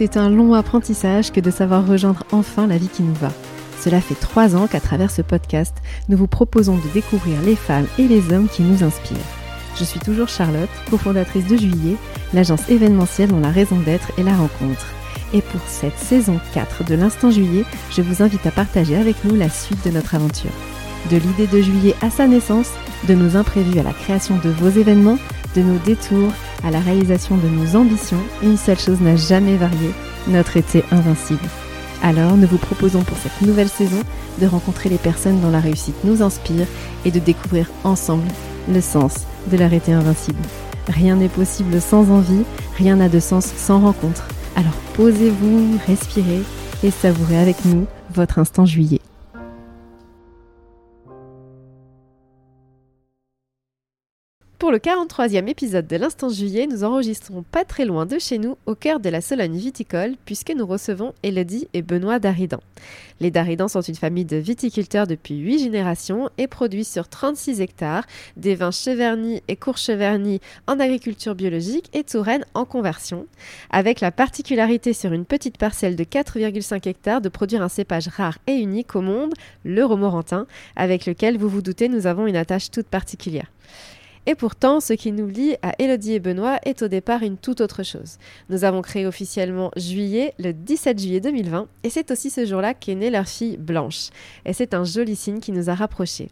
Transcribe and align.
c'est 0.00 0.16
un 0.16 0.30
long 0.30 0.54
apprentissage 0.54 1.30
que 1.30 1.40
de 1.40 1.50
savoir 1.50 1.86
rejoindre 1.86 2.24
enfin 2.32 2.66
la 2.66 2.78
vie 2.78 2.88
qui 2.88 3.02
nous 3.02 3.12
va. 3.12 3.30
Cela 3.78 4.00
fait 4.00 4.14
trois 4.14 4.56
ans 4.56 4.66
qu'à 4.66 4.80
travers 4.80 5.10
ce 5.10 5.20
podcast, 5.20 5.76
nous 6.08 6.16
vous 6.16 6.26
proposons 6.26 6.76
de 6.76 6.88
découvrir 6.94 7.38
les 7.42 7.54
femmes 7.54 7.84
et 7.98 8.08
les 8.08 8.32
hommes 8.32 8.48
qui 8.48 8.62
nous 8.62 8.82
inspirent. 8.82 9.18
Je 9.78 9.84
suis 9.84 10.00
toujours 10.00 10.28
Charlotte, 10.28 10.70
cofondatrice 10.88 11.46
de 11.46 11.54
Juillet, 11.58 11.96
l'agence 12.32 12.66
événementielle 12.70 13.28
dont 13.28 13.40
la 13.40 13.50
raison 13.50 13.78
d'être 13.78 14.10
est 14.16 14.22
la 14.22 14.34
rencontre. 14.34 14.86
Et 15.34 15.42
pour 15.42 15.60
cette 15.66 15.98
saison 15.98 16.40
4 16.54 16.84
de 16.84 16.94
l'Instant 16.94 17.30
Juillet, 17.30 17.66
je 17.90 18.00
vous 18.00 18.22
invite 18.22 18.46
à 18.46 18.52
partager 18.52 18.96
avec 18.96 19.22
nous 19.24 19.36
la 19.36 19.50
suite 19.50 19.84
de 19.84 19.90
notre 19.90 20.14
aventure. 20.14 20.50
De 21.10 21.18
l'idée 21.18 21.46
de 21.46 21.60
Juillet 21.60 21.94
à 22.00 22.08
sa 22.08 22.26
naissance, 22.26 22.70
de 23.06 23.12
nos 23.12 23.36
imprévus 23.36 23.78
à 23.78 23.82
la 23.82 23.92
création 23.92 24.38
de 24.42 24.48
vos 24.48 24.70
événements, 24.70 25.18
de 25.54 25.62
nos 25.62 25.78
détours 25.78 26.32
à 26.64 26.70
la 26.70 26.80
réalisation 26.80 27.36
de 27.36 27.48
nos 27.48 27.76
ambitions, 27.76 28.20
une 28.42 28.56
seule 28.56 28.78
chose 28.78 29.00
n'a 29.00 29.16
jamais 29.16 29.56
varié, 29.56 29.90
notre 30.28 30.56
été 30.56 30.84
invincible. 30.90 31.48
Alors, 32.02 32.36
nous 32.36 32.46
vous 32.46 32.58
proposons 32.58 33.02
pour 33.02 33.18
cette 33.18 33.42
nouvelle 33.42 33.68
saison 33.68 34.00
de 34.40 34.46
rencontrer 34.46 34.88
les 34.88 34.98
personnes 34.98 35.40
dont 35.40 35.50
la 35.50 35.60
réussite 35.60 36.04
nous 36.04 36.22
inspire 36.22 36.66
et 37.04 37.10
de 37.10 37.18
découvrir 37.18 37.66
ensemble 37.84 38.28
le 38.68 38.80
sens 38.80 39.26
de 39.50 39.56
l'arrêté 39.56 39.92
invincible. 39.92 40.40
Rien 40.88 41.16
n'est 41.16 41.28
possible 41.28 41.80
sans 41.80 42.10
envie, 42.10 42.44
rien 42.76 42.96
n'a 42.96 43.08
de 43.08 43.20
sens 43.20 43.46
sans 43.46 43.80
rencontre. 43.80 44.28
Alors 44.56 44.76
posez-vous, 44.94 45.78
respirez 45.86 46.42
et 46.82 46.90
savourez 46.90 47.38
avec 47.38 47.64
nous 47.64 47.86
votre 48.14 48.38
instant 48.38 48.64
juillet. 48.64 49.00
Pour 54.70 54.76
le 54.76 54.78
43e 54.78 55.48
épisode 55.48 55.88
de 55.88 55.96
l'Instant 55.96 56.28
Juillet, 56.28 56.68
nous 56.68 56.84
enregistrons 56.84 57.42
pas 57.42 57.64
très 57.64 57.84
loin 57.84 58.06
de 58.06 58.20
chez 58.20 58.38
nous, 58.38 58.56
au 58.66 58.76
cœur 58.76 59.00
de 59.00 59.08
la 59.08 59.20
Sologne 59.20 59.56
viticole, 59.56 60.14
puisque 60.24 60.52
nous 60.56 60.64
recevons 60.64 61.12
Elodie 61.24 61.66
et 61.74 61.82
Benoît 61.82 62.20
Daridan. 62.20 62.60
Les 63.18 63.32
Daridans 63.32 63.66
sont 63.66 63.80
une 63.80 63.96
famille 63.96 64.24
de 64.24 64.36
viticulteurs 64.36 65.08
depuis 65.08 65.38
8 65.38 65.58
générations 65.58 66.30
et 66.38 66.46
produisent 66.46 66.86
sur 66.88 67.08
36 67.08 67.60
hectares 67.60 68.04
des 68.36 68.54
vins 68.54 68.70
cheverny 68.70 69.42
et 69.48 69.56
courcheverny 69.56 70.40
en 70.68 70.78
agriculture 70.78 71.34
biologique 71.34 71.90
et 71.92 72.04
Touraine 72.04 72.44
en 72.54 72.64
conversion, 72.64 73.26
avec 73.70 74.00
la 74.00 74.12
particularité 74.12 74.92
sur 74.92 75.12
une 75.12 75.24
petite 75.24 75.58
parcelle 75.58 75.96
de 75.96 76.04
4,5 76.04 76.88
hectares 76.88 77.20
de 77.20 77.28
produire 77.28 77.62
un 77.62 77.68
cépage 77.68 78.06
rare 78.06 78.38
et 78.46 78.54
unique 78.54 78.94
au 78.94 79.00
monde, 79.00 79.34
le 79.64 79.84
Romorantin, 79.84 80.46
avec 80.76 81.06
lequel 81.06 81.38
vous 81.38 81.48
vous 81.48 81.60
doutez 81.60 81.88
nous 81.88 82.06
avons 82.06 82.28
une 82.28 82.36
attache 82.36 82.70
toute 82.70 82.86
particulière. 82.86 83.50
Et 84.26 84.34
pourtant, 84.34 84.80
ce 84.80 84.92
qui 84.92 85.12
nous 85.12 85.26
lie 85.26 85.56
à 85.62 85.72
Elodie 85.78 86.12
et 86.12 86.20
Benoît 86.20 86.58
est 86.64 86.82
au 86.82 86.88
départ 86.88 87.22
une 87.22 87.38
toute 87.38 87.60
autre 87.62 87.82
chose. 87.82 88.18
Nous 88.50 88.64
avons 88.64 88.82
créé 88.82 89.06
officiellement 89.06 89.70
Juillet 89.76 90.34
le 90.38 90.52
17 90.52 90.98
juillet 90.98 91.20
2020 91.20 91.66
et 91.84 91.90
c'est 91.90 92.10
aussi 92.10 92.28
ce 92.28 92.44
jour-là 92.44 92.74
qu'est 92.74 92.94
née 92.94 93.10
leur 93.10 93.26
fille 93.26 93.56
Blanche. 93.56 94.10
Et 94.44 94.52
c'est 94.52 94.74
un 94.74 94.84
joli 94.84 95.16
signe 95.16 95.40
qui 95.40 95.52
nous 95.52 95.70
a 95.70 95.74
rapprochés. 95.74 96.28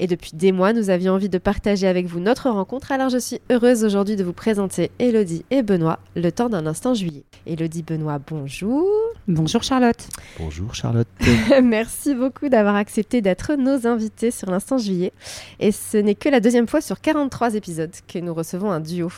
Et 0.00 0.06
depuis 0.06 0.30
des 0.34 0.52
mois, 0.52 0.72
nous 0.72 0.90
avions 0.90 1.14
envie 1.14 1.28
de 1.28 1.38
partager 1.38 1.88
avec 1.88 2.06
vous 2.06 2.20
notre 2.20 2.48
rencontre, 2.50 2.92
alors 2.92 3.08
je 3.08 3.18
suis 3.18 3.40
heureuse 3.50 3.84
aujourd'hui 3.84 4.14
de 4.14 4.22
vous 4.22 4.32
présenter 4.32 4.92
Elodie 5.00 5.44
et 5.50 5.62
Benoît, 5.62 5.98
le 6.14 6.30
temps 6.30 6.48
d'un 6.48 6.66
instant 6.66 6.94
juillet. 6.94 7.24
Elodie 7.46 7.82
Benoît, 7.82 8.20
bonjour. 8.24 8.86
Bonjour 9.26 9.62
Charlotte. 9.62 10.08
Bonjour 10.38 10.74
Charlotte. 10.74 11.08
Merci 11.62 12.14
beaucoup 12.14 12.48
d'avoir 12.48 12.76
accepté 12.76 13.20
d'être 13.20 13.56
nos 13.56 13.86
invités 13.86 14.30
sur 14.30 14.50
l'instant 14.50 14.78
juillet. 14.78 15.12
Et 15.58 15.72
ce 15.72 15.96
n'est 15.96 16.14
que 16.14 16.28
la 16.28 16.40
deuxième 16.40 16.68
fois 16.68 16.80
sur 16.80 17.00
43 17.00 17.54
épisodes 17.54 17.92
que 18.06 18.20
nous 18.20 18.32
recevons 18.32 18.70
un 18.70 18.80
duo. 18.80 19.10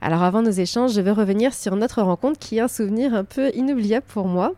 Alors 0.00 0.22
avant 0.22 0.42
nos 0.42 0.50
échanges, 0.50 0.92
je 0.92 1.00
veux 1.00 1.12
revenir 1.12 1.54
sur 1.54 1.76
notre 1.76 2.02
rencontre 2.02 2.38
qui 2.38 2.58
est 2.58 2.60
un 2.60 2.68
souvenir 2.68 3.14
un 3.14 3.24
peu 3.24 3.50
inoubliable 3.54 4.04
pour 4.06 4.26
moi. 4.26 4.52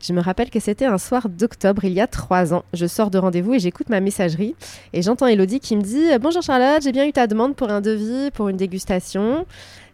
Je 0.00 0.12
me 0.12 0.20
rappelle 0.20 0.50
que 0.50 0.60
c'était 0.60 0.84
un 0.84 0.98
soir 0.98 1.28
d'octobre 1.28 1.84
il 1.84 1.92
y 1.92 2.00
a 2.00 2.06
trois 2.06 2.52
ans. 2.52 2.64
Je 2.74 2.86
sors 2.86 3.10
de 3.10 3.18
rendez-vous 3.18 3.54
et 3.54 3.58
j'écoute 3.58 3.88
ma 3.88 4.00
messagerie 4.00 4.54
et 4.92 5.02
j'entends 5.14 5.28
Elodie 5.28 5.60
qui 5.60 5.76
me 5.76 5.80
dit 5.80 6.06
Bonjour 6.20 6.42
Charlotte, 6.42 6.82
j'ai 6.82 6.90
bien 6.90 7.06
eu 7.06 7.12
ta 7.12 7.28
demande 7.28 7.54
pour 7.54 7.70
un 7.70 7.80
devis, 7.80 8.32
pour 8.32 8.48
une 8.48 8.56
dégustation. 8.56 9.46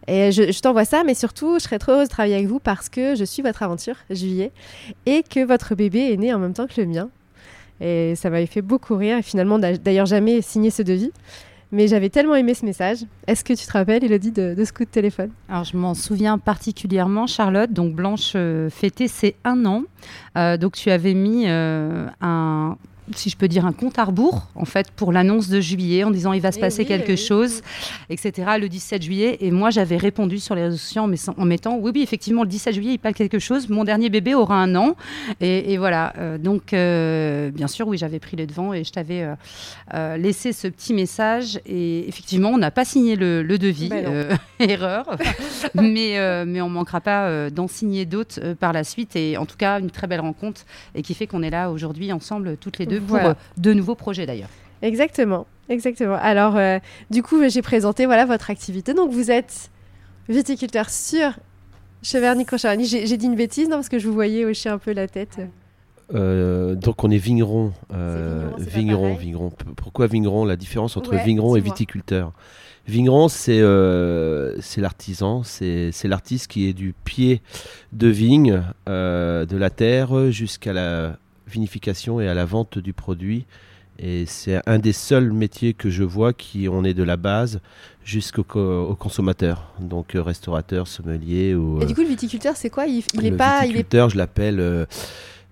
Et 0.07 0.33
je, 0.33 0.59
t'envoie 0.63 0.87
ça, 0.87 1.05
mais 1.05 1.13
surtout, 1.13 1.59
je 1.59 1.65
serais 1.65 1.79
trop 1.79 1.93
heureuse 1.93 2.09
de 2.09 2.11
travailler 2.11 2.37
avec 2.37 2.47
vous 2.47 2.59
parce 2.59 2.89
que 2.89 3.15
je 3.15 3.25
suis 3.25 3.43
votre 3.43 3.63
aventure, 3.63 3.97
Juillet, 4.09 4.51
et 5.05 5.23
que 5.23 5.45
votre 5.45 5.75
bébé 5.75 6.11
est 6.11 6.17
né 6.17 6.33
en 6.33 6.39
même 6.39 6.55
temps 6.55 6.67
que 6.67 6.81
le 6.81 6.87
mien. 6.87 7.11
Et 7.83 8.15
ça 8.15 8.31
m'avait 8.31 8.47
fait 8.47 8.63
beaucoup 8.63 8.97
rire. 8.97 9.19
Et 9.19 9.23
finalement, 9.23 9.59
d'ailleurs, 9.59 10.07
jamais 10.07 10.41
signé 10.41 10.71
ce 10.71 10.81
devis. 10.81 11.13
Mais 11.71 11.87
j'avais 11.87 12.09
tellement 12.09 12.35
aimé 12.35 12.55
ce 12.55 12.65
message. 12.65 13.01
Est-ce 13.27 13.45
que 13.45 13.53
tu 13.53 13.67
te 13.67 13.73
rappelles, 13.73 14.03
Elodie, 14.03 14.33
de, 14.33 14.55
de 14.55 14.65
ce 14.65 14.73
coup 14.73 14.85
de 14.85 14.91
téléphone? 14.91 15.31
Alors, 15.51 15.65
je 15.65 15.77
m'en 15.77 15.93
souviens 15.93 16.39
particulièrement, 16.39 17.27
Charlotte. 17.27 17.71
Donc, 17.71 17.95
Blanche 17.95 18.33
euh, 18.37 18.71
fêtait 18.71 19.07
ses 19.07 19.37
un 19.45 19.67
an. 19.67 19.85
Euh, 20.39 20.57
donc, 20.57 20.73
tu 20.73 20.91
avais 20.91 21.15
mis 21.15 21.45
euh, 21.47 22.09
un 22.23 22.79
si 23.17 23.31
je 23.31 23.37
peux 23.37 23.49
dire, 23.49 23.67
un 23.67 23.73
compte 23.73 23.99
à 23.99 24.05
rebours, 24.05 24.47
en 24.55 24.65
fait, 24.65 24.91
pour 24.91 25.13
l'annonce 25.13 25.49
de 25.49 25.61
juillet, 25.61 26.05
en 26.05 26.11
disant 26.11 26.33
il 26.33 26.41
va 26.41 26.53
se 26.53 26.59
eh 26.59 26.61
passer 26.61 26.85
quelque 26.85 27.17
chose, 27.17 27.63
etc., 28.09 28.53
le 28.61 28.69
17 28.69 29.03
juillet. 29.03 29.39
Et 29.41 29.51
moi, 29.51 29.71
j'avais 29.71 29.97
répondu 29.97 30.39
sur 30.39 30.55
les 30.55 30.65
réseaux 30.65 30.77
sociaux 30.77 31.03
en, 31.37 31.45
mettant 31.45 31.77
oui, 31.79 31.93
oui, 31.95 32.03
effectivement, 32.03 32.43
le 32.43 32.49
17 32.49 32.75
juillet, 32.75 32.93
il 32.95 32.99
passe 32.99 33.15
quelque 33.15 33.39
chose. 33.39 33.69
Mon 33.69 33.85
dernier 33.85 34.11
bébé 34.11 34.35
aura 34.35 34.57
un 34.57 34.75
an. 34.75 34.97
Et, 35.41 35.77
voilà. 35.79 36.13
Euh, 36.19 36.39
donc, 36.39 36.73
euh, 36.73 37.51
bien 37.51 37.69
sûr, 37.69 37.89
oui, 37.89 37.99
j'avais 37.99 38.19
pris 38.19 38.37
les 38.37 38.47
devants 38.47 38.73
et 38.73 38.85
je 38.85 38.93
t'avais 38.93 39.29
euh, 39.95 40.17
laissé 40.17 40.53
ce 40.53 40.69
petit 40.69 40.95
message. 40.95 41.61
Et 41.67 42.09
effectivement, 42.09 42.51
on 42.51 42.59
n'a 42.59 42.71
pas 42.71 42.85
signé 42.85 43.17
le, 43.17 43.43
devis. 43.59 43.89
Ben 43.89 44.39
erreur. 44.59 45.17
mais, 45.75 46.45
mais 46.47 46.61
on 46.61 46.69
ne 46.69 46.75
manquera 46.75 47.01
pas 47.01 47.51
d'en 47.51 47.69
signer 47.69 48.05
d'autres 48.07 48.55
par 48.55 48.73
la 48.73 48.85
suite. 48.85 49.17
Et 49.17 49.37
en 49.37 49.47
tout 49.47 49.57
cas, 49.57 49.81
une 49.81 49.91
très 49.91 50.07
belle 50.07 50.21
rencontre 50.21 50.63
et 50.95 51.03
qui 51.03 51.15
fait 51.15 51.27
qu'on 51.27 51.43
est 51.43 51.51
là 51.51 51.71
aujourd'hui 51.71 52.13
ensemble, 52.13 52.57
toutes 52.57 52.79
les 52.79 52.87
deux 52.87 53.00
pour 53.07 53.17
euh, 53.17 53.35
de 53.57 53.73
nouveaux 53.73 53.95
projets 53.95 54.27
d'ailleurs. 54.27 54.49
Exactement, 54.83 55.47
exactement. 55.69 56.17
Alors, 56.21 56.57
euh, 56.57 56.79
du 57.11 57.23
coup, 57.23 57.37
j'ai 57.49 57.63
présenté 57.63 58.07
voilà 58.07 58.25
votre 58.25 58.51
activité. 58.51 58.95
Donc, 58.95 59.11
vous 59.11 59.31
êtes 59.31 59.71
viticulteur 60.29 60.89
sur 60.89 61.33
cheverny 62.03 62.47
crocheverny 62.47 62.87
J'ai 62.87 63.17
dit 63.17 63.27
une 63.27 63.37
bêtise, 63.37 63.69
non 63.69 63.77
Parce 63.77 63.89
que 63.89 63.99
je 63.99 64.09
vous 64.09 64.15
voyais 64.15 64.45
hocher 64.45 64.69
un 64.69 64.79
peu 64.79 64.93
la 64.93 65.09
tête. 65.09 65.39
Euh, 66.13 66.75
donc 66.75 67.05
on 67.05 67.11
est 67.11 67.19
vigneron, 67.19 67.73
vigneron, 68.59 69.15
vigneron, 69.15 69.53
Pourquoi 69.77 70.09
vigneron? 70.09 70.45
La 70.45 70.57
différence 70.57 70.97
entre 70.97 71.15
vigneron 71.15 71.55
et 71.55 71.61
viticulteur. 71.61 72.33
Vigneron, 72.89 73.29
c'est 73.29 73.63
c'est 74.61 74.81
l'artisan, 74.81 75.43
c'est 75.45 76.05
l'artiste 76.05 76.49
qui 76.49 76.69
est 76.69 76.73
du 76.73 76.95
pied 77.05 77.43
de 77.93 78.09
vigne, 78.09 78.63
de 78.87 79.57
la 79.57 79.71
terre 79.71 80.33
jusqu'à 80.33 80.73
la 80.73 81.17
vinification 81.51 82.21
et 82.21 82.29
à 82.29 82.35
la 82.35 82.45
vente 82.45 82.79
du 82.79 82.93
produit. 82.93 83.47
Et 84.03 84.25
c'est 84.25 84.63
un 84.67 84.79
des 84.79 84.95
seuls 84.95 85.31
métiers 85.31 85.75
que 85.75 85.91
je 85.91 86.05
vois 86.05 86.33
qui 86.33 86.69
on 86.71 86.85
est 86.85 86.95
de 86.95 87.03
la 87.03 87.19
base 87.19 87.61
jusqu'au 88.03 88.45
consommateur, 88.45 89.75
donc 89.79 90.15
euh, 90.15 90.23
restaurateur, 90.23 90.89
sommelier. 90.89 91.55
Ou, 91.55 91.83
et 91.83 91.85
du 91.85 91.95
coup, 91.95 92.01
le 92.01 92.09
viticulteur, 92.09 92.57
c'est 92.57 92.71
quoi? 92.71 92.87
Il, 92.87 93.03
il 93.13 93.27
est 93.27 93.33
pas. 93.33 93.61
Viticulteur, 93.61 94.09
je 94.09 94.17
l'appelle 94.17 94.59
euh, 94.59 94.87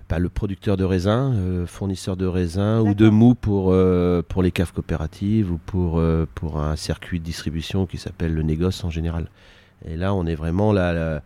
bah, 0.08 0.18
le 0.18 0.30
producteur 0.30 0.78
de 0.78 0.84
raisin, 0.84 1.34
euh, 1.34 1.66
fournisseur 1.66 2.16
de 2.16 2.24
raisin 2.24 2.80
ou 2.80 2.94
de 2.94 3.10
mou 3.10 3.34
pour, 3.34 3.74
pour 4.28 4.42
les 4.42 4.50
caves 4.50 4.72
coopératives 4.72 5.52
ou 5.52 5.58
pour, 5.58 6.02
pour 6.34 6.58
un 6.58 6.76
circuit 6.76 7.20
de 7.20 7.24
distribution 7.24 7.84
qui 7.84 7.98
s'appelle 7.98 8.32
le 8.32 8.42
négoce 8.42 8.82
en 8.82 8.88
général. 8.88 9.28
Et 9.84 9.96
là, 9.96 10.14
on 10.14 10.24
est 10.24 10.34
vraiment 10.36 10.72
là, 10.72 11.20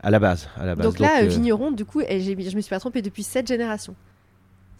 à 0.00 0.10
la 0.10 0.20
base. 0.20 0.48
À 0.56 0.66
la 0.66 0.76
base. 0.76 0.86
Donc 0.86 1.00
là, 1.00 1.24
vigneron, 1.24 1.72
du 1.72 1.84
coup, 1.84 2.00
et 2.00 2.20
je 2.20 2.56
me 2.56 2.60
suis 2.60 2.70
pas 2.70 2.78
trompé 2.78 3.02
depuis 3.02 3.24
cette 3.24 3.48
génération. 3.48 3.96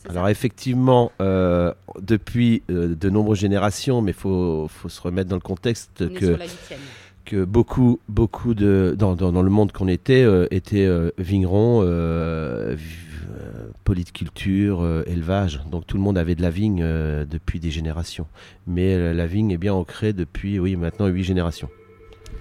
Alors 0.08 0.28
effectivement, 0.28 1.12
euh, 1.20 1.72
depuis 2.00 2.62
euh, 2.70 2.94
de 2.94 3.10
nombreuses 3.10 3.38
générations, 3.38 4.00
mais 4.00 4.12
il 4.12 4.16
faut, 4.16 4.66
faut, 4.68 4.88
se 4.88 5.00
remettre 5.00 5.28
dans 5.28 5.36
le 5.36 5.42
contexte 5.42 6.08
que, 6.14 6.38
que 7.26 7.44
beaucoup, 7.44 8.00
beaucoup 8.08 8.54
de, 8.54 8.94
dans, 8.98 9.14
dans, 9.14 9.42
le 9.42 9.50
monde 9.50 9.72
qu'on 9.72 9.88
était, 9.88 10.22
euh, 10.22 10.46
étaient 10.50 10.88
vignerons, 11.18 11.82
polyculture, 13.84 15.04
élevage. 15.06 15.60
Donc 15.70 15.86
tout 15.86 15.96
le 15.96 16.02
monde 16.02 16.16
avait 16.16 16.34
de 16.34 16.42
la 16.42 16.50
vigne 16.50 16.82
depuis 16.82 17.60
des 17.60 17.70
générations. 17.70 18.26
Mais 18.66 19.12
la 19.12 19.26
vigne 19.26 19.50
est 19.50 19.58
bien 19.58 19.74
ancrée 19.74 20.12
depuis, 20.14 20.58
oui, 20.58 20.76
maintenant 20.76 21.08
huit 21.08 21.24
générations. 21.24 21.68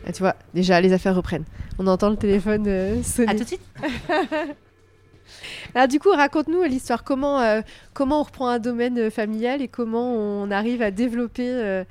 Ah, 0.05 0.13
tu 0.13 0.19
vois, 0.19 0.35
déjà 0.53 0.79
les 0.79 0.93
affaires 0.93 1.15
reprennent. 1.15 1.45
On 1.77 1.87
entend 1.87 2.09
le 2.09 2.15
téléphone 2.15 3.03
sonner. 3.03 3.29
À 3.29 3.33
tout 3.33 3.43
de 3.43 3.47
suite 3.47 3.61
Alors, 5.75 5.87
du 5.87 5.99
coup, 5.99 6.09
raconte-nous 6.09 6.63
l'histoire. 6.63 7.03
Comment, 7.03 7.39
euh, 7.41 7.61
comment 7.93 8.21
on 8.21 8.23
reprend 8.23 8.47
un 8.47 8.59
domaine 8.59 8.97
euh, 8.97 9.09
familial 9.09 9.61
et 9.61 9.67
comment 9.67 10.13
on 10.13 10.51
arrive 10.51 10.81
à 10.81 10.91
développer. 10.91 11.49
Euh, 11.49 11.83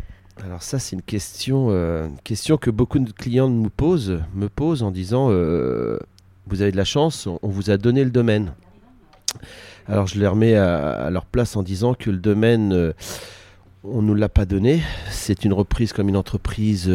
Alors, 0.45 0.63
ça, 0.63 0.79
c'est 0.79 0.97
une 0.97 1.03
question, 1.03 1.73
question 2.25 2.57
que 2.57 2.71
beaucoup 2.71 2.99
de 2.99 3.13
clients 3.13 3.49
nous 3.49 3.71
posent, 3.71 4.21
me 4.35 4.49
posent 4.49 4.83
en 4.83 4.91
disant 4.91 5.29
Vous 5.29 6.63
avez 6.63 6.73
de 6.73 6.77
la 6.77 6.85
chance, 6.85 7.27
on, 7.27 7.49
vous 7.49 7.71
a 7.71 7.77
donné 7.77 8.05
le 8.05 8.11
domaine. 8.11 8.53
Alors, 9.87 10.07
je 10.07 10.19
les 10.19 10.27
remets 10.27 10.55
à, 10.55 11.11
leur 11.11 11.25
place 11.25 11.57
en 11.57 11.63
disant 11.63 11.95
que 11.95 12.11
le 12.11 12.19
domaine. 12.19 12.93
on 13.85 14.03
ne 14.03 14.07
nous 14.07 14.15
l'a 14.15 14.29
pas 14.29 14.45
donné. 14.45 14.83
C'est 15.11 15.45
une 15.45 15.53
reprise 15.53 15.93
comme 15.93 16.09
une 16.09 16.17
entreprise 16.17 16.91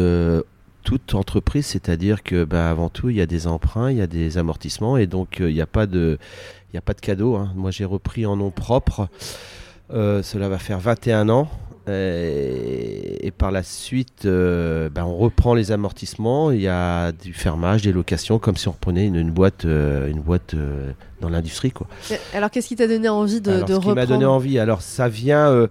toute 0.84 1.14
entreprise, 1.14 1.66
c'est-à-dire 1.66 2.22
que 2.22 2.44
bah, 2.44 2.70
avant 2.70 2.88
tout, 2.88 3.10
il 3.10 3.16
y 3.16 3.20
a 3.20 3.26
des 3.26 3.46
emprunts, 3.46 3.90
il 3.90 3.96
y 3.96 4.02
a 4.02 4.06
des 4.06 4.38
amortissements, 4.38 4.96
et 4.96 5.06
donc 5.06 5.36
il 5.40 5.54
n'y 5.54 5.60
a 5.60 5.66
pas 5.66 5.86
de, 5.86 6.18
il 6.72 6.76
a 6.76 6.82
pas 6.82 6.94
de 6.94 7.00
cadeau. 7.00 7.36
Hein. 7.36 7.52
Moi, 7.56 7.70
j'ai 7.70 7.84
repris 7.84 8.26
en 8.26 8.36
nom 8.36 8.50
propre. 8.50 9.08
cela 9.90 10.48
va 10.48 10.58
faire 10.58 10.78
21 10.78 11.28
ans. 11.28 11.48
Et, 11.86 13.30
par 13.36 13.50
la 13.50 13.62
suite, 13.62 14.24
euh, 14.24 14.88
ben, 14.88 15.04
on 15.04 15.16
reprend 15.16 15.54
les 15.54 15.70
amortissements. 15.70 16.50
Il 16.50 16.62
y 16.62 16.68
a 16.68 17.12
du 17.12 17.34
fermage, 17.34 17.82
des 17.82 17.92
locations, 17.92 18.38
comme 18.38 18.56
si 18.56 18.68
on 18.68 18.72
reprenait 18.72 19.06
une, 19.06 19.30
boîte, 19.30 19.64
une 19.64 20.20
boîte 20.20 20.54
euh, 20.54 20.88
euh, 20.88 20.92
dans 21.20 21.28
l'industrie. 21.28 21.72
Quoi. 21.72 21.86
Alors, 22.32 22.50
qu'est-ce 22.50 22.68
qui 22.68 22.76
t'a 22.76 22.88
donné 22.88 23.08
envie 23.08 23.40
de, 23.40 23.50
alors, 23.50 23.68
de 23.68 23.74
ce 23.74 23.80
qui 23.80 23.92
m'a 23.92 24.06
donné 24.06 24.24
envie, 24.24 24.58
alors 24.58 24.80
ça 24.80 25.08
vient. 25.08 25.68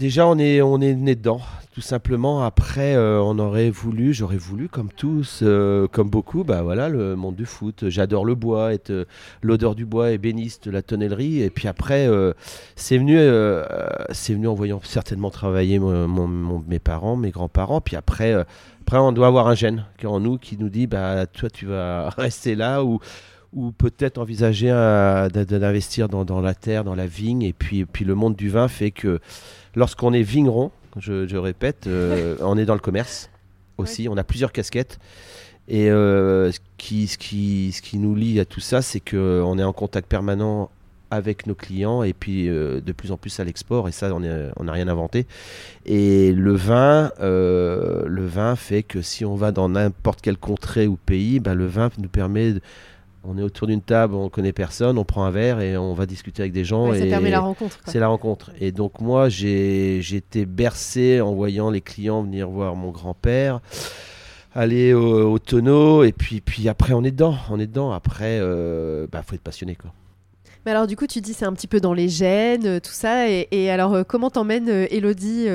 Déjà, 0.00 0.26
on 0.26 0.38
est, 0.38 0.94
né 0.94 1.14
dedans 1.14 1.40
tout 1.72 1.82
simplement. 1.82 2.42
Après, 2.42 2.96
euh, 2.96 3.20
on 3.22 3.38
aurait 3.38 3.70
voulu, 3.70 4.12
j'aurais 4.12 4.38
voulu, 4.38 4.68
comme 4.68 4.90
tous, 4.90 5.40
euh, 5.42 5.86
comme 5.86 6.10
beaucoup, 6.10 6.42
bah 6.42 6.62
voilà, 6.62 6.88
le 6.88 7.14
monde 7.14 7.36
du 7.36 7.46
foot. 7.46 7.84
J'adore 7.88 8.24
le 8.24 8.34
bois, 8.34 8.72
euh, 8.88 9.04
l'odeur 9.42 9.76
du 9.76 9.84
bois, 9.84 10.10
ébéniste, 10.10 10.66
la 10.66 10.82
tonnellerie. 10.82 11.42
Et 11.42 11.50
puis 11.50 11.68
après, 11.68 12.08
c'est 12.76 12.98
venu, 12.98 13.18
c'est 14.10 14.34
venu 14.34 14.48
en 14.48 14.54
voyant 14.54 14.80
certainement 14.82 15.30
travailler 15.30 15.78
mes 15.78 16.78
parents, 16.78 17.16
mes 17.16 17.30
grands-parents. 17.30 17.80
Puis 17.80 17.94
après, 17.94 18.34
après, 18.80 18.98
on 18.98 19.12
doit 19.12 19.28
avoir 19.28 19.46
un 19.46 19.54
gène 19.54 19.84
qui 19.98 20.06
en 20.06 20.18
nous 20.18 20.38
qui 20.38 20.56
nous 20.56 20.70
dit, 20.70 20.86
bah 20.86 21.26
toi, 21.26 21.50
tu 21.50 21.66
vas 21.66 22.08
rester 22.16 22.54
là 22.56 22.82
ou 22.82 23.72
peut-être 23.72 24.18
envisager 24.18 24.68
d'investir 24.70 26.08
dans, 26.08 26.40
la 26.40 26.54
terre, 26.54 26.84
dans 26.84 26.94
la 26.96 27.06
vigne. 27.06 27.42
Et 27.42 27.52
puis 27.52 27.86
le 28.04 28.14
monde 28.14 28.34
du 28.34 28.48
vin 28.48 28.66
fait 28.66 28.90
que 28.90 29.20
lorsqu'on 29.74 30.12
est 30.12 30.22
vigneron, 30.22 30.70
je, 30.98 31.36
répète, 31.36 31.86
euh, 31.86 32.36
on 32.40 32.58
est 32.58 32.64
dans 32.64 32.74
le 32.74 32.80
commerce 32.80 33.30
aussi, 33.78 34.08
on 34.08 34.16
a 34.16 34.24
plusieurs 34.24 34.52
casquettes. 34.52 34.98
Et 35.68 35.90
euh, 35.90 36.50
ce, 36.50 36.58
qui, 36.78 37.06
ce, 37.06 37.16
qui, 37.16 37.72
ce 37.72 37.80
qui 37.80 37.98
nous 37.98 38.14
lie 38.14 38.40
à 38.40 38.44
tout 38.44 38.60
ça, 38.60 38.82
c'est 38.82 39.00
qu'on 39.00 39.58
est 39.58 39.64
en 39.64 39.72
contact 39.72 40.08
permanent 40.08 40.70
avec 41.12 41.46
nos 41.46 41.54
clients 41.54 42.02
et 42.02 42.12
puis 42.12 42.48
euh, 42.48 42.80
de 42.80 42.92
plus 42.92 43.10
en 43.10 43.16
plus 43.16 43.40
à 43.40 43.44
l'export 43.44 43.88
et 43.88 43.92
ça 43.92 44.14
on 44.14 44.20
n'a 44.20 44.72
rien 44.72 44.86
inventé 44.86 45.26
et 45.84 46.30
le 46.30 46.54
vin 46.54 47.10
le 47.18 48.26
vin 48.26 48.54
fait 48.54 48.84
que 48.84 49.02
si 49.02 49.24
on 49.24 49.34
va 49.34 49.50
dans 49.50 49.68
n'importe 49.70 50.20
quelle 50.20 50.36
contrée 50.36 50.86
ou 50.86 50.94
pays 50.94 51.40
ben, 51.40 51.54
le 51.54 51.66
vin 51.66 51.90
nous 51.98 52.08
permet 52.08 52.54
on 53.22 53.36
est 53.36 53.42
autour 53.42 53.66
d'une 53.66 53.82
table, 53.82 54.14
on 54.14 54.30
connaît 54.30 54.52
personne, 54.52 54.96
on 54.96 55.04
prend 55.04 55.24
un 55.24 55.30
verre 55.30 55.60
et 55.60 55.76
on 55.76 55.92
va 55.92 56.06
discuter 56.06 56.42
avec 56.42 56.52
des 56.52 56.64
gens. 56.64 56.92
et 56.92 57.00
ça 57.00 57.06
permet 57.06 57.30
la 57.30 57.40
rencontre. 57.40 57.78
C'est 57.86 57.98
la 57.98 58.08
rencontre. 58.08 58.50
Et 58.60 58.72
donc 58.72 59.00
moi, 59.00 59.28
j'ai 59.28 59.98
été 59.98 60.46
bercé 60.46 61.20
en 61.20 61.34
voyant 61.34 61.70
les 61.70 61.80
clients 61.80 62.22
venir 62.22 62.48
voir 62.48 62.76
mon 62.76 62.90
grand-père, 62.90 63.60
aller 64.54 64.94
au, 64.94 65.38
tonneau, 65.38 66.02
et 66.02 66.12
puis, 66.12 66.40
puis 66.40 66.68
après 66.68 66.94
on 66.94 67.04
est 67.04 67.10
dedans. 67.10 67.36
On 67.50 67.60
est 67.60 67.66
dedans. 67.66 67.92
Après, 67.92 68.36
il 68.36 68.42
euh, 68.42 69.06
bah, 69.10 69.22
faut 69.22 69.34
être 69.34 69.42
passionné. 69.42 69.74
Quoi. 69.74 69.92
Mais 70.64 70.70
alors 70.72 70.86
du 70.86 70.96
coup, 70.96 71.06
tu 71.06 71.20
dis 71.20 71.34
c'est 71.34 71.46
un 71.46 71.52
petit 71.52 71.68
peu 71.68 71.80
dans 71.80 71.92
les 71.92 72.08
gènes, 72.08 72.66
euh, 72.66 72.80
tout 72.80 72.92
ça. 72.92 73.28
Et, 73.28 73.70
alors, 73.70 73.94
euh, 73.94 74.02
comment 74.02 74.30
t'emmènes 74.30 74.68
Elodie 74.68 75.46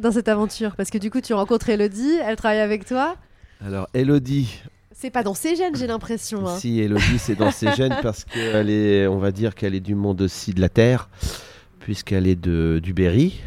dans 0.00 0.12
cette 0.12 0.28
aventure? 0.28 0.74
Parce 0.76 0.88
que 0.88 0.98
du 0.98 1.10
coup, 1.10 1.20
tu 1.20 1.34
rencontres 1.34 1.68
Elodie, 1.68 2.16
elle 2.24 2.36
travaille 2.36 2.60
avec 2.60 2.86
toi. 2.86 3.16
Alors, 3.64 3.88
Elodie, 3.94 4.62
c'est 4.98 5.10
pas 5.10 5.22
dans 5.22 5.34
ses 5.34 5.56
gènes, 5.56 5.76
j'ai 5.76 5.86
l'impression. 5.86 6.48
Hein. 6.48 6.56
Si, 6.56 6.80
Elodie, 6.80 7.18
c'est 7.18 7.34
dans 7.34 7.50
ses 7.50 7.70
gènes 7.72 7.96
parce 8.02 8.24
qu'elle 8.32 8.70
est, 8.70 9.06
on 9.06 9.18
va 9.18 9.30
dire 9.30 9.54
qu'elle 9.54 9.74
est 9.74 9.80
du 9.80 9.94
monde 9.94 10.22
aussi 10.22 10.54
de 10.54 10.60
la 10.60 10.70
terre, 10.70 11.10
puisqu'elle 11.80 12.26
est 12.26 12.34
de, 12.34 12.80
du 12.82 12.94
Berry, 12.94 13.42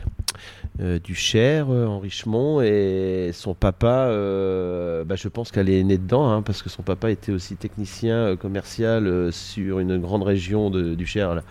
euh, 0.80 1.00
du 1.00 1.16
Cher, 1.16 1.72
euh, 1.72 1.88
en 1.88 1.98
Richemont, 1.98 2.62
et 2.62 3.32
son 3.34 3.56
papa, 3.56 4.10
euh, 4.10 5.04
bah, 5.04 5.16
je 5.16 5.28
pense 5.28 5.52
qu'elle 5.52 5.72
est 5.72 5.84
née 5.84 5.98
dedans, 5.98 6.30
hein, 6.30 6.44
parce 6.44 6.62
que 6.62 6.70
son 6.70 6.84
papa 6.84 7.10
était 7.10 7.32
aussi 7.32 7.56
technicien 7.56 8.36
commercial 8.36 9.34
sur 9.34 9.80
une 9.80 9.98
grande 9.98 10.24
région 10.24 10.70
de, 10.70 10.94
du 10.94 11.08
Cher. 11.08 11.34
Là. 11.34 11.44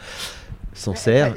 Sancerre. 0.79 1.35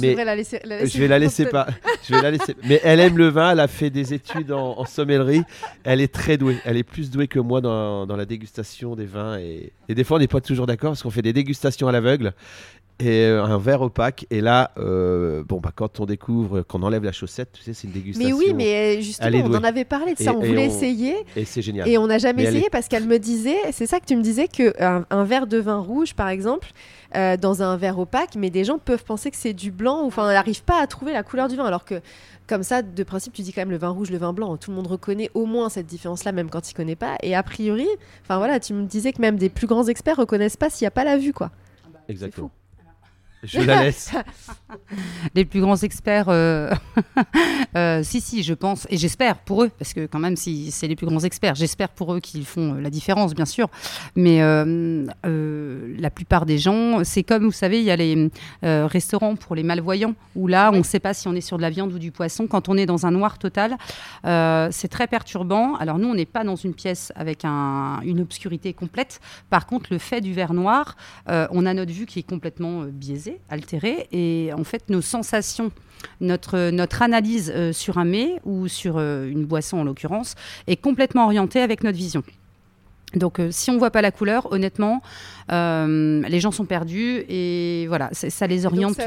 mais 0.00 0.14
la 0.24 0.36
laisser, 0.36 0.60
Je 0.64 0.98
vais 0.98 1.08
la 1.08 1.18
laisser 1.18 1.46
pas. 1.46 1.66
je 2.08 2.14
vais 2.14 2.22
la 2.22 2.30
laisser. 2.30 2.56
Mais 2.64 2.80
elle 2.84 3.00
aime 3.00 3.18
le 3.18 3.28
vin. 3.28 3.52
Elle 3.52 3.60
a 3.60 3.68
fait 3.68 3.90
des 3.90 4.14
études 4.14 4.52
en, 4.52 4.84
sommellerie. 4.84 5.42
Elle 5.84 6.00
est 6.00 6.12
très 6.12 6.36
douée. 6.36 6.58
Elle 6.64 6.76
est 6.76 6.84
plus 6.84 7.10
douée 7.10 7.28
que 7.28 7.38
moi 7.38 7.60
dans, 7.60 8.06
dans 8.06 8.16
la 8.16 8.24
dégustation 8.24 8.94
des 8.94 9.06
vins. 9.06 9.38
Et, 9.38 9.72
et 9.88 9.94
des 9.94 10.04
fois, 10.04 10.16
on 10.16 10.20
n'est 10.20 10.28
pas 10.28 10.40
toujours 10.40 10.66
d'accord 10.66 10.90
parce 10.90 11.02
qu'on 11.02 11.10
fait 11.10 11.22
des 11.22 11.32
dégustations 11.32 11.88
à 11.88 11.92
l'aveugle 11.92 12.32
et 13.00 13.26
euh, 13.26 13.44
un 13.44 13.58
verre 13.58 13.82
opaque. 13.82 14.26
Et 14.30 14.40
là, 14.40 14.72
euh, 14.78 15.44
bon, 15.44 15.60
bah, 15.60 15.70
quand 15.74 16.00
on 16.00 16.06
découvre 16.06 16.62
qu'on 16.62 16.82
enlève 16.82 17.04
la 17.04 17.12
chaussette, 17.12 17.50
tu 17.52 17.62
sais, 17.62 17.74
c'est 17.74 17.86
une 17.86 17.92
dégustation. 17.92 18.36
Mais 18.36 18.44
oui, 18.44 18.54
mais 18.54 19.02
justement, 19.02 19.38
on 19.44 19.54
en 19.54 19.64
avait 19.64 19.84
parlé 19.84 20.14
de 20.14 20.22
ça. 20.22 20.32
on 20.32 20.40
voulait 20.40 20.66
essayer. 20.66 21.14
Et 21.36 21.44
c'est 21.44 21.62
génial. 21.62 21.88
Et 21.88 21.98
on 21.98 22.06
n'a 22.06 22.18
jamais 22.18 22.44
essayé 22.44 22.68
parce 22.70 22.88
qu'elle 22.88 23.06
me 23.06 23.18
disait, 23.18 23.56
c'est 23.72 23.86
ça 23.86 24.00
que 24.00 24.06
tu 24.06 24.16
me 24.16 24.22
disais, 24.22 24.48
qu'un 24.48 25.06
un 25.10 25.24
verre 25.24 25.46
de 25.46 25.58
vin 25.58 25.78
rouge, 25.78 26.14
par 26.14 26.28
exemple, 26.28 26.68
euh, 27.16 27.36
dans 27.36 27.62
un 27.62 27.76
verre 27.76 27.98
opaque, 27.98 28.34
mais 28.36 28.50
des 28.50 28.64
gens 28.64 28.78
peuvent 28.78 29.04
penser 29.04 29.30
que 29.30 29.36
c'est 29.36 29.54
du 29.54 29.70
blanc, 29.70 30.02
ou 30.02 30.06
enfin, 30.06 30.28
elle 30.28 30.34
n'arrive 30.34 30.62
pas 30.62 30.80
à 30.80 30.86
trouver 30.86 31.12
la 31.12 31.22
couleur 31.22 31.48
du 31.48 31.56
vin, 31.56 31.64
alors 31.64 31.84
que 31.84 32.00
comme 32.46 32.62
ça, 32.62 32.82
de 32.82 33.02
principe, 33.02 33.34
tu 33.34 33.42
dis 33.42 33.52
quand 33.52 33.60
même 33.60 33.70
le 33.70 33.76
vin 33.76 33.90
rouge, 33.90 34.10
le 34.10 34.16
vin 34.16 34.32
blanc. 34.32 34.56
Tout 34.56 34.70
le 34.70 34.76
monde 34.76 34.86
reconnaît 34.86 35.30
au 35.34 35.44
moins 35.44 35.68
cette 35.68 35.86
différence-là, 35.86 36.32
même 36.32 36.48
quand 36.48 36.70
il 36.70 36.74
connaît 36.74 36.96
pas. 36.96 37.16
Et 37.22 37.36
a 37.36 37.42
priori, 37.42 37.86
enfin 38.22 38.38
voilà, 38.38 38.58
tu 38.58 38.72
me 38.72 38.86
disais 38.86 39.12
que 39.12 39.20
même 39.20 39.36
des 39.36 39.50
plus 39.50 39.66
grands 39.66 39.86
experts 39.86 40.16
reconnaissent 40.16 40.56
pas 40.56 40.70
s'il 40.70 40.84
n'y 40.84 40.88
a 40.88 40.92
pas 40.92 41.04
la 41.04 41.18
vue, 41.18 41.34
quoi. 41.34 41.50
Exactement. 42.08 42.50
Je 43.42 43.60
la 43.60 43.84
laisse. 43.84 44.12
les 45.34 45.44
plus 45.44 45.60
grands 45.60 45.76
experts, 45.76 46.28
euh, 46.28 46.72
euh, 47.76 48.02
si, 48.02 48.20
si, 48.20 48.42
je 48.42 48.54
pense, 48.54 48.86
et 48.90 48.96
j'espère 48.96 49.38
pour 49.38 49.62
eux, 49.62 49.70
parce 49.78 49.94
que 49.94 50.06
quand 50.06 50.18
même, 50.18 50.36
si 50.36 50.70
c'est 50.70 50.88
les 50.88 50.96
plus 50.96 51.06
grands 51.06 51.20
experts, 51.20 51.54
j'espère 51.54 51.90
pour 51.90 52.14
eux 52.14 52.20
qu'ils 52.20 52.44
font 52.44 52.74
euh, 52.74 52.80
la 52.80 52.90
différence, 52.90 53.34
bien 53.34 53.44
sûr. 53.44 53.68
Mais 54.16 54.38
la 54.38 56.10
plupart 56.10 56.46
des 56.46 56.58
gens, 56.58 57.04
c'est 57.04 57.22
comme, 57.22 57.44
vous 57.44 57.52
savez, 57.52 57.78
il 57.78 57.84
y 57.84 57.90
a 57.90 57.96
les 57.96 58.30
restaurants 58.62 59.36
pour 59.36 59.54
les 59.54 59.62
malvoyants, 59.62 60.14
où 60.34 60.46
là, 60.46 60.70
on 60.72 60.78
ne 60.78 60.82
sait 60.82 61.00
pas 61.00 61.14
si 61.14 61.28
on 61.28 61.34
est 61.34 61.40
sur 61.40 61.56
de 61.56 61.62
la 61.62 61.70
viande 61.70 61.92
ou 61.92 61.98
du 61.98 62.10
poisson. 62.10 62.46
Quand 62.46 62.68
on 62.68 62.76
est 62.76 62.86
dans 62.86 63.06
un 63.06 63.10
noir 63.10 63.38
total, 63.38 63.76
c'est 64.24 64.88
très 64.88 65.06
perturbant. 65.06 65.76
Alors 65.76 65.98
nous, 65.98 66.08
on 66.08 66.14
n'est 66.14 66.26
pas 66.26 66.44
dans 66.44 66.56
une 66.56 66.74
pièce 66.74 67.12
avec 67.14 67.44
un, 67.44 68.00
une 68.04 68.20
obscurité 68.20 68.72
complète. 68.72 69.20
Par 69.50 69.66
contre, 69.66 69.88
le 69.90 69.98
fait 69.98 70.20
du 70.20 70.32
verre 70.32 70.54
noir, 70.54 70.96
on 71.26 71.66
a 71.66 71.74
notre 71.74 71.92
vue 71.92 72.06
qui 72.06 72.20
est 72.20 72.28
complètement 72.28 72.84
biaisée 72.84 73.27
altéré 73.48 74.08
et 74.12 74.50
en 74.52 74.64
fait 74.64 74.88
nos 74.88 75.00
sensations 75.00 75.70
notre, 76.20 76.70
notre 76.70 77.02
analyse 77.02 77.52
euh, 77.54 77.72
sur 77.72 77.98
un 77.98 78.04
mets 78.04 78.40
ou 78.44 78.68
sur 78.68 78.96
euh, 78.98 79.28
une 79.28 79.44
boisson 79.44 79.78
en 79.78 79.84
l'occurrence 79.84 80.34
est 80.66 80.76
complètement 80.76 81.24
orientée 81.24 81.60
avec 81.60 81.84
notre 81.84 81.98
vision. 81.98 82.22
Donc, 83.14 83.38
euh, 83.38 83.48
si 83.50 83.70
on 83.70 83.78
voit 83.78 83.90
pas 83.90 84.02
la 84.02 84.10
couleur, 84.10 84.52
honnêtement, 84.52 85.00
les 85.48 86.40
gens 86.40 86.50
sont 86.50 86.66
perdus 86.66 87.24
et 87.30 87.86
voilà, 87.88 88.10
ça 88.12 88.46
les 88.46 88.66
oriente 88.66 88.98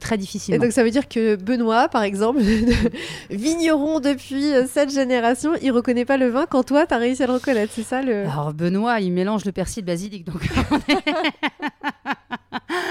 très 0.00 0.16
difficilement. 0.16 0.56
Et 0.56 0.58
donc, 0.66 0.72
ça 0.72 0.82
veut 0.82 0.90
dire 0.90 1.06
que 1.06 1.36
Benoît, 1.36 1.90
par 1.90 2.02
exemple, 2.02 2.40
vigneron 3.30 4.00
depuis 4.00 4.52
cette 4.68 4.90
génération, 4.90 5.52
il 5.60 5.70
reconnaît 5.70 6.06
pas 6.06 6.16
le 6.16 6.28
vin 6.28 6.46
quand 6.48 6.62
toi, 6.62 6.86
tu 6.86 6.94
as 6.94 6.96
réussi 6.96 7.24
à 7.24 7.26
le 7.26 7.34
reconnaître, 7.34 7.74
c'est 7.76 7.82
ça 7.82 8.00
le. 8.00 8.22
Alors, 8.22 8.54
Benoît, 8.54 9.00
il 9.00 9.12
mélange 9.12 9.44
le 9.44 9.52
persil 9.52 9.80
et 9.80 9.82
le 9.82 9.86
basilic, 9.86 10.24
donc. 10.24 10.40
on 10.70 10.78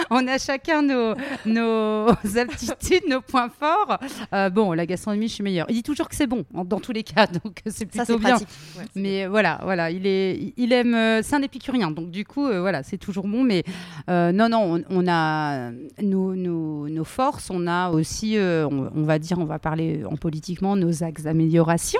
a 0.10 0.38
chacun 0.38 0.82
nos, 0.82 1.16
nos 1.46 2.08
aptitudes, 2.38 3.08
nos 3.08 3.22
points 3.22 3.50
forts. 3.50 3.98
Euh, 4.34 4.50
bon, 4.50 4.74
la 4.74 4.86
gastronomie, 4.86 5.28
je 5.28 5.34
suis 5.34 5.44
meilleure. 5.44 5.66
Il 5.70 5.76
dit 5.76 5.84
toujours 5.84 6.10
que 6.10 6.16
c'est 6.16 6.28
bon, 6.28 6.46
dans 6.54 6.80
tous 6.80 6.92
les 6.92 7.04
cas, 7.04 7.28
donc 7.44 7.62
c'est 7.66 7.86
plutôt 7.86 8.20
bien. 8.20 8.38
mais 8.96 9.28
voilà, 9.28 9.60
voilà, 9.64 9.92
il 9.92 10.06
est, 10.08 10.54
il 10.58 10.74
aime, 10.74 10.96
euh, 10.96 11.22
c'est 11.24 11.36
un 11.36 11.42
épicurien, 11.42 11.92
donc 11.92 12.12
du 12.12 12.26
coup, 12.26 12.48
euh, 12.48 12.62
voilà, 12.62 12.84
c'est 12.84 12.98
toujours 12.98 13.28
bon. 13.28 13.44
Mais 13.44 13.64
non, 14.08 14.50
non, 14.50 14.84
on, 14.90 15.08
a 15.08 15.72
nos, 16.02 16.36
nos, 16.36 17.04
forces, 17.04 17.50
on 17.50 17.68
a 17.68 17.90
aussi, 17.90 18.38
on, 18.40 19.04
va 19.04 19.20
dire, 19.20 19.38
on 19.40 19.46
va 19.46 19.60
parler 19.60 20.04
en 20.10 20.16
politiquement, 20.16 20.76
nos 20.76 21.04
axes 21.04 21.24
d'amélioration. 21.24 22.00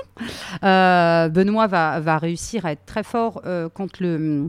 Benoît 0.62 1.66
va, 1.66 2.00
va 2.00 2.18
réussir 2.18 2.66
à 2.66 2.72
être 2.72 2.84
très 2.86 3.02
fort 3.02 3.42
quand 3.74 4.00
le 4.00 4.48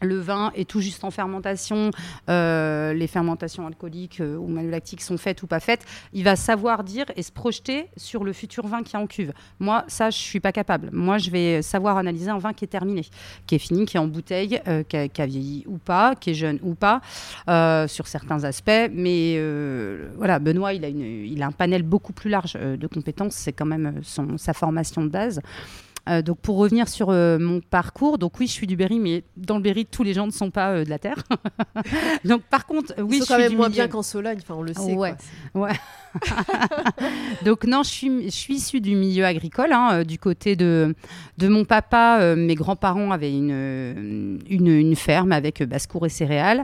le 0.00 0.18
vin 0.18 0.52
est 0.54 0.68
tout 0.68 0.80
juste 0.80 1.04
en 1.04 1.10
fermentation, 1.10 1.90
euh, 2.28 2.92
les 2.92 3.06
fermentations 3.06 3.66
alcooliques 3.66 4.20
euh, 4.20 4.36
ou 4.36 4.48
malolactiques 4.48 5.00
sont 5.00 5.16
faites 5.16 5.42
ou 5.42 5.46
pas 5.46 5.60
faites, 5.60 5.84
il 6.12 6.24
va 6.24 6.36
savoir 6.36 6.84
dire 6.84 7.06
et 7.16 7.22
se 7.22 7.32
projeter 7.32 7.86
sur 7.96 8.24
le 8.24 8.32
futur 8.32 8.66
vin 8.66 8.82
qui 8.82 8.96
est 8.96 8.98
en 8.98 9.06
cuve. 9.06 9.32
Moi, 9.58 9.84
ça, 9.88 10.10
je 10.10 10.18
suis 10.18 10.40
pas 10.40 10.52
capable. 10.52 10.90
Moi, 10.92 11.18
je 11.18 11.30
vais 11.30 11.62
savoir 11.62 11.96
analyser 11.96 12.30
un 12.30 12.38
vin 12.38 12.52
qui 12.52 12.64
est 12.64 12.68
terminé, 12.68 13.02
qui 13.46 13.54
est 13.54 13.58
fini, 13.58 13.86
qui 13.86 13.96
est 13.96 14.00
en 14.00 14.06
bouteille, 14.06 14.60
euh, 14.68 14.82
qui, 14.82 14.96
a, 14.96 15.26
vieilli 15.26 15.64
ou 15.66 15.78
pas, 15.78 16.14
qui 16.14 16.30
est 16.30 16.34
jeune 16.34 16.58
ou 16.62 16.74
pas, 16.74 17.00
sur 17.88 18.06
certains 18.06 18.44
aspects. 18.44 18.70
Mais 18.92 19.38
voilà, 20.16 20.38
Benoît, 20.38 20.74
il 20.74 20.84
a, 20.84 20.88
il 20.88 21.42
a 21.42 21.46
un 21.46 21.52
panel 21.52 21.82
beaucoup 21.82 22.12
plus 22.12 22.30
large 22.30 22.54
de 22.54 22.86
compétences. 22.86 23.34
C'est 23.34 23.52
quand 23.52 23.66
même 23.66 24.00
son, 24.02 24.38
sa 24.38 24.52
formation 24.52 25.02
de 25.02 25.08
base. 25.08 25.40
Euh, 26.08 26.22
donc 26.22 26.38
pour 26.38 26.56
revenir 26.58 26.88
sur 26.88 27.08
euh, 27.10 27.38
mon 27.38 27.60
parcours, 27.60 28.18
donc 28.18 28.38
oui, 28.38 28.46
je 28.46 28.52
suis 28.52 28.66
du 28.66 28.76
Berry, 28.76 28.98
mais 29.00 29.24
dans 29.36 29.56
le 29.56 29.62
Berry, 29.62 29.86
tous 29.86 30.02
les 30.02 30.12
gens 30.14 30.26
ne 30.26 30.32
sont 30.32 30.50
pas 30.50 30.70
euh, 30.70 30.84
de 30.84 30.90
la 30.90 30.98
terre. 30.98 31.22
donc 32.24 32.42
par 32.42 32.66
contre, 32.66 32.94
oui, 32.98 33.16
je 33.22 33.26
quand 33.26 33.34
suis 33.34 33.42
même 33.42 33.50
du 33.50 33.56
moins 33.56 33.68
milieu- 33.68 33.82
bien 33.82 33.88
qu'en 33.88 34.02
Sologne, 34.02 34.38
enfin 34.42 34.54
on 34.56 34.62
le 34.62 34.74
sait. 34.74 34.94
Ouais. 34.94 35.14
quoi. 35.52 35.68
Ouais. 35.68 35.72
Donc 37.44 37.64
non, 37.64 37.82
je 37.82 37.88
suis, 37.90 38.24
je 38.24 38.28
suis 38.30 38.54
issue 38.54 38.80
du 38.80 38.94
milieu 38.94 39.24
agricole. 39.24 39.72
hein, 39.72 40.04
du 40.04 40.16
côté 40.18 40.54
de, 40.54 40.94
de 41.38 41.48
mon 41.48 41.64
papa, 41.64 42.36
mes 42.36 42.54
grands-parents 42.54 43.10
avaient 43.10 43.32
une, 43.32 44.38
une, 44.48 44.68
une 44.68 44.94
ferme 44.94 45.32
avec 45.32 45.60
basse-cour 45.64 46.06
et 46.06 46.10
céréales. 46.10 46.62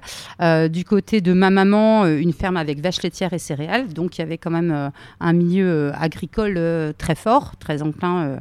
Du 0.71 0.85
côté 0.85 1.21
de 1.21 1.33
ma 1.33 1.51
maman, 1.51 2.07
une 2.07 2.33
ferme 2.33 2.57
avec 2.57 2.81
vaches 2.81 3.03
laitières 3.03 3.33
et 3.33 3.41
céréales. 3.41 3.89
Donc 3.89 4.19
il 4.19 4.21
y 4.21 4.23
avait 4.25 4.39
quand 4.39 4.53
même 4.53 4.93
un 5.19 5.33
milieu 5.33 5.93
agricole 5.97 6.95
très 6.97 7.17
fort, 7.17 7.57
très 7.57 7.81
euh, 8.05 8.37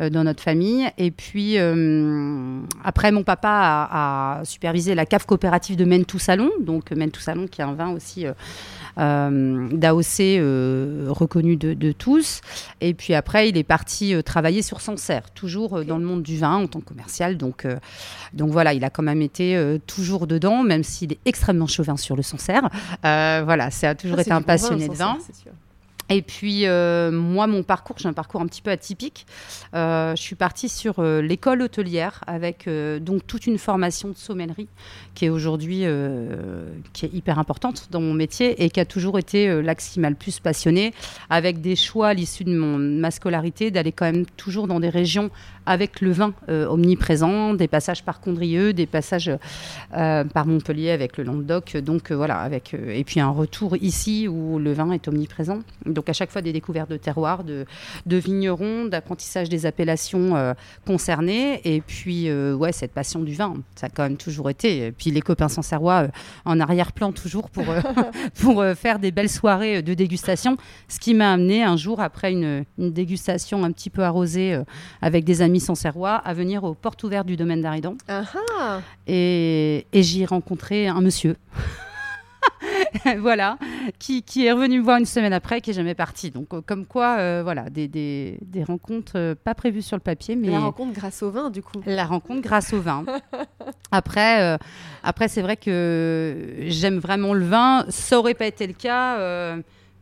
euh, 0.00 0.10
dans 0.10 0.24
notre 0.24 0.41
famille. 0.42 0.88
Et 0.98 1.10
puis 1.10 1.58
euh, 1.58 2.60
après, 2.84 3.12
mon 3.12 3.22
papa 3.22 3.48
a, 3.48 4.40
a 4.40 4.44
supervisé 4.44 4.94
la 4.94 5.06
cave 5.06 5.24
coopérative 5.26 5.76
de 5.76 5.84
Maine 5.84 6.04
tout 6.04 6.18
Salon. 6.18 6.50
Donc 6.60 6.90
Maine 6.90 7.10
tout 7.10 7.20
Salon, 7.20 7.46
qui 7.46 7.60
est 7.60 7.64
un 7.64 7.74
vin 7.74 7.90
aussi 7.90 8.26
euh, 8.26 8.32
euh, 8.98 9.68
d'AOC 9.72 10.20
euh, 10.20 11.06
reconnu 11.08 11.56
de, 11.56 11.74
de 11.74 11.92
tous. 11.92 12.40
Et 12.80 12.92
puis 12.94 13.14
après, 13.14 13.48
il 13.48 13.56
est 13.56 13.64
parti 13.64 14.14
euh, 14.14 14.22
travailler 14.22 14.62
sur 14.62 14.80
Sancerre, 14.80 15.30
toujours 15.30 15.78
euh, 15.78 15.84
dans 15.84 15.98
le 15.98 16.04
monde 16.04 16.22
du 16.22 16.36
vin 16.38 16.56
en 16.56 16.66
tant 16.66 16.80
que 16.80 16.86
commercial. 16.86 17.36
Donc, 17.36 17.64
euh, 17.64 17.76
donc 18.34 18.50
voilà, 18.50 18.74
il 18.74 18.84
a 18.84 18.90
quand 18.90 19.02
même 19.02 19.22
été 19.22 19.56
euh, 19.56 19.78
toujours 19.86 20.26
dedans, 20.26 20.62
même 20.62 20.82
s'il 20.82 21.12
est 21.12 21.20
extrêmement 21.24 21.66
chauvin 21.66 21.96
sur 21.96 22.16
le 22.16 22.22
Sancerre. 22.22 22.68
Euh, 23.06 23.42
voilà, 23.44 23.70
ça 23.70 23.90
a 23.90 23.94
toujours 23.94 24.18
Ah, 24.18 24.22
été 24.22 24.32
un 24.32 24.40
vin, 24.40 24.42
passionné 24.42 24.88
de 24.88 24.94
vin. 24.94 25.16
Et 26.08 26.22
puis, 26.22 26.66
euh, 26.66 27.10
moi, 27.10 27.46
mon 27.46 27.62
parcours, 27.62 27.96
j'ai 27.98 28.08
un 28.08 28.12
parcours 28.12 28.40
un 28.40 28.46
petit 28.46 28.62
peu 28.62 28.70
atypique. 28.70 29.26
Euh, 29.74 30.14
je 30.16 30.20
suis 30.20 30.34
partie 30.34 30.68
sur 30.68 30.98
euh, 30.98 31.22
l'école 31.22 31.62
hôtelière 31.62 32.22
avec 32.26 32.68
donc 33.00 33.26
toute 33.26 33.46
une 33.46 33.58
formation 33.58 34.08
de 34.08 34.16
sommellerie 34.16 34.68
qui 35.14 35.26
est 35.26 35.28
aujourd'hui 35.28 35.84
qui 36.92 37.06
hyper 37.06 37.38
importante 37.38 37.88
dans 37.90 38.00
mon 38.00 38.14
métier 38.14 38.62
et 38.64 38.70
qui 38.70 38.80
a 38.80 38.84
toujours 38.84 39.18
été 39.18 39.62
l'axe 39.62 39.90
qui 39.90 40.00
m'a 40.00 40.10
le 40.10 40.16
plus 40.16 40.40
passionné 40.40 40.92
avec 41.30 41.60
des 41.60 41.76
choix 41.76 42.08
à 42.08 42.14
l'issue 42.14 42.44
de 42.44 42.56
mon, 42.56 42.78
ma 42.78 43.10
scolarité 43.10 43.70
d'aller 43.70 43.92
quand 43.92 44.06
même 44.06 44.26
toujours 44.36 44.66
dans 44.66 44.80
des 44.80 44.88
régions 44.88 45.30
avec 45.66 46.00
le 46.00 46.10
vin 46.10 46.34
euh, 46.48 46.66
omniprésent, 46.66 47.54
des 47.54 47.68
passages 47.68 48.02
par 48.04 48.20
Condrieu, 48.20 48.72
des 48.72 48.86
passages 48.86 49.30
euh, 49.96 50.24
par 50.24 50.46
Montpellier 50.46 50.90
avec 50.90 51.16
le 51.16 51.24
Languedoc. 51.24 51.76
Donc 51.76 52.10
euh, 52.10 52.16
voilà, 52.16 52.40
avec 52.40 52.74
et 52.74 53.04
puis 53.04 53.20
un 53.20 53.30
retour 53.30 53.76
ici 53.76 54.28
où 54.28 54.58
le 54.58 54.72
vin 54.72 54.90
est 54.92 55.06
omniprésent. 55.08 55.60
Donc 55.86 56.08
à 56.08 56.12
chaque 56.12 56.30
fois 56.30 56.42
des 56.42 56.52
découvertes 56.52 56.90
de 56.90 56.96
terroirs, 56.96 57.44
de, 57.44 57.64
de 58.06 58.16
vignerons, 58.16 58.86
d'apprentissage 58.86 59.48
des 59.48 59.66
appellations 59.66 60.54
concernées. 60.86 61.60
Et 61.64 61.80
puis 61.80 62.32
ouais, 62.32 62.72
cette 62.72 62.92
passion 62.92 63.20
du 63.20 63.34
vin, 63.34 63.54
ça 63.74 63.86
a 63.86 63.90
quand 63.90 64.02
même 64.02 64.16
toujours 64.16 64.50
été. 64.50 64.86
Et 64.86 64.92
puis 64.92 65.10
les 65.10 65.20
copains 65.20 65.48
sancerrois 65.48 66.08
en 66.44 66.60
arrière-plan 66.60 67.12
toujours 67.12 67.50
pour 67.50 67.64
pour 68.40 68.64
faire 68.76 68.98
des 68.98 69.10
belles 69.10 69.28
soirées 69.28 69.82
de 69.82 69.94
dégustation. 69.94 70.56
Ce 70.88 70.98
qui 70.98 71.14
m'a 71.14 71.32
amené 71.32 71.62
un 71.62 71.76
jour 71.76 72.00
après 72.00 72.32
une, 72.32 72.64
une 72.78 72.92
dégustation 72.92 73.64
un 73.64 73.72
petit 73.72 73.90
peu 73.90 74.02
arrosée 74.02 74.60
avec 75.00 75.24
des 75.24 75.42
amis 75.42 75.51
sancerrois 75.60 76.14
à 76.16 76.34
venir 76.34 76.64
aux 76.64 76.74
portes 76.74 77.02
ouvertes 77.04 77.26
du 77.26 77.36
domaine 77.36 77.62
d'Aridan. 77.62 77.96
Ah 78.08 78.80
Et, 79.06 79.86
et 79.92 80.02
j'y 80.02 80.22
ai 80.22 80.26
rencontré 80.26 80.88
un 80.88 81.00
monsieur. 81.00 81.36
voilà, 83.18 83.58
qui, 83.98 84.22
qui 84.22 84.46
est 84.46 84.52
revenu 84.52 84.78
me 84.78 84.84
voir 84.84 84.98
une 84.98 85.06
semaine 85.06 85.32
après, 85.32 85.60
qui 85.60 85.70
est 85.70 85.74
jamais 85.74 85.94
parti. 85.94 86.30
Donc, 86.30 86.52
euh, 86.52 86.60
comme 86.64 86.86
quoi, 86.86 87.16
euh, 87.18 87.40
voilà, 87.42 87.70
des, 87.70 87.88
des, 87.88 88.38
des 88.42 88.62
rencontres 88.64 89.12
euh, 89.16 89.34
pas 89.34 89.54
prévues 89.54 89.82
sur 89.82 89.96
le 89.96 90.02
papier, 90.02 90.36
mais 90.36 90.48
La 90.50 90.60
rencontre 90.60 90.92
grâce 90.92 91.22
au 91.22 91.30
vin, 91.30 91.50
du 91.50 91.62
coup. 91.62 91.80
la 91.86 92.04
rencontre 92.04 92.40
grâce 92.42 92.72
au 92.72 92.80
vin. 92.80 93.04
Après, 93.90 94.40
euh, 94.42 94.56
après 95.02 95.28
c'est 95.28 95.42
vrai 95.42 95.56
que 95.58 96.54
j'aime 96.68 96.98
vraiment 96.98 97.34
le 97.34 97.44
vin. 97.44 97.84
Ça 97.90 98.18
aurait 98.18 98.32
pas 98.34 98.46
été 98.46 98.66
le 98.66 98.72
cas, 98.72 99.18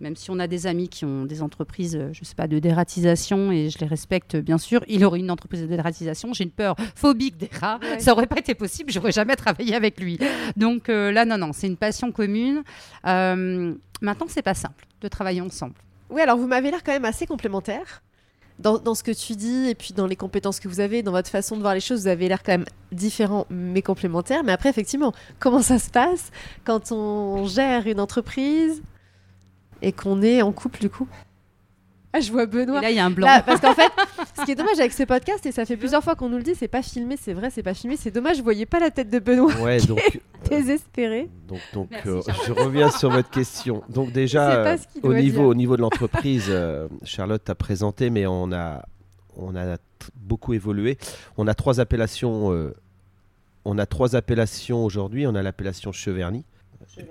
même 0.00 0.16
si 0.16 0.30
on 0.30 0.38
a 0.38 0.46
des 0.46 0.66
amis 0.66 0.88
qui 0.88 1.04
ont 1.04 1.24
des 1.24 1.42
entreprises, 1.42 1.96
euh, 1.96 2.08
je 2.12 2.24
sais 2.24 2.34
pas, 2.34 2.48
de 2.48 2.58
dératisation 2.58 3.52
et 3.52 3.70
je 3.70 3.78
les 3.78 3.86
respecte 3.86 4.36
bien 4.36 4.58
sûr. 4.58 4.82
Il 4.88 5.04
aurait 5.04 5.20
une 5.20 5.30
entreprise 5.30 5.62
de 5.62 5.66
dératisation. 5.66 6.32
J'ai 6.32 6.44
une 6.44 6.50
peur 6.50 6.76
phobique 6.94 7.36
des 7.36 7.50
rats. 7.60 7.78
Ouais. 7.82 8.00
Ça 8.00 8.12
aurait 8.12 8.26
pas 8.26 8.38
été 8.38 8.54
possible. 8.54 8.90
J'aurais 8.90 9.12
jamais 9.12 9.36
travaillé 9.36 9.74
avec 9.74 10.00
lui. 10.00 10.18
Donc 10.56 10.88
euh, 10.88 11.12
là, 11.12 11.24
non, 11.24 11.38
non, 11.38 11.52
c'est 11.52 11.66
une 11.66 11.76
passion 11.76 12.12
commune. 12.12 12.62
Euh, 13.06 13.74
maintenant, 14.00 14.26
c'est 14.28 14.42
pas 14.42 14.54
simple 14.54 14.86
de 15.00 15.08
travailler 15.08 15.40
ensemble. 15.40 15.74
Oui, 16.08 16.20
alors 16.22 16.36
vous 16.36 16.46
m'avez 16.46 16.70
l'air 16.70 16.82
quand 16.82 16.92
même 16.92 17.04
assez 17.04 17.26
complémentaire. 17.26 18.02
Dans, 18.58 18.76
dans 18.76 18.94
ce 18.94 19.02
que 19.02 19.10
tu 19.10 19.36
dis 19.36 19.70
et 19.70 19.74
puis 19.74 19.94
dans 19.94 20.06
les 20.06 20.16
compétences 20.16 20.60
que 20.60 20.68
vous 20.68 20.80
avez, 20.80 21.02
dans 21.02 21.12
votre 21.12 21.30
façon 21.30 21.56
de 21.56 21.62
voir 21.62 21.72
les 21.72 21.80
choses, 21.80 22.02
vous 22.02 22.08
avez 22.08 22.28
l'air 22.28 22.42
quand 22.42 22.52
même 22.52 22.66
différents 22.92 23.46
mais 23.48 23.80
complémentaires. 23.80 24.44
Mais 24.44 24.52
après, 24.52 24.68
effectivement, 24.68 25.14
comment 25.38 25.62
ça 25.62 25.78
se 25.78 25.88
passe 25.88 26.30
quand 26.64 26.92
on 26.92 27.46
gère 27.46 27.86
une 27.86 28.00
entreprise? 28.00 28.82
Et 29.82 29.92
qu'on 29.92 30.22
est 30.22 30.42
en 30.42 30.52
couple 30.52 30.80
du 30.80 30.90
coup 30.90 31.08
Ah, 32.12 32.20
je 32.20 32.30
vois 32.32 32.46
Benoît. 32.46 32.78
Et 32.80 32.82
là, 32.82 32.90
il 32.90 32.96
y 32.96 32.98
a 32.98 33.04
un 33.06 33.10
blanc. 33.10 33.26
Là, 33.26 33.42
parce 33.42 33.60
qu'en 33.60 33.74
fait, 33.74 33.90
ce 34.38 34.44
qui 34.44 34.50
est 34.52 34.54
dommage 34.56 34.78
avec 34.80 34.92
ce 34.92 35.04
podcast, 35.04 35.44
et 35.46 35.52
ça 35.52 35.64
fait 35.64 35.76
plusieurs 35.76 36.02
fois 36.02 36.14
qu'on 36.16 36.28
nous 36.28 36.38
le 36.38 36.42
dit, 36.42 36.54
c'est 36.56 36.66
pas 36.68 36.82
filmé, 36.82 37.16
c'est 37.20 37.32
vrai, 37.34 37.50
c'est 37.50 37.62
pas 37.62 37.74
filmé, 37.74 37.96
c'est 37.96 38.10
dommage, 38.10 38.38
je 38.38 38.42
voyais 38.42 38.66
pas 38.66 38.80
la 38.80 38.90
tête 38.90 39.10
de 39.10 39.18
Benoît 39.20 39.52
Ouais, 39.62 39.78
donc, 39.80 40.20
désespéré. 40.48 41.28
donc, 41.46 41.60
donc 41.72 41.88
Merci, 41.90 42.08
euh, 42.08 42.20
Charlotte. 42.26 42.46
je 42.46 42.52
reviens 42.52 42.90
sur 42.90 43.10
votre 43.10 43.30
question. 43.30 43.82
Donc 43.88 44.10
déjà, 44.12 44.50
euh, 44.66 44.76
au 45.02 45.14
niveau, 45.14 45.40
dire. 45.42 45.48
au 45.48 45.54
niveau 45.54 45.76
de 45.76 45.82
l'entreprise, 45.82 46.46
euh, 46.48 46.88
Charlotte 47.04 47.44
t'a 47.44 47.54
présenté, 47.54 48.10
mais 48.10 48.26
on 48.26 48.50
a, 48.52 48.82
on 49.36 49.54
a 49.54 49.76
beaucoup 50.16 50.52
évolué. 50.54 50.98
On 51.36 51.46
a 51.46 51.54
trois 51.54 51.78
appellations. 51.78 52.52
euh, 52.52 52.74
on 53.64 53.78
a 53.78 53.86
trois 53.86 54.16
appellations 54.16 54.84
aujourd'hui. 54.84 55.26
On 55.26 55.34
a 55.36 55.42
l'appellation 55.42 55.92
Cheverny, 55.92 56.44
Cour 56.78 57.04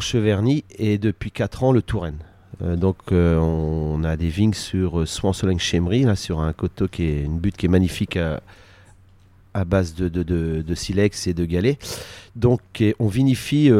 Cheverny, 0.00 0.64
et 0.78 0.98
depuis 0.98 1.30
4 1.30 1.64
ans 1.64 1.72
le 1.72 1.82
Touraine. 1.82 2.18
Euh, 2.62 2.76
donc 2.76 2.96
euh, 3.10 3.36
on 3.38 4.04
a 4.04 4.16
des 4.16 4.28
vignes 4.28 4.54
sur 4.54 5.00
euh, 5.00 5.06
Soin-Sologne-Chemery, 5.06 6.04
là 6.04 6.16
sur 6.16 6.40
un 6.40 6.52
coteau 6.52 6.88
qui 6.88 7.04
est 7.04 7.22
une 7.22 7.38
butte 7.38 7.56
qui 7.56 7.66
est 7.66 7.68
magnifique 7.68 8.16
à, 8.16 9.64
base 9.64 9.94
de, 9.94 10.74
silex 10.74 11.26
et 11.26 11.34
de 11.34 11.44
galets. 11.44 11.78
Donc 12.36 12.60
on 12.98 13.08
vinifie 13.08 13.70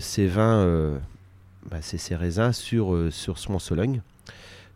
ces 0.00 0.26
vins, 0.26 0.98
bah, 1.70 1.78
ces, 1.80 2.14
raisins 2.14 2.52
sur, 2.52 3.08
sur 3.10 3.38
Soin-Sologne. 3.38 4.02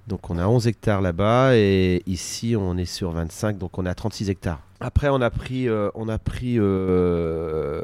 Donc 0.08 0.30
on 0.30 0.38
a 0.38 0.46
11 0.46 0.66
hectares 0.66 1.02
là-bas 1.02 1.54
et 1.54 2.02
ici 2.06 2.56
on 2.58 2.78
est 2.78 2.86
sur 2.86 3.10
25, 3.12 3.58
donc 3.58 3.78
on 3.78 3.84
à 3.84 3.94
36 3.94 4.30
hectares. 4.30 4.62
Après 4.80 5.08
on 5.10 5.20
a 5.20 5.28
pris, 5.28 5.68
euh, 5.68 5.90
on 5.94 6.08
a 6.08 6.18
pris 6.18 6.54
euh, 6.58 7.82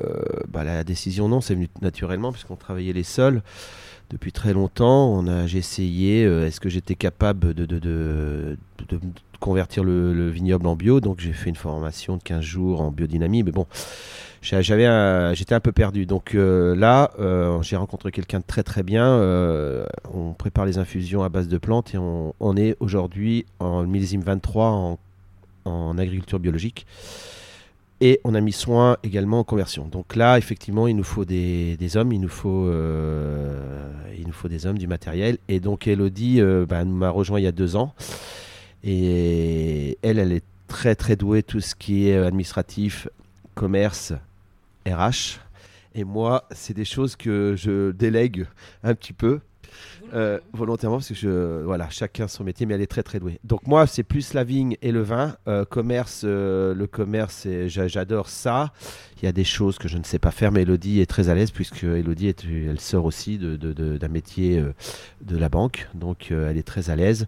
bah, 0.48 0.64
la 0.64 0.84
décision 0.84 1.28
non, 1.28 1.42
c'est 1.42 1.54
venu 1.54 1.68
naturellement 1.82 2.32
puisqu'on 2.32 2.56
travaillait 2.56 2.94
les 2.94 3.02
sols 3.02 3.42
depuis 4.08 4.32
très 4.32 4.54
longtemps. 4.54 5.12
On 5.12 5.26
a, 5.26 5.46
j'ai 5.46 5.58
essayé, 5.58 6.24
euh, 6.24 6.46
est-ce 6.46 6.60
que 6.60 6.70
j'étais 6.70 6.94
capable 6.94 7.52
de, 7.52 8.56
convertir 9.40 9.84
le, 9.84 10.14
le 10.14 10.30
vignoble 10.30 10.66
en 10.66 10.76
bio? 10.76 11.00
Donc 11.00 11.20
j'ai 11.20 11.34
fait 11.34 11.50
une 11.50 11.56
formation 11.56 12.16
de 12.16 12.22
15 12.22 12.40
jours 12.40 12.80
en 12.80 12.90
biodynamie, 12.90 13.42
mais 13.42 13.52
bon, 13.52 13.66
j'avais 14.44 15.34
j'étais 15.34 15.54
un 15.54 15.60
peu 15.60 15.72
perdu. 15.72 16.06
Donc 16.06 16.34
euh, 16.34 16.76
là, 16.76 17.10
euh, 17.18 17.62
j'ai 17.62 17.76
rencontré 17.76 18.12
quelqu'un 18.12 18.40
de 18.40 18.44
très 18.46 18.62
très 18.62 18.82
bien. 18.82 19.06
Euh, 19.06 19.86
on 20.12 20.32
prépare 20.32 20.66
les 20.66 20.78
infusions 20.78 21.22
à 21.22 21.28
base 21.28 21.48
de 21.48 21.58
plantes 21.58 21.94
et 21.94 21.98
on, 21.98 22.34
on 22.40 22.56
est 22.56 22.76
aujourd'hui 22.80 23.46
en 23.58 23.84
millésime 23.84 24.20
23 24.20 24.66
en, 24.66 24.98
en 25.64 25.98
agriculture 25.98 26.38
biologique. 26.38 26.86
Et 28.00 28.20
on 28.24 28.34
a 28.34 28.40
mis 28.40 28.52
soin 28.52 28.98
également 29.02 29.38
en 29.38 29.44
conversion. 29.44 29.86
Donc 29.86 30.14
là, 30.14 30.36
effectivement, 30.36 30.88
il 30.88 30.96
nous 30.96 31.04
faut 31.04 31.24
des, 31.24 31.76
des 31.78 31.96
hommes, 31.96 32.12
il 32.12 32.20
nous 32.20 32.28
faut, 32.28 32.68
il 32.68 34.26
nous 34.26 34.32
faut 34.32 34.48
des 34.48 34.66
hommes, 34.66 34.76
du 34.76 34.86
matériel. 34.86 35.38
Et 35.48 35.58
donc 35.58 35.86
Elodie 35.86 36.42
bah, 36.68 36.84
m'a 36.84 37.08
rejoint 37.08 37.40
il 37.40 37.44
y 37.44 37.46
a 37.46 37.52
deux 37.52 37.76
ans. 37.76 37.94
Et 38.82 39.96
elle, 40.02 40.18
elle 40.18 40.32
est 40.32 40.44
très 40.68 40.94
très 40.96 41.16
douée 41.16 41.42
tout 41.42 41.60
ce 41.60 41.74
qui 41.74 42.08
est 42.08 42.16
administratif, 42.16 43.08
commerce, 43.54 44.12
RH. 44.86 45.40
Et 45.94 46.04
moi, 46.04 46.44
c'est 46.50 46.74
des 46.74 46.84
choses 46.84 47.16
que 47.16 47.54
je 47.56 47.92
délègue 47.92 48.46
un 48.82 48.94
petit 48.94 49.12
peu. 49.12 49.40
Euh, 50.12 50.38
volontairement 50.52 50.98
parce 50.98 51.08
que 51.08 51.14
je 51.14 51.62
voilà 51.64 51.88
chacun 51.90 52.28
son 52.28 52.44
métier 52.44 52.64
mais 52.64 52.74
elle 52.74 52.80
est 52.82 52.86
très 52.86 53.02
très 53.02 53.18
douée. 53.18 53.40
Donc 53.42 53.66
moi 53.66 53.88
c'est 53.88 54.04
plus 54.04 54.32
la 54.34 54.44
vigne 54.44 54.76
et 54.82 54.92
le 54.92 55.02
vin. 55.02 55.36
Euh, 55.48 55.64
commerce 55.64 56.22
euh, 56.24 56.74
le 56.74 56.86
commerce 56.86 57.48
j'adore 57.66 58.28
ça. 58.28 58.72
Il 59.16 59.24
y 59.24 59.28
a 59.28 59.32
des 59.32 59.42
choses 59.42 59.78
que 59.78 59.88
je 59.88 59.98
ne 59.98 60.04
sais 60.04 60.20
pas 60.20 60.30
faire 60.30 60.52
mais 60.52 60.62
Elodie 60.62 61.00
est 61.00 61.06
très 61.06 61.28
à 61.28 61.34
l'aise 61.34 61.50
puisque 61.50 61.82
Elodie 61.82 62.32
elle 62.68 62.78
sort 62.78 63.04
aussi 63.04 63.36
de- 63.38 63.56
de- 63.56 63.72
de- 63.72 63.96
d'un 63.96 64.08
métier 64.08 64.62
de 65.22 65.36
la 65.36 65.48
banque. 65.48 65.88
Donc 65.94 66.30
elle 66.30 66.56
est 66.58 66.62
très 66.66 66.90
à 66.90 66.94
l'aise. 66.94 67.26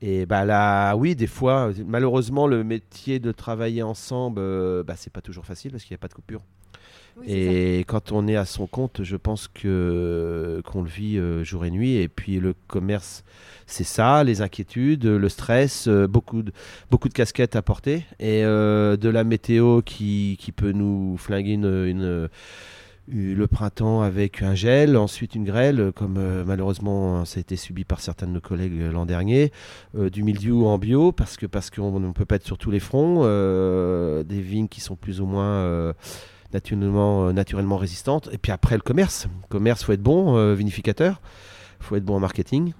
Et 0.00 0.24
bah 0.24 0.46
là 0.46 0.94
oui 0.96 1.14
des 1.14 1.26
fois 1.26 1.72
malheureusement 1.86 2.46
le 2.46 2.64
métier 2.64 3.18
de 3.18 3.32
travailler 3.32 3.82
ensemble 3.82 4.40
bah, 4.84 4.94
c'est 4.96 5.12
pas 5.12 5.20
toujours 5.20 5.44
facile 5.44 5.72
parce 5.72 5.84
qu'il 5.84 5.92
n'y 5.92 5.98
a 5.98 6.02
pas 6.02 6.08
de 6.08 6.14
coupure 6.14 6.40
et 7.26 7.84
quand 7.86 8.12
on 8.12 8.26
est 8.26 8.36
à 8.36 8.44
son 8.44 8.66
compte, 8.66 9.02
je 9.02 9.16
pense 9.16 9.48
que 9.48 10.62
qu'on 10.64 10.82
le 10.82 10.88
vit 10.88 11.20
jour 11.44 11.64
et 11.64 11.70
nuit. 11.70 11.96
Et 11.96 12.08
puis 12.08 12.40
le 12.40 12.54
commerce, 12.68 13.24
c'est 13.66 13.84
ça, 13.84 14.24
les 14.24 14.42
inquiétudes, 14.42 15.04
le 15.04 15.28
stress, 15.28 15.88
beaucoup 15.88 16.42
de, 16.42 16.52
beaucoup 16.90 17.08
de 17.08 17.14
casquettes 17.14 17.56
à 17.56 17.62
porter. 17.62 18.04
Et 18.18 18.42
de 18.42 19.08
la 19.08 19.24
météo 19.24 19.82
qui, 19.82 20.36
qui 20.40 20.52
peut 20.52 20.72
nous 20.72 21.16
flinguer 21.16 21.52
une 21.52 22.28
le 23.08 23.46
printemps 23.46 24.02
avec 24.02 24.42
un 24.42 24.54
gel, 24.54 24.96
ensuite 24.96 25.34
une 25.34 25.44
grêle, 25.44 25.92
comme 25.94 26.16
euh, 26.18 26.44
malheureusement 26.46 27.24
ça 27.24 27.38
a 27.38 27.40
été 27.40 27.56
subi 27.56 27.84
par 27.84 28.00
certains 28.00 28.26
de 28.26 28.32
nos 28.32 28.40
collègues 28.40 28.80
euh, 28.80 28.92
l'an 28.92 29.06
dernier, 29.06 29.52
euh, 29.96 30.08
du 30.08 30.22
mildiou 30.22 30.66
en 30.66 30.78
bio, 30.78 31.12
parce 31.12 31.36
que 31.36 31.46
parce 31.46 31.70
qu'on 31.70 31.98
ne 31.98 32.12
peut 32.12 32.24
pas 32.24 32.36
être 32.36 32.46
sur 32.46 32.58
tous 32.58 32.70
les 32.70 32.80
fronts, 32.80 33.22
des 33.22 34.40
vignes 34.40 34.68
qui 34.68 34.80
sont 34.80 34.96
plus 34.96 35.20
ou 35.20 35.26
moins 35.26 35.92
naturellement, 36.52 37.32
naturellement 37.32 37.76
résistantes, 37.76 38.28
et 38.32 38.38
puis 38.38 38.52
après 38.52 38.76
le 38.76 38.82
commerce. 38.82 39.26
Le 39.42 39.48
commerce, 39.48 39.84
faut 39.84 39.92
être 39.92 40.02
bon, 40.02 40.54
vinificateur, 40.54 41.20
il 41.80 41.84
faut 41.84 41.96
être 41.96 42.04
bon 42.04 42.16
en 42.16 42.20
marketing. 42.20 42.72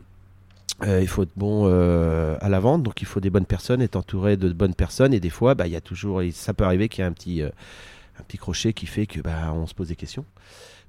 il 0.84 1.08
faut 1.08 1.22
être 1.22 1.36
bon 1.36 1.66
à 1.66 2.48
la 2.48 2.60
vente, 2.60 2.82
donc 2.82 3.02
il 3.02 3.06
faut 3.06 3.20
des 3.20 3.30
bonnes 3.30 3.46
personnes, 3.46 3.82
être 3.82 3.96
entouré 3.96 4.36
de 4.36 4.52
bonnes 4.52 4.74
personnes. 4.74 5.14
Et 5.14 5.20
des 5.20 5.30
fois, 5.30 5.54
bah, 5.54 5.66
il 5.66 5.72
y 5.72 5.76
a 5.76 5.80
toujours, 5.80 6.22
ça 6.32 6.54
peut 6.54 6.64
arriver 6.64 6.88
qu'il 6.88 7.02
y 7.02 7.04
ait 7.04 7.08
un 7.08 7.12
petit, 7.12 7.42
un 7.42 8.22
petit 8.26 8.38
crochet 8.38 8.72
qui 8.72 8.86
fait 8.86 9.06
que 9.06 9.20
bah, 9.20 9.52
on 9.54 9.66
se 9.66 9.74
pose 9.74 9.88
des 9.88 9.96
questions. 9.96 10.24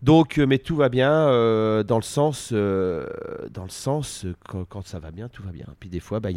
Donc, 0.03 0.37
euh, 0.37 0.45
mais 0.45 0.57
tout 0.57 0.75
va 0.75 0.89
bien 0.89 1.13
euh, 1.13 1.81
dans 1.83 1.95
le 1.95 2.03
sens, 2.03 2.49
euh, 2.51 3.05
dans 3.49 3.63
le 3.63 3.69
sens 3.69 4.25
quand, 4.49 4.85
ça 4.85 4.99
va 4.99 5.11
bien, 5.11 5.29
tout 5.29 5.43
va 5.43 5.51
bien. 5.51 5.65
Puis 5.79 5.87
des 5.87 6.01
fois, 6.01 6.19
bah, 6.19 6.27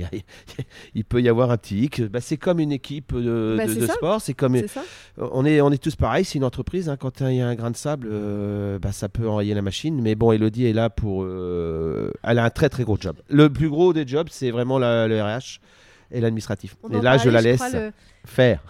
il 0.95 1.05
peut 1.05 1.21
y 1.21 1.29
avoir 1.29 1.51
un 1.51 1.57
petit 1.57 1.83
hic. 1.83 2.01
Bah, 2.03 2.21
c'est 2.21 2.37
comme 2.37 2.61
une 2.61 2.71
équipe 2.71 3.13
de, 3.13 3.57
bah, 3.59 3.93
sport. 3.93 4.21
C'est 4.21 4.35
comme 4.35 4.57
on 5.19 5.45
est, 5.45 5.61
on 5.61 5.73
est 5.73 5.83
tous 5.83 5.97
pareils. 5.97 6.25
C'est 6.25 6.39
une 6.39 6.45
entreprise. 6.45 6.89
Hein. 6.89 6.97
quand 6.97 7.21
il 7.23 7.35
y 7.35 7.41
a 7.41 7.49
un 7.49 7.57
grain 7.57 7.73
de 7.73 7.77
sable, 7.77 8.09
bah, 8.79 8.93
ça 8.93 9.09
peut 9.09 9.29
enrayer 9.29 9.53
la 9.53 9.63
machine. 9.63 10.01
Mais 10.01 10.15
bon, 10.15 10.31
Elodie 10.31 10.67
est 10.67 10.73
là 10.73 10.89
pour. 10.89 11.25
elle 11.25 12.39
a 12.39 12.45
un 12.45 12.51
très 12.51 12.69
très 12.69 12.85
gros 12.85 12.97
job. 13.01 13.17
Le 13.29 13.53
plus 13.53 13.69
gros 13.69 13.93
des 13.93 14.07
jobs, 14.07 14.29
c'est 14.31 14.53
vraiment 14.53 14.79
le 14.79 15.21
RH 15.21 15.59
et 16.13 16.21
l'administratif. 16.21 16.77
Et 16.93 17.01
là, 17.01 17.19
je 17.19 17.31
la 17.31 17.41
laisse 17.41 17.75
faire. 18.25 18.63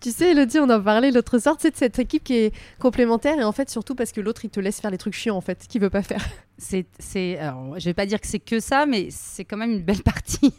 Tu 0.00 0.12
sais, 0.12 0.30
Elodie, 0.30 0.58
on 0.58 0.70
en 0.70 0.80
parlait 0.80 1.10
l'autre 1.10 1.38
soir, 1.38 1.56
c'est 1.58 1.72
de 1.72 1.76
cette 1.76 1.98
équipe 1.98 2.24
qui 2.24 2.34
est 2.34 2.54
complémentaire 2.78 3.38
et 3.38 3.44
en 3.44 3.52
fait, 3.52 3.68
surtout 3.68 3.94
parce 3.94 4.12
que 4.12 4.22
l'autre, 4.22 4.44
il 4.46 4.50
te 4.50 4.58
laisse 4.58 4.80
faire 4.80 4.90
les 4.90 4.96
trucs 4.98 5.12
chiants, 5.12 5.36
en 5.36 5.42
fait, 5.42 5.66
qu'il 5.68 5.80
veut 5.80 5.90
pas 5.90 6.02
faire. 6.02 6.24
C'est, 6.62 6.84
c'est, 6.98 7.38
je 7.78 7.84
vais 7.86 7.94
pas 7.94 8.04
dire 8.04 8.20
que 8.20 8.26
c'est 8.26 8.38
que 8.38 8.60
ça, 8.60 8.84
mais 8.84 9.08
c'est 9.10 9.46
quand 9.46 9.56
même 9.56 9.72
une 9.72 9.82
belle 9.82 10.02
partie 10.02 10.52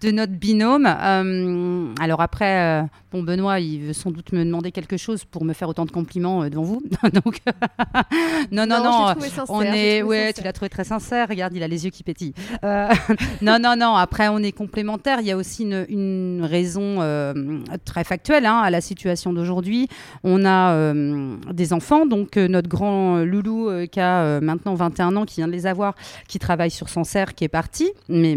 de 0.00 0.10
notre 0.10 0.32
binôme. 0.32 0.86
Euh, 0.86 1.92
alors 2.00 2.22
après, 2.22 2.82
euh, 2.82 2.82
bon, 3.12 3.22
Benoît, 3.22 3.60
il 3.60 3.80
veut 3.80 3.92
sans 3.92 4.10
doute 4.10 4.32
me 4.32 4.44
demander 4.44 4.72
quelque 4.72 4.96
chose 4.96 5.24
pour 5.24 5.44
me 5.44 5.52
faire 5.52 5.68
autant 5.68 5.84
de 5.84 5.90
compliments 5.90 6.42
euh, 6.42 6.48
devant 6.48 6.62
vous. 6.62 6.82
Donc, 7.24 7.40
non, 8.50 8.66
non, 8.66 8.82
non, 8.82 9.14
on 9.48 9.60
est, 9.60 10.02
ouais, 10.02 10.32
tu 10.32 10.42
l'as 10.42 10.54
trouvé 10.54 10.70
très 10.70 10.84
sincère. 10.84 11.28
Regarde, 11.28 11.54
il 11.54 11.62
a 11.62 11.68
les 11.68 11.84
yeux 11.84 11.90
qui 11.90 12.02
pétillent. 12.02 12.34
non, 12.62 13.58
non, 13.58 13.76
non. 13.76 13.96
Après, 13.96 14.28
on 14.28 14.38
est 14.38 14.52
complémentaires. 14.52 15.20
Il 15.20 15.26
y 15.26 15.32
a 15.32 15.36
aussi 15.36 15.64
une, 15.64 15.84
une 15.88 16.44
raison 16.44 16.96
très 17.84 18.04
factuelle 18.04 18.46
hein, 18.46 18.49
à 18.58 18.70
la 18.70 18.80
situation 18.80 19.32
d'aujourd'hui. 19.32 19.88
On 20.24 20.44
a 20.44 20.92
des 21.52 21.72
enfants, 21.72 22.06
donc 22.06 22.36
notre 22.36 22.68
grand 22.68 23.18
loulou 23.18 23.70
qui 23.90 24.00
a 24.00 24.40
maintenant 24.40 24.74
21 24.74 25.24
qui 25.26 25.36
vient 25.36 25.48
de 25.48 25.52
les 25.52 25.66
avoir, 25.66 25.94
qui 26.28 26.38
travaille 26.38 26.70
sur 26.70 26.88
Sancerre, 26.88 27.34
qui 27.34 27.44
est 27.44 27.48
parti. 27.48 27.90
Mais 28.08 28.36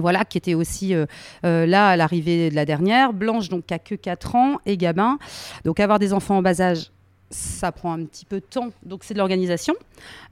voilà, 0.00 0.24
qui 0.24 0.38
était 0.38 0.54
aussi 0.54 0.94
euh, 0.94 1.06
euh, 1.44 1.66
là 1.66 1.88
à 1.88 1.96
l'arrivée 1.96 2.50
de 2.50 2.54
la 2.54 2.64
dernière. 2.64 3.12
Blanche, 3.12 3.48
donc, 3.48 3.66
qui 3.66 3.74
a 3.74 3.78
que 3.78 3.94
4 3.94 4.34
ans, 4.34 4.58
et 4.66 4.76
Gabin. 4.76 5.18
Donc, 5.64 5.80
avoir 5.80 5.98
des 5.98 6.12
enfants 6.12 6.38
en 6.38 6.42
bas 6.42 6.60
âge, 6.60 6.90
ça 7.30 7.72
prend 7.72 7.92
un 7.92 8.04
petit 8.04 8.24
peu 8.24 8.36
de 8.36 8.44
temps, 8.44 8.70
donc 8.84 9.02
c'est 9.02 9.14
de 9.14 9.18
l'organisation. 9.18 9.74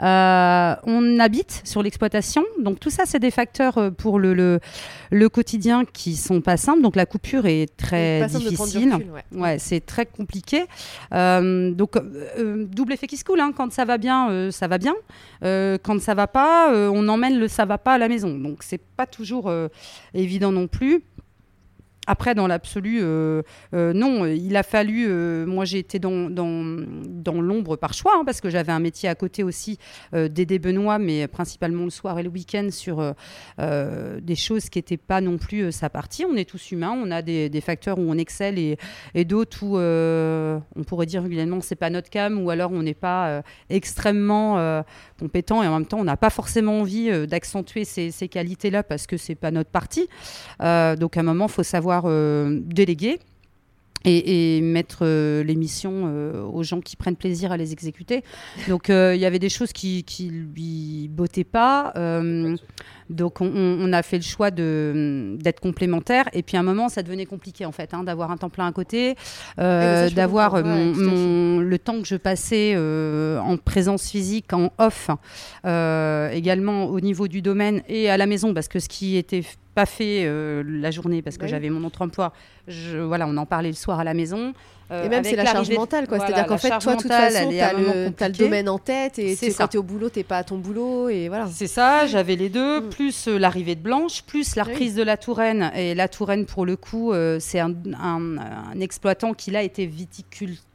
Euh, 0.02 0.74
on 0.84 1.18
habite 1.18 1.62
sur 1.64 1.82
l'exploitation, 1.82 2.44
donc 2.60 2.78
tout 2.78 2.90
ça, 2.90 3.04
c'est 3.06 3.18
des 3.18 3.30
facteurs 3.30 3.78
euh, 3.78 3.90
pour 3.90 4.18
le, 4.18 4.60
le, 5.10 5.28
quotidien 5.28 5.84
qui 5.84 6.14
sont 6.14 6.40
pas 6.40 6.56
simples. 6.56 6.82
Donc 6.82 6.94
la 6.94 7.06
coupure 7.06 7.46
est 7.46 7.74
très 7.76 8.26
difficile. 8.26 8.94
ouais. 9.32 9.58
c'est 9.58 9.80
très 9.80 10.06
compliqué. 10.06 10.64
Euh, 11.12 11.72
donc 11.72 11.98
double 12.68 12.92
effet 12.92 13.06
qui 13.06 13.16
se 13.16 13.24
coule. 13.24 13.40
Hein. 13.40 13.52
Quand 13.56 13.72
ça 13.72 13.84
va 13.84 13.98
bien, 13.98 14.50
ça 14.50 14.68
va 14.68 14.78
bien. 14.78 14.94
quand 15.42 16.00
ça 16.00 16.14
va 16.14 16.26
pas, 16.26 16.70
on 16.72 17.08
emmène 17.08 17.38
le 17.38 17.48
ça 17.48 17.64
va 17.64 17.78
pas 17.78 17.94
à 17.94 17.98
la 17.98 18.08
maison. 18.08 18.38
Donc 18.38 18.62
c'est 18.62 18.80
pas 18.80 19.06
toujours 19.06 19.52
évident 20.14 20.52
non 20.52 20.68
plus. 20.68 21.02
Après, 22.06 22.34
dans 22.34 22.46
l'absolu, 22.46 23.00
euh, 23.02 23.42
euh, 23.74 23.92
non. 23.92 24.26
Il 24.26 24.56
a 24.56 24.62
fallu. 24.62 25.06
Euh, 25.08 25.46
moi, 25.46 25.64
j'ai 25.64 25.78
été 25.78 25.98
dans, 25.98 26.10
l'ombre 27.40 27.76
par 27.76 27.94
choix, 27.94 28.12
hein, 28.16 28.24
parce 28.24 28.40
que 28.40 28.50
j'avais 28.50 28.72
un 28.72 28.80
métier 28.80 29.08
à 29.08 29.14
côté 29.14 29.42
aussi 29.42 29.78
d'aider 30.12 30.58
Benoît, 30.58 30.98
mais 30.98 31.26
principalement 31.26 31.84
le 31.84 31.90
soir 31.90 32.18
et 32.18 32.22
le 32.22 32.28
week-end 32.28 32.68
sur 32.70 33.14
des 33.58 34.36
choses 34.36 34.68
qui 34.68 34.78
n'étaient 34.78 34.96
pas 34.96 35.20
non 35.20 35.38
plus 35.38 35.72
sa 35.72 35.90
partie. 35.90 36.24
On 36.24 36.36
est 36.36 36.48
tous 36.48 36.72
humains, 36.72 36.96
on 36.96 37.10
a 37.10 37.22
des, 37.22 37.60
facteurs 37.60 37.98
où 37.98 38.02
on 38.02 38.18
excelle 38.18 38.58
et, 38.58 39.24
d'autres 39.24 39.64
où 39.64 39.76
on 39.76 40.84
pourrait 40.84 41.06
dire 41.06 41.22
régulièrement 41.22 41.60
c'est 41.60 41.76
pas 41.76 41.90
notre 41.90 42.10
cam, 42.10 42.42
ou 42.42 42.50
alors 42.50 42.72
on 42.72 42.82
n'est 42.82 42.94
pas 42.94 43.42
extrêmement 43.70 44.84
compétent 45.18 45.62
et 45.62 45.66
en 45.66 45.78
même 45.78 45.86
temps 45.86 45.98
on 45.98 46.04
n'a 46.04 46.16
pas 46.16 46.30
forcément 46.30 46.80
envie 46.80 47.26
d'accentuer 47.26 47.84
ces, 47.84 48.10
ces 48.10 48.28
qualités-là 48.28 48.82
parce 48.82 49.06
que 49.06 49.16
c'est 49.16 49.34
pas 49.34 49.50
notre 49.50 49.70
partie. 49.70 50.08
donc 50.60 51.16
à 51.16 51.20
un 51.20 51.22
moment, 51.22 51.48
faut 51.48 51.62
savoir 51.62 51.93
euh, 52.04 52.60
déléguer 52.62 53.18
et, 54.06 54.60
mettre 54.60 54.98
euh, 55.02 55.42
les 55.42 55.54
missions 55.54 56.04
euh, 56.06 56.42
aux 56.42 56.62
gens 56.62 56.80
qui 56.82 56.94
prennent 56.94 57.16
plaisir 57.16 57.52
à 57.52 57.56
les 57.56 57.72
exécuter. 57.72 58.22
Donc 58.68 58.88
il 58.88 59.16
y 59.16 59.24
avait 59.24 59.38
des 59.38 59.48
choses 59.48 59.72
qui, 59.72 60.04
qui 60.04 60.28
lui 60.28 61.08
bottaient 61.08 61.44
pas. 61.44 61.92
Donc 63.10 63.40
on, 63.40 63.92
a 63.92 64.02
fait 64.02 64.16
le 64.16 64.22
choix 64.22 64.50
d'être 64.50 65.60
complémentaires. 65.60 66.28
Et 66.32 66.42
puis 66.42 66.56
à 66.56 66.60
un 66.60 66.64
moment, 66.64 66.88
ça 66.88 67.02
devenait 67.02 67.26
compliqué 67.26 67.66
en 67.66 67.72
fait, 67.72 67.94
hein, 67.94 68.04
d'avoir 68.04 68.30
un 68.30 68.36
temps 68.36 68.50
plein 68.50 68.66
à 68.66 68.72
côté, 68.72 69.14
d'avoir 69.56 70.62
le 70.62 71.76
temps 71.76 72.00
que 72.00 72.08
je 72.08 72.16
passais 72.16 72.76
en 72.76 73.56
présence 73.56 74.10
physique, 74.10 74.52
en 74.52 74.70
off, 74.78 75.10
également 75.64 76.86
au 76.86 77.00
niveau 77.00 77.28
du 77.28 77.42
domaine 77.42 77.82
et 77.88 78.10
à 78.10 78.16
la 78.16 78.26
maison, 78.26 78.54
parce 78.54 78.68
que 78.68 78.78
ce 78.78 78.88
qui 78.88 79.16
était 79.16 79.42
pas 79.74 79.86
fait 79.86 80.24
euh, 80.24 80.62
la 80.64 80.90
journée 80.90 81.20
parce 81.20 81.36
que 81.36 81.46
j'avais 81.46 81.68
mon 81.68 81.84
autre 81.84 82.02
emploi. 82.02 82.32
Je, 82.68 82.98
voilà, 82.98 83.26
on 83.26 83.36
en 83.36 83.46
parlait 83.46 83.68
le 83.68 83.74
soir 83.74 84.00
à 84.00 84.04
la 84.04 84.14
maison. 84.14 84.54
Euh, 84.90 85.04
et 85.04 85.08
même 85.08 85.24
c'est 85.24 85.36
la 85.36 85.44
charge 85.44 85.70
mentale, 85.70 86.06
quoi. 86.06 86.18
C'est-à-dire 86.18 86.46
qu'en 86.46 86.58
fait, 86.58 86.78
toi, 86.78 86.94
de 86.94 87.02
toute 87.02 87.10
façon, 87.10 87.48
tu 87.50 87.60
as, 87.60 87.72
le 87.72 88.32
domaine 88.36 88.68
en 88.68 88.78
tête 88.78 89.18
et 89.18 89.36
quand 89.56 89.68
tu 89.68 89.76
es 89.76 89.80
au 89.80 89.82
boulot, 89.82 90.10
tu 90.10 90.22
pas 90.24 90.38
à 90.38 90.44
ton 90.44 90.58
boulot. 90.58 91.08
et 91.08 91.28
voilà. 91.28 91.48
C'est 91.52 91.66
ça, 91.66 92.06
j'avais 92.06 92.36
les 92.36 92.48
deux, 92.48 92.80
mm. 92.80 92.90
plus 92.90 93.28
euh, 93.28 93.38
l'arrivée 93.38 93.74
de 93.74 93.80
Blanche, 93.80 94.22
plus 94.22 94.56
la 94.56 94.64
reprise 94.64 94.94
de 94.94 95.02
la 95.02 95.16
Touraine. 95.16 95.70
Et 95.74 95.94
la 95.94 96.08
Touraine, 96.08 96.46
pour 96.46 96.66
le 96.66 96.76
coup, 96.76 97.12
c'est 97.38 97.60
un, 97.60 97.74
un, 98.00 98.80
exploitant 98.80 99.34
qui, 99.34 99.50
là, 99.50 99.62
était 99.62 99.86
viticulteur 99.86 100.74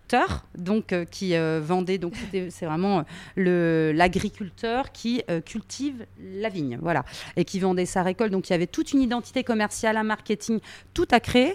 donc 0.58 0.94
euh, 0.94 1.06
qui 1.06 1.36
euh, 1.36 1.60
vendait 1.64 1.98
donc 1.98 2.14
c'est 2.50 2.66
vraiment 2.66 3.04
euh, 3.38 3.94
l'agriculteur 3.94 4.92
qui 4.92 5.24
cultive 5.46 6.06
la 6.20 6.50
vigne, 6.50 6.78
voilà, 6.82 7.04
et 7.36 7.46
qui 7.46 7.60
vendait 7.60 7.86
sa 7.86 8.04
récolte. 8.04 8.32
Donc 8.32 8.50
il 8.50 8.54
y 8.54 8.56
avait 8.56 8.68
toute 8.68 8.94
une 8.94 9.02
identité 9.02 9.44
commerciale, 9.44 9.98
un 9.98 10.04
marketing, 10.04 10.60
tout 10.94 11.08
à 11.12 11.20
créer. 11.20 11.54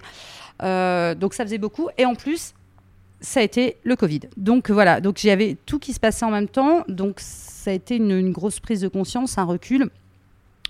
Donc 0.61 1.35
ça 1.35 1.45
faisait 1.45 1.59
beaucoup. 1.59 1.89
Et 1.99 2.05
en 2.05 2.15
plus, 2.15 2.55
ça 3.21 3.41
a 3.41 3.43
été 3.43 3.77
le 3.85 3.97
Covid. 3.97 4.21
Donc 4.37 4.71
voilà, 4.71 5.01
donc 5.01 5.19
j'avais 5.19 5.57
tout 5.67 5.79
qui 5.79 5.93
se 5.93 6.01
passait 6.01 6.25
en 6.25 6.31
même 6.31 6.49
temps. 6.49 6.85
Donc 6.89 7.17
ça 7.19 7.71
a 7.71 7.75
été 7.75 7.97
une, 7.97 8.31
grosse 8.33 8.61
prise 8.61 8.81
de 8.81 8.89
conscience, 8.89 9.39
un 9.39 9.45
recul. 9.45 9.91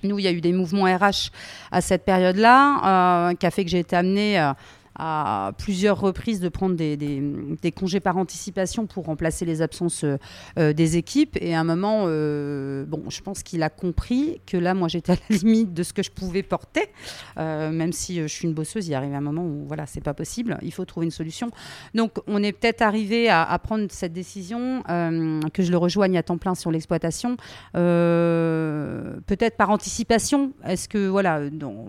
Nous, 0.02 0.18
il 0.18 0.24
y 0.24 0.28
a 0.28 0.32
eu 0.32 0.40
des 0.40 0.52
mouvements 0.52 0.84
RH 0.84 1.30
à 1.72 1.80
cette 1.80 2.04
période-là, 2.04 3.32
qui 3.34 3.46
a 3.46 3.50
fait 3.50 3.64
que 3.64 3.70
j'ai 3.70 3.80
été 3.80 3.96
amenée 3.96 4.52
à 4.96 5.52
plusieurs 5.58 6.00
reprises 6.00 6.40
de 6.40 6.48
prendre 6.48 6.76
des, 6.76 7.72
congés 7.76 8.00
par 8.00 8.16
anticipation 8.16 8.86
pour 8.86 9.06
remplacer 9.06 9.44
les 9.44 9.62
absences 9.62 10.04
euh, 10.04 10.16
euh, 10.58 10.72
des 10.72 10.96
équipes. 10.96 11.36
Et 11.40 11.54
à 11.54 11.60
un 11.60 11.64
moment, 11.64 12.04
euh, 12.06 12.84
bon, 12.86 13.02
je 13.08 13.20
pense 13.20 13.42
qu'il 13.42 13.62
a 13.62 13.70
compris 13.70 14.40
que 14.46 14.56
là, 14.56 14.74
moi, 14.74 14.88
j'étais 14.88 15.12
à 15.12 15.16
la 15.16 15.36
limite 15.36 15.74
de 15.74 15.82
ce 15.82 15.92
que 15.92 16.02
je 16.02 16.10
pouvais 16.10 16.42
porter. 16.42 16.88
même 17.36 17.92
si 17.92 18.20
je 18.20 18.26
suis 18.26 18.46
une 18.46 18.54
bosseuse, 18.54 18.86
il 18.88 18.94
arrive 18.94 19.14
un 19.14 19.20
moment 19.20 19.44
où, 19.44 19.64
voilà, 19.66 19.86
c'est 19.86 20.00
pas 20.00 20.14
possible. 20.14 20.58
Il 20.62 20.72
faut 20.72 20.84
trouver 20.84 21.06
une 21.06 21.12
solution. 21.12 21.50
Donc, 21.94 22.18
on 22.26 22.42
est 22.42 22.52
peut-être 22.52 22.82
arrivé 22.82 23.28
à, 23.28 23.58
prendre 23.58 23.86
cette 23.90 24.12
décision, 24.12 24.82
que 24.82 25.62
je 25.62 25.70
le 25.70 25.76
rejoigne 25.76 26.16
à 26.18 26.22
temps 26.22 26.38
plein 26.38 26.54
sur 26.54 26.70
l'exploitation, 26.70 27.36
peut-être 27.72 29.56
par 29.56 29.70
anticipation. 29.70 30.52
Est-ce 30.64 30.88
que, 30.88 31.08
voilà, 31.08 31.48
dans, 31.50 31.86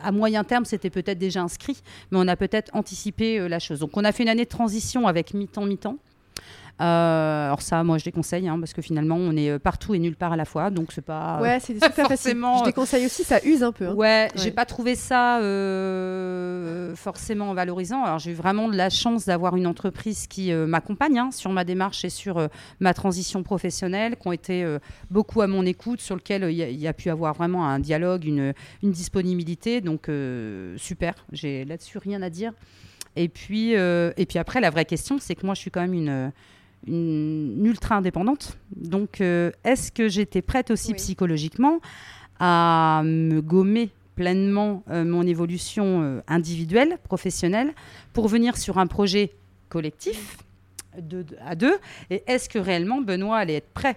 à 0.00 0.12
moyen 0.12 0.44
terme, 0.44 0.64
c'était 0.64 0.90
peut-être 0.90 1.18
déjà 1.18 1.42
inscrit, 1.42 1.82
mais 2.10 2.18
on 2.18 2.28
a 2.28 2.36
peut-être 2.36 2.74
anticipé 2.74 3.38
euh, 3.38 3.48
la 3.48 3.58
chose. 3.58 3.80
Donc 3.80 3.96
on 3.96 4.04
a 4.04 4.12
fait 4.12 4.22
une 4.22 4.28
année 4.28 4.44
de 4.44 4.48
transition 4.48 5.06
avec 5.06 5.34
mi-temps, 5.34 5.64
mi-temps. 5.64 5.96
Alors 6.78 7.62
ça, 7.62 7.82
moi, 7.82 7.98
je 7.98 8.04
déconseille 8.04 8.48
hein, 8.48 8.58
parce 8.58 8.72
que 8.72 8.82
finalement, 8.82 9.16
on 9.16 9.36
est 9.36 9.58
partout 9.58 9.94
et 9.94 9.98
nulle 9.98 10.16
part 10.16 10.32
à 10.32 10.36
la 10.36 10.44
fois, 10.44 10.70
donc 10.70 10.92
c'est 10.92 11.04
pas. 11.04 11.40
Ouais, 11.40 11.58
c'est 11.60 11.74
super 11.74 12.06
forcément. 12.08 12.58
Je 12.58 12.64
déconseille 12.64 13.06
aussi, 13.06 13.24
ça 13.24 13.40
use 13.44 13.62
un 13.62 13.72
peu. 13.72 13.88
Hein. 13.88 13.94
Ouais, 13.94 14.28
j'ai 14.34 14.50
pas 14.50 14.64
trouvé 14.64 14.94
ça 14.94 15.38
forcément 16.94 17.54
valorisant. 17.54 18.04
Alors 18.04 18.18
j'ai 18.18 18.32
eu 18.32 18.34
vraiment 18.34 18.68
de 18.68 18.76
la 18.76 18.90
chance 18.90 19.26
d'avoir 19.26 19.56
une 19.56 19.66
entreprise 19.66 20.26
qui 20.26 20.52
m'accompagne 20.52 21.18
hein, 21.18 21.30
sur 21.32 21.52
ma 21.52 21.64
démarche 21.64 22.04
et 22.04 22.10
sur 22.10 22.48
ma 22.80 22.94
transition 22.94 23.42
professionnelle, 23.42 24.16
qui 24.16 24.28
ont 24.28 24.32
été 24.32 24.78
beaucoup 25.10 25.40
à 25.40 25.46
mon 25.46 25.64
écoute, 25.66 26.00
sur 26.00 26.14
lequel 26.14 26.44
il 26.50 26.80
y, 26.80 26.86
a 26.86 26.92
pu 26.92 27.10
avoir 27.10 27.34
vraiment 27.34 27.66
un 27.66 27.78
dialogue, 27.78 28.24
une, 28.24 28.54
une 28.82 28.92
disponibilité. 28.92 29.80
Donc 29.80 30.08
super, 30.76 31.14
j'ai 31.32 31.64
là-dessus 31.64 31.98
rien 31.98 32.22
à 32.22 32.30
dire. 32.30 32.52
Et 33.16 33.28
puis, 33.28 33.74
euh, 33.74 34.12
et 34.16 34.26
puis 34.26 34.38
après, 34.38 34.60
la 34.60 34.70
vraie 34.70 34.84
question, 34.84 35.18
c'est 35.18 35.34
que 35.34 35.44
moi, 35.44 35.54
je 35.54 35.60
suis 35.60 35.70
quand 35.70 35.80
même 35.80 35.94
une, 35.94 36.32
une 36.86 37.64
ultra 37.64 37.96
indépendante. 37.96 38.56
Donc, 38.74 39.20
euh, 39.20 39.50
est-ce 39.64 39.92
que 39.92 40.08
j'étais 40.08 40.42
prête 40.42 40.70
aussi 40.70 40.94
psychologiquement 40.94 41.80
à 42.38 43.02
me 43.04 43.40
gommer 43.40 43.90
pleinement 44.14 44.82
euh, 44.90 45.04
mon 45.04 45.26
évolution 45.26 46.22
individuelle, 46.26 46.98
professionnelle, 47.04 47.72
pour 48.12 48.28
venir 48.28 48.56
sur 48.56 48.78
un 48.78 48.86
projet 48.86 49.32
collectif 49.68 50.38
de, 51.00 51.24
à 51.44 51.54
deux? 51.54 51.76
Et 52.10 52.22
est-ce 52.26 52.48
que 52.48 52.58
réellement 52.58 53.00
Benoît 53.00 53.38
allait 53.38 53.56
être 53.56 53.72
prêt 53.72 53.96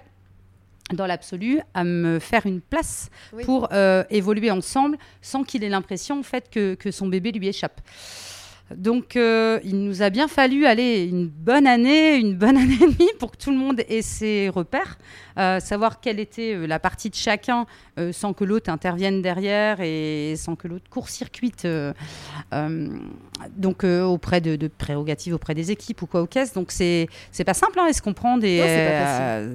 dans 0.91 1.05
l'absolu, 1.05 1.61
à 1.73 1.85
me 1.85 2.19
faire 2.19 2.45
une 2.45 2.59
place 2.59 3.09
pour 3.45 3.69
évoluer 4.09 4.51
ensemble 4.51 4.97
sans 5.21 5.43
qu'il 5.45 5.63
ait 5.63 5.69
l'impression 5.69 6.19
en 6.19 6.23
fait, 6.23 6.49
que, 6.49 6.73
que, 6.73 6.91
son 6.91 7.07
bébé 7.07 7.31
lui 7.31 7.47
échappe? 7.47 7.79
Donc, 8.77 9.15
euh, 9.15 9.60
il 9.63 9.84
nous 9.84 10.01
a 10.01 10.10
bien 10.10 10.27
fallu 10.27 10.65
aller 10.65 11.05
une 11.05 11.27
bonne 11.27 11.67
année, 11.67 12.15
une 12.15 12.36
bonne 12.36 12.57
année 12.57 12.79
et 12.81 12.88
demie 12.88 13.12
pour 13.19 13.31
que 13.31 13.38
tout 13.38 13.51
le 13.51 13.57
monde 13.57 13.84
ait 13.88 14.01
ses 14.01 14.49
repères, 14.49 14.97
euh, 15.38 15.60
savoir 15.60 15.99
quelle 15.99 16.19
était 16.19 16.55
euh, 16.55 16.65
la 16.67 16.79
partie 16.79 17.10
de 17.10 17.15
chacun 17.15 17.65
sans 18.13 18.34
que 18.34 18.43
l'autre 18.43 18.71
intervienne 18.71 19.21
derrière 19.21 19.79
et 19.79 20.34
sans 20.36 20.55
que 20.55 20.67
l'autre 20.67 20.89
court-circuite 20.89 21.67
donc 23.57 23.84
auprès 23.84 24.41
de, 24.41 24.67
prérogatives 24.67 25.36
auprès 25.36 25.53
des 25.53 25.69
équipes 25.69 26.01
ou 26.01 26.07
quoi 26.07 26.23
aux 26.23 26.27
caisses. 26.27 26.53
Donc, 26.53 26.71
c'est 26.71 27.07
c'est 27.31 27.43
pas 27.43 27.53
simple, 27.53 27.79
hein, 27.79 27.86
et 27.88 27.93
se 27.93 28.01
comprendre 28.01 28.43
et 28.43 28.60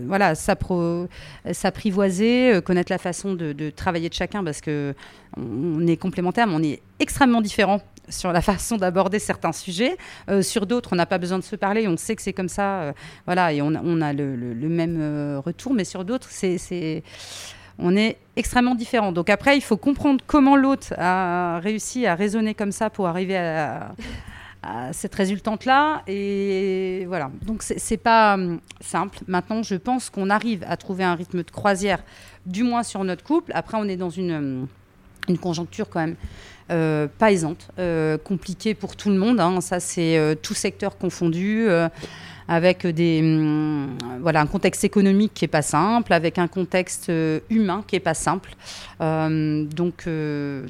voilà, 0.07 0.37
s'apprivoiser, 0.37 2.61
connaître 2.65 2.93
la 2.93 2.99
façon 2.99 3.35
de, 3.35 3.53
de, 3.53 3.71
travailler 3.71 4.09
de 4.09 4.15
chacun 4.15 4.45
parce 4.45 4.61
que 4.61 4.95
on 5.37 5.85
est 5.87 5.97
complémentaires, 5.97 6.47
mais 6.47 6.55
on 6.55 6.63
est 6.63 6.83
extrêmement 7.01 7.41
différents 7.41 7.81
sur 8.09 8.33
la 8.33 8.41
façon 8.41 8.77
d'aborder 8.77 9.19
certains 9.19 9.53
sujets. 9.53 9.97
Euh, 10.29 10.43
sur 10.43 10.67
d'autres, 10.67 10.91
on 10.93 10.97
n'a 10.97 11.07
pas 11.07 11.19
besoin 11.19 11.39
de 11.39 11.45
se 11.45 11.57
parler, 11.57 11.89
on 11.89 11.97
sait 11.97 12.17
que 12.17 12.23
c'est 12.23 12.33
comme 12.33 12.49
ça, 12.49 12.81
euh, 12.81 12.93
voilà, 13.25 13.53
et 13.53 13.63
on, 13.63 13.75
a 14.01 14.13
le, 14.13 14.69
même 14.69 14.97
euh, 15.01 15.41
retour. 15.45 15.75
Mais 15.75 15.85
sur 15.85 16.05
d'autres, 16.05 16.29
c'est, 16.31 17.03
on 17.79 17.97
est 17.97 18.19
extrêmement 18.37 18.75
différents. 18.75 19.13
Donc 19.13 19.31
après, 19.31 19.57
il 19.57 19.63
faut 19.63 19.77
comprendre 19.77 20.23
comment 20.27 20.57
l'autre 20.57 20.95
a 20.99 21.61
réussi 21.61 22.07
à 22.07 22.15
raisonner 22.15 22.55
comme 22.55 22.73
ça 22.73 22.91
pour 22.91 23.07
arriver 23.07 23.37
à, 23.37 23.95
cette 24.91 25.15
résultante-là. 25.15 26.03
Et 26.09 27.05
voilà. 27.07 27.31
Donc 27.43 27.63
c'est 27.63 27.97
pas 27.97 28.37
simple. 28.81 29.19
Maintenant, 29.29 29.63
je 29.63 29.77
pense 29.77 30.11
qu'on 30.11 30.29
arrive 30.29 30.65
à 30.67 30.77
trouver 30.77 31.05
un 31.05 31.15
rythme 31.15 31.45
de 31.45 31.51
croisière, 31.53 32.03
du 32.47 32.65
moins 32.65 32.83
sur 32.83 33.05
notre 33.05 33.23
couple. 33.23 33.53
Après, 33.55 33.79
on 33.79 33.85
est 33.85 33.97
dans 33.97 34.11
une, 34.11 34.67
une 35.29 35.39
conjoncture 35.39 35.89
quand 35.89 36.01
même 36.01 36.17
euh, 36.69 37.07
pas 37.19 37.31
aisante, 37.31 37.69
euh, 37.79 38.19
compliquée 38.19 38.75
pour 38.75 38.97
tout 38.97 39.09
le 39.09 39.15
monde. 39.15 39.39
Hein. 39.39 39.61
Ça, 39.61 39.79
c'est 39.79 40.19
euh, 40.19 40.35
tout 40.35 40.55
secteur 40.55 40.99
confondu, 40.99 41.69
avec 42.49 42.87
des, 42.87 43.21
hum, 43.23 43.97
voilà, 44.21 44.41
un 44.41 44.47
contexte 44.47 44.83
économique 44.83 45.33
qui 45.33 45.45
n'est 45.45 45.49
pas 45.49 45.63
simple, 45.63 46.13
avec 46.13 46.39
un 46.39 46.49
contexte 46.49 47.11
humain 47.51 47.85
qui 47.87 47.95
n'est 47.95 48.01
pas 48.01 48.15
simple. 48.15 48.51
donc, 49.01 50.09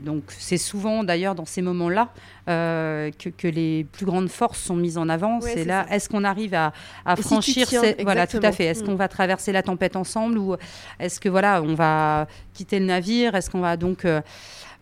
donc, 0.04 0.22
c'est 0.28 0.59
souvent 0.59 1.02
d'ailleurs 1.02 1.35
dans 1.35 1.46
ces 1.46 1.62
moments-là 1.62 2.09
que, 2.46 3.28
que, 3.30 3.48
les 3.48 3.85
plus 3.85 4.04
grandes 4.04 4.28
forces 4.28 4.61
sont 4.61 4.76
mises 4.76 4.98
en 4.98 5.09
avant. 5.09 5.40
c'est 5.40 5.64
là, 5.64 5.87
est-ce 5.90 6.11
qu'on 6.11 6.24
arrive 6.24 6.54
à, 6.54 6.72
à 7.06 7.16
franchir, 7.16 7.66
voilà, 8.02 8.26
tout 8.26 8.40
à 8.42 8.52
fait. 8.52 8.64
Est-ce 8.66 8.82
mm. 8.82 8.87
qu'on 8.87 8.96
va 8.96 9.09
traverser 9.09 9.52
la 9.52 9.62
tempête 9.62 9.96
ensemble 9.96 10.38
ou 10.38 10.56
est-ce 11.00 11.20
que 11.20 11.28
voilà, 11.30 11.62
on 11.62 11.74
va 11.74 12.26
quitter 12.52 12.80
le 12.80 12.87
navire? 12.87 13.35
Est-ce 13.35 13.50
qu'on 13.50 13.61
va 13.61 13.76
donc 13.76 14.06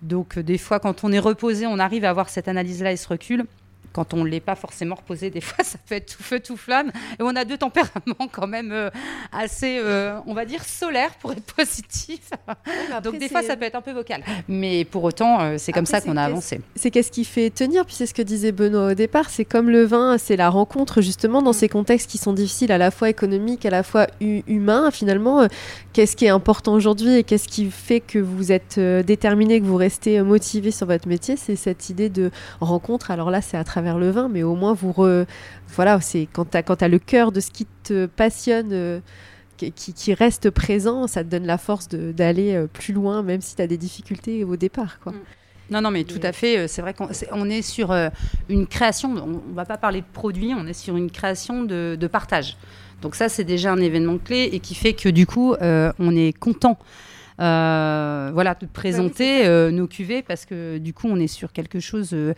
donc 0.05 0.39
euh, 0.39 0.43
des 0.43 0.59
fois, 0.59 0.79
quand 0.79 1.03
on 1.03 1.13
est 1.13 1.19
reposé, 1.19 1.67
on 1.67 1.79
arrive 1.79 2.05
à 2.05 2.11
avoir 2.11 2.29
cette 2.29 2.47
analyse-là 2.47 2.93
et 2.93 2.97
ce 2.97 3.09
recul 3.09 3.45
quand 3.95 4.13
on 4.13 4.25
ne 4.25 4.29
l'est 4.29 4.41
pas 4.41 4.57
forcément 4.57 4.97
reposé, 4.97 5.31
des 5.31 5.41
fois, 5.41 5.65
ça 5.65 5.79
fait 5.87 6.01
tout 6.01 6.23
feu, 6.23 6.41
tout 6.41 6.57
flamme. 6.57 6.91
Et 7.19 7.23
on 7.23 7.35
a 7.37 7.45
deux 7.45 7.57
tempéraments 7.57 8.29
quand 8.31 8.47
même 8.47 8.73
euh, 8.73 8.91
assez, 9.33 9.79
euh, 9.79 10.19
on 10.27 10.35
va 10.35 10.45
dire, 10.45 10.65
solaires 10.65 11.15
pour 11.21 11.33
être 11.33 11.45
positif. 11.57 12.31
Donc 13.03 13.19
des 13.19 13.29
fois, 13.29 13.43
ça 13.43 13.57
peut 13.57 13.65
être 13.65 13.77
un 13.77 13.81
peu 13.81 13.93
vocal. 13.93 14.23
Mais 14.49 14.85
pour 14.85 15.05
autant, 15.05 15.41
euh, 15.41 15.55
c'est 15.59 15.73
comme 15.73 15.87
ça 15.87 16.01
qu'on 16.01 16.17
a 16.17 16.25
avancé. 16.25 16.61
C'est 16.75 16.91
qu'est-ce 16.91 17.13
qui 17.13 17.25
fait 17.25 17.51
tenir? 17.51 17.87
Puis 17.87 17.95
c'est 17.95 18.07
ce 18.07 18.15
que 18.15 18.23
disait 18.23 18.53
Benoît 18.53 18.91
au 18.91 18.95
départ. 18.95 19.31
C'est 19.31 19.45
comme 19.45 19.71
le 19.71 19.85
vin, 19.85 20.19
c'est 20.19 20.37
la 20.37 20.51
rencontre 20.51 21.01
justement 21.01 21.41
dans 21.41 21.51
mm. 21.51 21.55
ces 21.55 21.69
contextes 21.69 22.11
qui 22.11 22.19
sont 22.19 22.33
difficiles, 22.33 22.73
à 22.73 22.79
la 22.79 22.91
fois 22.91 23.09
économiques, 23.09 23.65
à 23.65 23.71
la 23.71 23.85
fois 23.85 24.09
humains. 24.21 24.91
Finalement, 24.91 25.47
qu'est-ce 25.93 26.17
qui 26.17 26.25
est 26.25 26.31
important 26.31 26.75
aujourd'hui 26.75 27.19
et 27.19 27.23
qu'est-ce 27.23 27.47
qui 27.47 27.71
fait 27.71 28.01
que 28.01 28.19
vous 28.19 28.51
êtes 28.51 28.81
déterminé, 28.81 29.61
que 29.61 29.67
vous 29.67 29.77
restez 29.77 30.21
motivé 30.23 30.73
sur 30.73 30.89
votre 30.89 31.07
métier? 31.07 31.37
C'est 31.37 31.57
cette 31.57 31.91
idée 31.91 32.09
de 32.09 32.33
rencontre. 32.61 33.13
Alors 33.13 33.31
là, 33.31 33.41
c'est 33.41 33.57
à 33.57 33.63
travers 33.63 33.84
vers 33.85 33.99
le 33.99 34.11
vin, 34.11 34.29
mais 34.29 34.43
au 34.43 34.57
moins 34.57 34.75
vous 34.75 34.93
voilà, 35.75 36.01
c'est 36.01 36.29
quand 36.33 36.51
tu 36.51 36.57
as, 36.57 36.63
as, 36.81 36.89
le 36.89 36.99
cœur 36.99 37.33
de 37.33 37.41
ce 37.41 37.51
qui 37.51 37.67
te 37.83 38.07
passionne. 38.07 38.73
Euh, 38.73 39.01
qui, 39.57 39.71
qui, 39.73 40.13
reste 40.13 40.51
présent, 40.51 41.07
ça 41.07 41.23
te 41.23 41.29
donne 41.29 41.47
la 41.47 41.59
force 41.59 41.89
d'aller 41.89 42.55
euh, 42.55 42.67
plus 42.67 42.93
loin, 42.93 43.23
même 43.23 43.41
si 43.41 43.55
tu 43.55 43.63
as 43.63 43.69
des 43.69 43.77
difficultés 43.77 44.43
au 44.43 44.57
départ. 44.57 44.99
Quoi. 44.99 45.13
Mm. 45.13 45.21
Non, 45.71 45.81
non, 45.81 45.91
mais 45.93 46.03
tout 46.03 46.19
à 46.25 46.33
fait. 46.33 46.59
Euh, 46.59 46.67
c'est 46.67 46.83
vrai 46.83 46.93
qu'on 46.93 47.09
est, 47.09 47.29
on 47.31 47.49
est 47.49 47.63
sur 47.63 47.97
une 48.49 48.67
création. 48.67 49.11
On 49.11 49.49
ne 49.49 49.55
va 49.55 49.65
pas 49.65 49.77
parler 49.77 50.01
de 50.01 50.07
produit, 50.13 50.53
on 50.59 50.67
est 50.67 50.75
sur 50.75 50.97
une 50.97 51.09
création 51.09 51.63
de, 51.63 51.97
de 51.99 52.07
partage. 52.09 52.57
Donc 53.01 53.15
ça, 53.15 53.29
c'est 53.29 53.45
déjà 53.45 53.73
un 53.73 53.79
événement 53.79 54.19
clé 54.19 54.51
et 54.53 54.59
qui 54.59 54.75
fait 54.75 54.93
que 54.93 55.09
du 55.09 55.25
coup, 55.25 55.55
on 55.61 56.17
est 56.17 56.37
content 56.37 56.79
voilà, 57.39 58.55
de 58.61 58.67
présenter 58.67 59.47
euh, 59.47 59.71
nos 59.71 59.87
cuvées 59.87 60.23
parce 60.23 60.45
que 60.45 60.79
du 60.79 60.93
coup, 60.93 61.09
on 61.09 61.17
est 61.17 61.27
sur 61.29 61.53
quelque 61.53 61.81
chose 61.81 62.11
euh, 62.13 62.35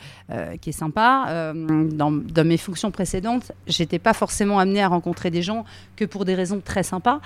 qui 0.61 0.71
est 0.71 0.73
sympa. 0.73 1.53
Dans, 1.55 2.11
dans, 2.11 2.45
mes 2.45 2.57
fonctions 2.57 2.91
précédentes, 2.91 3.53
j'étais 3.67 3.99
pas 3.99 4.13
forcément 4.13 4.59
amenée 4.59 4.83
à 4.83 4.89
rencontrer 4.89 5.31
des 5.31 5.43
gens 5.43 5.65
que 5.97 6.05
pour 6.05 6.25
des 6.25 6.35
raisons 6.35 6.61
très 6.65 6.83
sympas. 6.83 7.21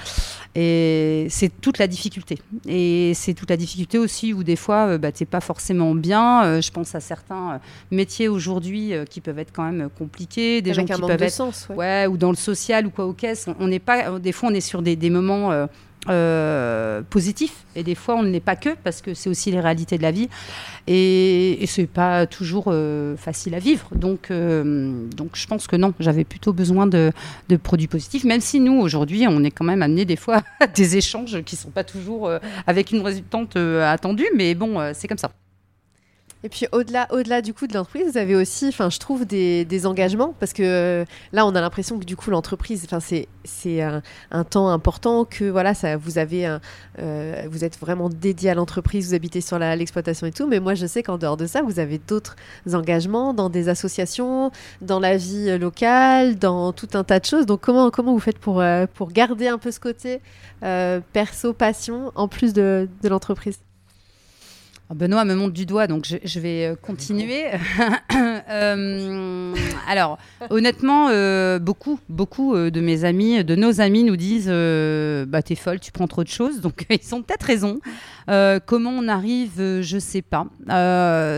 Et 0.55 1.27
c'est 1.31 1.61
toute 1.61 1.79
la 1.79 1.87
difficulté. 1.87 2.39
Et 2.67 3.13
c'est 3.15 3.35
toute 3.35 3.51
la 3.51 3.57
difficulté 3.57 3.99
aussi 3.99 4.33
où 4.33 4.43
des 4.43 4.57
fois, 4.57 4.99
bah, 4.99 5.13
tu 5.13 5.23
n'es 5.23 5.27
pas 5.27 5.41
forcément 5.41 5.95
bien. 5.95 6.61
je 6.61 6.71
pense 6.71 6.95
à 6.95 7.01
certains 7.01 7.61
métiers 7.91 8.29
aujourd'hui 8.29 8.93
qui 9.09 9.21
peuvent 9.21 9.39
être 9.39 9.53
quand 9.53 9.71
même 9.71 9.89
compliqués, 9.97 10.63
des 10.63 10.75
gens 10.75 10.85
qui 10.85 10.93
peuvent 10.93 11.23
être 11.23 11.31
sens, 11.31 11.69
ouais. 11.71 12.07
ou 12.07 12.17
dans 12.17 12.31
le 12.31 12.37
social 12.37 12.87
ou 12.87 12.91
quoi 12.91 13.07
aux 13.07 13.13
caisses. 13.13 13.47
On 13.59 13.69
n'est 13.69 13.79
pas, 13.79 14.19
des 14.19 14.33
fois, 14.33 14.51
on 14.51 14.55
est 14.55 14.61
sur 14.61 14.83
des, 14.83 14.97
des 14.97 15.11
moments 15.11 15.53
euh, 15.53 15.67
positif. 16.07 17.65
Et 17.77 17.83
des 17.83 17.95
fois 17.95 18.17
on 18.17 18.23
ne 18.23 18.31
l'est 18.31 18.41
pas 18.41 18.57
que 18.57 18.71
parce 18.83 19.01
que 19.01 19.15
c'est 19.15 19.31
aussi 19.31 19.51
les 19.51 19.61
réalités 19.61 19.99
de 19.99 20.03
la 20.03 20.11
vie. 20.11 20.29
Et, 20.87 21.63
et 21.63 21.67
c'est 21.67 21.87
pas 21.87 22.27
toujours 22.27 22.65
euh, 22.69 23.17
facile 23.17 23.55
à 23.55 23.59
vivre. 23.59 23.89
Donc 23.95 24.31
euh, 24.31 25.07
donc 25.17 25.31
je 25.35 25.47
pense 25.47 25.67
que 25.67 25.77
non 25.77 25.93
j'avais 26.01 26.25
plutôt 26.25 26.53
besoin 26.53 26.87
de, 26.87 27.13
de, 27.49 27.57
produits 27.57 27.89
positifs. 27.89 28.25
Même 28.25 28.41
si 28.41 28.61
nous 28.61 28.81
aujourd'hui 28.81 29.27
on 29.29 29.45
est 29.45 29.51
quand 29.51 29.65
même 29.65 29.83
amené 29.83 30.05
des 30.05 30.17
fois 30.17 30.43
à 30.61 30.67
des 30.67 30.97
échanges 30.97 31.43
qui 31.45 31.57
sont 31.57 31.71
pas 31.71 31.85
toujours 31.85 32.31
avec 32.67 32.93
une 32.93 33.03
résultante 33.03 33.57
attendue. 33.57 34.29
Mais 34.37 34.55
bon 34.55 34.79
c'est 34.95 35.09
comme 35.09 35.19
ça 35.19 35.31
et 36.43 36.49
puis 36.49 36.67
au-delà, 36.73 37.07
au-delà 37.11 37.43
du 37.43 37.53
coup 37.53 37.67
de 37.67 37.75
l'entreprise, 37.75 38.13
vous 38.13 38.19
avez 38.19 38.35
aussi, 38.35 38.69
enfin, 38.69 38.89
je 38.89 38.99
trouve 38.99 39.27
des, 39.27 39.87
engagements 39.87 40.35
parce 40.39 40.53
que 40.53 40.63
euh, 40.63 41.05
là, 41.33 41.47
on 41.47 41.55
a 41.55 41.61
l'impression 41.61 41.99
que 41.99 42.05
du 42.05 42.17
coup 42.17 42.31
l'entreprise, 42.31 42.83
enfin, 42.85 43.01
c'est 43.01 43.29
c'est 43.45 43.81
un, 43.81 44.03
temps 44.45 44.69
important 44.69 45.25
que 45.25 45.45
voilà, 45.45 45.75
ça, 45.75 45.97
vous 45.97 46.19
avez, 46.19 46.59
euh, 46.99 47.43
vous 47.51 47.65
êtes 47.65 47.79
vraiment 47.79 48.09
dédié 48.11 48.51
à 48.51 48.55
l'entreprise, 48.55 49.09
vous 49.09 49.15
habitez 49.15 49.41
sur 49.41 49.59
l'exploitation 49.59 50.27
et 50.27 50.33
tout. 50.33 50.47
Mais 50.47 50.61
moi, 50.61 50.75
je 50.75 50.87
sais 50.87 51.03
qu'en 51.03 51.17
dehors 51.19 51.37
de 51.39 51.47
ça, 51.47 51.63
vous 51.63 51.79
avez 51.79 51.99
d'autres 51.99 52.37
engagements 52.73 53.33
dans 53.33 53.49
des 53.49 53.69
associations, 53.69 54.51
dans 54.83 55.01
la 55.01 55.17
vie 55.17 55.59
locale, 55.59 56.39
dans 56.39 56.73
tout 56.73 56.89
un 56.95 57.05
tas 57.05 57.21
de 57.21 57.25
choses. 57.25 57.47
Donc 57.47 57.61
comment 57.61 57.91
comment 57.91 58.13
vous 58.13 58.21
faites 58.21 58.39
pour 58.39 58.61
euh, 58.61 58.87
pour 58.95 59.11
garder 59.11 59.49
un 59.49 59.59
peu 59.59 59.71
ce 59.71 59.81
côté 59.81 60.21
perso 61.13 61.53
passion 61.55 62.13
en 62.15 62.29
plus 62.29 62.53
de 62.53 62.89
l'entreprise? 63.05 63.59
Benoît 64.95 65.25
me 65.25 65.35
montre 65.37 65.53
du 65.53 65.67
doigt, 65.67 65.87
donc 65.87 66.05
je, 66.05 66.41
vais 66.41 66.67
euh, 66.67 66.75
continuer. 66.75 67.45
Euh, 68.51 69.55
alors, 69.89 70.19
honnêtement, 70.51 71.09
euh, 71.11 71.61
beaucoup, 71.61 72.01
beaucoup 72.09 72.57
de 72.57 72.81
mes 72.81 73.05
amis, 73.05 73.45
de 73.45 73.55
nos 73.55 73.81
amis 73.81 74.03
nous 74.03 74.17
disent 74.17 74.49
bah, 74.49 75.43
T'es 75.43 75.55
folle, 75.55 75.79
tu 75.79 75.93
prends 75.93 76.09
trop 76.09 76.25
de 76.25 76.29
choses. 76.29 76.61
Donc, 76.61 76.85
ils 76.91 77.15
ont 77.15 77.23
peut-être 77.23 77.45
raison. 77.45 77.79
comment 78.67 78.91
on 78.91 79.07
arrive, 79.07 79.53
je 79.57 79.95
ne 79.95 80.01
sais 80.01 80.23
pas. 80.23 80.47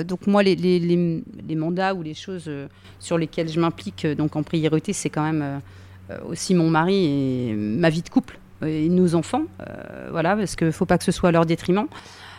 donc, 0.05 0.27
moi, 0.27 0.43
les, 0.43 0.57
les, 0.57 1.55
mandats 1.55 1.95
ou 1.95 2.03
les 2.03 2.15
choses 2.15 2.51
sur 2.99 3.19
lesquelles 3.19 3.51
je 3.51 3.61
m'implique 3.61 4.07
donc 4.07 4.37
en 4.37 4.43
priorité, 4.43 4.95
c'est 4.95 5.11
quand 5.11 5.25
même 5.31 5.61
aussi 6.27 6.55
mon 6.55 6.71
mari 6.71 7.05
et 7.05 7.55
ma 7.55 7.91
vie 7.91 8.03
de 8.03 8.09
couple 8.09 8.39
et 8.65 8.89
nos 8.89 9.15
enfants. 9.15 9.45
voilà, 10.11 10.35
parce 10.35 10.57
qu'il 10.57 10.69
ne 10.69 10.73
faut 10.73 10.87
pas 10.87 10.97
que 10.97 11.05
ce 11.05 11.13
soit 11.13 11.29
à 11.29 11.33
leur 11.33 11.45
détriment. 11.45 11.87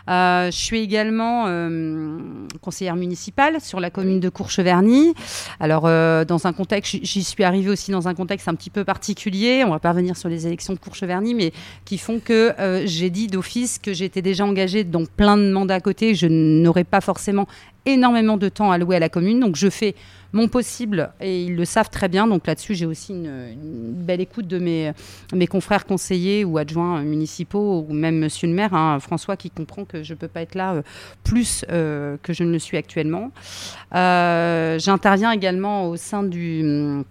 Euh, 0.10 0.52
je 0.52 0.58
suis 0.58 0.80
également 0.80 1.46
euh, 1.48 2.20
conseillère 2.62 2.96
municipale 2.96 3.62
sur 3.62 3.80
la 3.80 3.90
commune 3.90 4.20
de 4.20 4.30
Courcheverny. 4.30 5.14
Alors, 5.60 5.84
euh, 5.86 6.26
dans 6.26 6.46
un 6.46 6.54
contexte, 6.54 6.98
j'y 7.02 7.24
suis 7.24 7.44
arrivée 7.44 7.70
aussi 7.70 7.92
dans 7.92 8.08
un 8.08 8.14
contexte 8.14 8.48
un 8.48 8.56
petit 8.56 8.70
peu 8.70 8.84
particulier. 8.84 9.64
On 9.66 9.70
va 9.70 9.80
pas 9.80 9.92
revenir 9.92 10.18
sur 10.18 10.30
les 10.30 10.46
élections 10.46 10.74
de 10.74 10.80
Courcheverny, 10.80 11.34
mais 11.34 11.54
qui 11.86 11.98
font 11.98 12.20
que 12.20 12.54
j'ai 12.86 13.10
dit 13.10 13.28
d'office 13.28 13.80
que 13.80 13.94
j'étais 13.94 14.22
déjà 14.22 14.46
engagée 14.46 14.84
dans 14.84 15.06
plein 15.06 15.38
de 15.38 15.52
mandats 15.52 15.76
à 15.76 15.80
côté. 15.80 16.16
Je 16.16 16.28
n'aurais 16.28 16.84
pas 16.84 17.02
forcément 17.02 17.48
énormément 17.86 18.38
de 18.38 18.50
temps 18.50 18.72
alloué 18.72 18.96
à 18.96 19.00
la 19.00 19.10
commune. 19.10 19.40
Donc, 19.40 19.56
je 19.56 19.70
fais 19.70 19.96
mon 20.34 20.48
possible 20.48 21.12
et 21.22 21.44
ils 21.44 21.56
le 21.56 21.64
savent 21.64 21.90
très 21.90 22.10
bien. 22.10 22.28
Donc 22.28 22.46
là-dessus, 22.48 22.76
j'ai 22.76 22.86
aussi 22.86 23.14
une, 23.14 23.94
belle 23.94 24.20
écoute 24.20 24.48
de 24.48 24.58
mes, 24.58 24.92
mes 25.34 25.48
confrères 25.48 25.86
conseillers 25.86 26.44
ou 26.44 26.58
adjoints 26.58 27.02
municipaux 27.04 27.86
ou 27.88 27.94
même 27.94 28.18
monsieur 28.18 28.48
le 28.48 28.54
maire, 28.54 28.74
hein, 28.74 29.00
François, 29.00 29.38
qui 29.38 29.50
comprend 29.50 29.86
que 29.86 30.04
je 30.04 30.14
ne 30.14 30.18
peux 30.18 30.28
pas 30.28 30.42
être 30.42 30.56
là 30.56 30.74
euh, 30.74 30.82
plus 31.24 31.64
euh, 31.72 32.18
que 32.22 32.34
je 32.34 32.44
ne 32.44 32.52
le 32.52 32.60
suis 32.60 32.78
actuellement. 32.78 33.32
Euh, 33.94 34.78
j'interviens 34.80 35.32
également 35.32 35.88
au 35.88 35.96
sein 35.96 36.24
du 36.24 37.04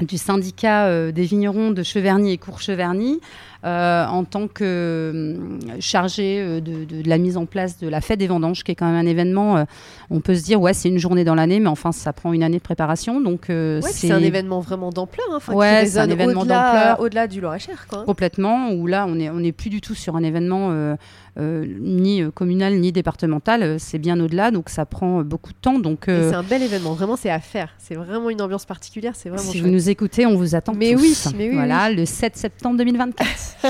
du 0.00 0.16
syndicat 0.16 1.10
des 1.10 1.24
vignerons 1.24 1.72
de 1.72 1.82
Cheverny 1.82 2.30
et 2.30 2.38
Courcheverny 2.38 3.20
euh, 3.64 4.06
en 4.06 4.22
tant 4.22 4.46
que 4.46 4.62
euh, 4.62 5.36
chargé 5.80 6.38
euh, 6.38 6.60
de, 6.60 6.86
la 7.08 7.18
mise 7.18 7.36
en 7.36 7.44
place 7.44 7.78
de 7.78 7.88
la 7.88 8.00
fête 8.00 8.20
des 8.20 8.28
vendanges, 8.28 8.62
qui 8.62 8.70
est 8.70 8.74
quand 8.76 8.86
même 8.86 8.94
un 8.94 9.08
événement, 9.08 9.64
on 10.10 10.20
peut 10.20 10.36
se 10.36 10.44
dire, 10.44 10.60
ouais, 10.60 10.74
c'est 10.74 10.88
une 10.88 10.98
journée 10.98 11.24
dans 11.24 11.34
l'année, 11.34 11.58
mais 11.58 11.68
enfin, 11.68 11.90
ça 11.90 12.12
prend 12.12 12.32
une 12.32 12.44
année 12.44 12.58
de 12.58 12.62
préparation. 12.62 13.20
Donc, 13.20 13.46
c'est 13.80 14.12
un 14.12 14.22
événement 14.22 14.60
vraiment 14.60 14.90
d'ampleur. 14.90 15.26
Hein, 15.32 15.54
ouais, 15.54 15.86
c'est 15.86 15.98
un 15.98 16.10
événement 16.10 16.44
d'ampleur. 16.44 17.00
Au-delà 17.00 17.26
du 17.26 17.40
Loir-et-Cher. 17.40 17.86
Complètement, 18.06 18.70
où 18.70 18.86
là, 18.86 19.06
on 19.08 19.16
n'est 19.16 19.30
on 19.30 19.40
est 19.40 19.52
plus 19.52 19.70
du 19.70 19.80
tout 19.80 19.94
sur 19.94 20.16
un 20.16 20.22
événement 20.22 20.96
ni 21.38 22.22
communal 22.32 22.74
ni 22.78 22.92
départemental, 22.92 23.78
c'est 23.78 23.98
bien 23.98 24.18
au-delà, 24.20 24.50
donc 24.50 24.68
ça 24.68 24.86
prend 24.86 25.22
beaucoup 25.22 25.52
de 25.52 25.58
temps. 25.58 25.78
Donc, 25.78 26.04
c'est 26.06 26.34
un 26.34 26.42
bel 26.42 26.62
événement, 26.62 26.94
vraiment, 26.94 27.16
c'est 27.16 27.30
à 27.30 27.40
faire. 27.40 27.70
C'est 27.78 27.94
vraiment 27.94 28.30
une 28.30 28.42
ambiance 28.42 28.64
particulière. 28.64 29.14
C'est 29.14 29.28
vraiment 29.28 29.50
si 29.50 29.60
vous 29.60 29.68
nous 29.68 29.88
écoutez, 29.88 30.26
on 30.26 30.36
vous 30.36 30.54
attend 30.54 30.74
mais 30.74 30.92
tous. 30.92 31.00
Oui, 31.00 31.34
mais 31.36 31.48
oui, 31.48 31.54
voilà, 31.54 31.90
le 31.90 32.04
7 32.04 32.36
septembre 32.36 32.76
2024. 32.78 33.28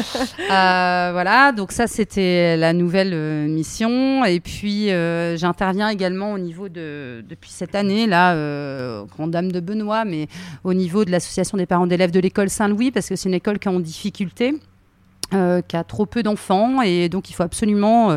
Euh, 0.51 1.11
voilà, 1.13 1.53
donc 1.53 1.73
ça 1.73 1.87
c'était 1.87 2.57
la 2.57 2.73
nouvelle 2.73 3.13
euh, 3.13 3.47
mission. 3.47 4.25
Et 4.25 4.41
puis 4.41 4.91
euh, 4.91 5.37
j'interviens 5.37 5.89
également 5.89 6.33
au 6.33 6.39
niveau 6.39 6.69
de, 6.69 7.25
depuis 7.29 7.51
cette 7.51 7.75
année, 7.75 8.07
là, 8.07 8.35
grande 9.07 9.31
dame 9.31 9.53
de 9.53 9.61
Benoît, 9.61 10.05
mais 10.05 10.27
au 10.65 10.75
niveau 10.75 11.05
de 11.05 11.11
l'association 11.11 11.59
des 11.59 11.67
parents 11.67 11.87
d'élèves 11.87 12.11
de 12.11 12.21
l'école 12.21 12.49
Saint-Louis, 12.49 12.91
parce 12.91 13.09
que 13.09 13.17
c'est 13.17 13.29
une 13.29 13.35
école 13.35 13.59
qui 13.59 13.69
est 13.69 13.71
en 13.71 13.81
difficulté. 13.81 14.55
Qui 15.31 15.77
a 15.77 15.85
trop 15.85 16.07
peu 16.07 16.23
d'enfants 16.23 16.81
et 16.83 17.09
donc 17.09 17.31
il 17.31 17.35
faut 17.35 17.43
absolument 17.43 18.17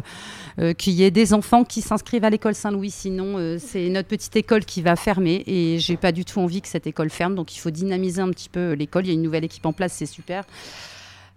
qu'il 0.78 0.94
y 0.94 1.04
ait 1.04 1.12
des 1.12 1.34
enfants 1.34 1.64
qui 1.64 1.82
s'inscrivent 1.82 2.24
à 2.24 2.30
l'école 2.30 2.56
Saint-Louis. 2.56 2.92
Sinon 2.92 3.58
c'est 3.60 3.90
notre 3.90 4.08
petite 4.08 4.36
école 4.36 4.66
qui 4.66 4.82
va 4.82 4.96
fermer 4.96 5.44
et 5.46 5.80
j'ai 5.80 5.98
pas 5.98 6.12
du 6.12 6.26
tout 6.26 6.40
envie 6.40 6.62
que 6.62 6.68
cette 6.68 6.88
école 6.88 7.10
ferme. 7.10 7.36
Donc 7.36 7.56
il 7.56 7.60
faut 7.60 7.72
dynamiser 7.72 8.22
un 8.22 8.30
petit 8.30 8.50
peu 8.50 8.74
l'école. 8.74 9.06
Il 9.06 9.10
y 9.10 9.12
a 9.12 9.16
une 9.16 9.22
nouvelle 9.22 9.44
équipe 9.44 9.66
en 9.66 9.74
place 9.74 9.94
c'est 9.94 10.06
super. 10.06 10.44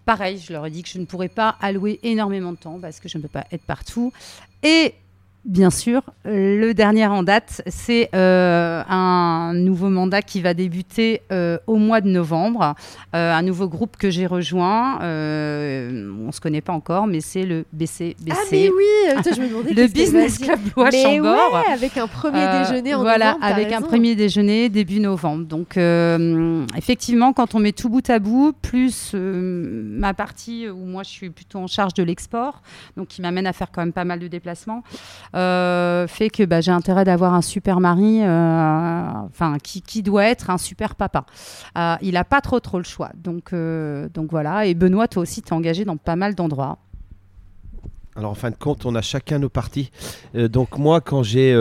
Pareil, 0.04 0.38
je 0.38 0.52
leur 0.52 0.66
ai 0.66 0.70
dit 0.70 0.82
que 0.82 0.88
je 0.90 0.98
ne 0.98 1.06
pourrais 1.06 1.28
pas 1.30 1.56
allouer 1.60 1.98
énormément 2.02 2.52
de 2.52 2.58
temps 2.58 2.78
parce 2.78 3.00
que 3.00 3.08
je 3.08 3.16
ne 3.16 3.22
peux 3.22 3.28
pas 3.28 3.46
être 3.50 3.64
partout. 3.64 4.12
Et 4.62 4.94
Bien 5.44 5.68
sûr, 5.68 6.00
le 6.24 6.72
dernier 6.72 7.06
en 7.06 7.22
date, 7.22 7.60
c'est 7.66 8.08
euh, 8.14 8.82
un 8.88 9.52
nouveau 9.52 9.90
mandat 9.90 10.22
qui 10.22 10.40
va 10.40 10.54
débuter 10.54 11.20
euh, 11.32 11.58
au 11.66 11.76
mois 11.76 12.00
de 12.00 12.08
novembre. 12.08 12.74
Euh, 13.14 13.30
un 13.30 13.42
nouveau 13.42 13.68
groupe 13.68 13.98
que 13.98 14.08
j'ai 14.08 14.26
rejoint. 14.26 14.96
on 15.02 15.02
ne 15.02 16.30
se 16.32 16.40
connaît 16.40 16.62
pas 16.62 16.72
encore, 16.72 17.06
mais 17.06 17.20
c'est 17.20 17.42
le 17.42 17.66
BCBC. 17.74 18.16
Ah 18.30 18.36
mais 18.50 18.70
oui, 18.70 19.22
je 19.22 19.40
me 19.42 19.48
demandais 19.48 19.74
le 19.74 19.86
Business 19.86 20.38
Club 20.38 20.60
Lois 20.74 20.90
Chambord. 20.90 21.52
Ouais, 21.52 21.72
avec 21.72 21.98
un 21.98 22.06
premier 22.06 22.46
déjeuner 22.60 22.94
en 22.94 23.02
voilà, 23.02 23.26
novembre. 23.26 23.40
Voilà, 23.42 23.54
avec 23.54 23.72
un 23.72 23.82
premier 23.82 24.14
déjeuner 24.14 24.70
début 24.70 25.00
novembre. 25.00 25.44
Donc 25.44 25.76
effectivement, 26.74 27.34
quand 27.34 27.54
on 27.54 27.58
met 27.58 27.72
tout 27.72 27.90
bout 27.90 28.08
à 28.08 28.18
bout, 28.18 28.54
plus 28.62 29.12
ma 29.14 30.14
partie 30.14 30.70
où 30.70 30.86
moi 30.86 31.02
je 31.02 31.10
suis 31.10 31.28
plutôt 31.28 31.58
en 31.58 31.66
charge 31.66 31.92
de 31.92 32.02
l'export, 32.02 32.62
donc 32.96 33.08
qui 33.08 33.20
m'amène 33.20 33.46
à 33.46 33.52
faire 33.52 33.70
quand 33.70 33.82
même 33.82 33.92
pas 33.92 34.04
mal 34.04 34.20
de 34.20 34.28
déplacements. 34.28 34.82
Euh, 35.34 36.06
fait 36.06 36.30
que 36.30 36.44
bah, 36.44 36.60
j'ai 36.60 36.70
intérêt 36.70 37.04
d'avoir 37.04 37.34
un 37.34 37.42
super 37.42 37.80
mari, 37.80 38.22
euh, 38.22 39.08
enfin 39.26 39.58
qui, 39.62 40.02
doit 40.02 40.24
être 40.24 40.50
un 40.50 40.58
super 40.58 40.94
papa. 40.94 41.26
Euh, 41.76 41.96
il 42.02 42.12
n'a 42.12 42.24
pas 42.24 42.40
trop 42.40 42.60
trop 42.60 42.78
le 42.78 42.84
choix. 42.84 43.10
Donc, 43.14 43.52
voilà. 44.30 44.66
Et 44.66 44.74
Benoît, 44.74 45.08
toi 45.08 45.22
aussi, 45.22 45.42
tu 45.42 45.48
es 45.48 45.52
engagé 45.52 45.84
dans 45.84 45.96
pas 45.96 46.16
mal 46.16 46.34
d'endroits. 46.34 46.78
Alors 48.16 48.30
en 48.30 48.34
fin 48.34 48.50
de 48.50 48.56
compte, 48.56 48.86
on 48.86 48.94
a 48.94 49.02
chacun 49.02 49.40
nos 49.40 49.48
parties. 49.48 49.90
donc 50.34 50.78
moi, 50.78 51.00
quand 51.00 51.24
j'ai 51.24 51.52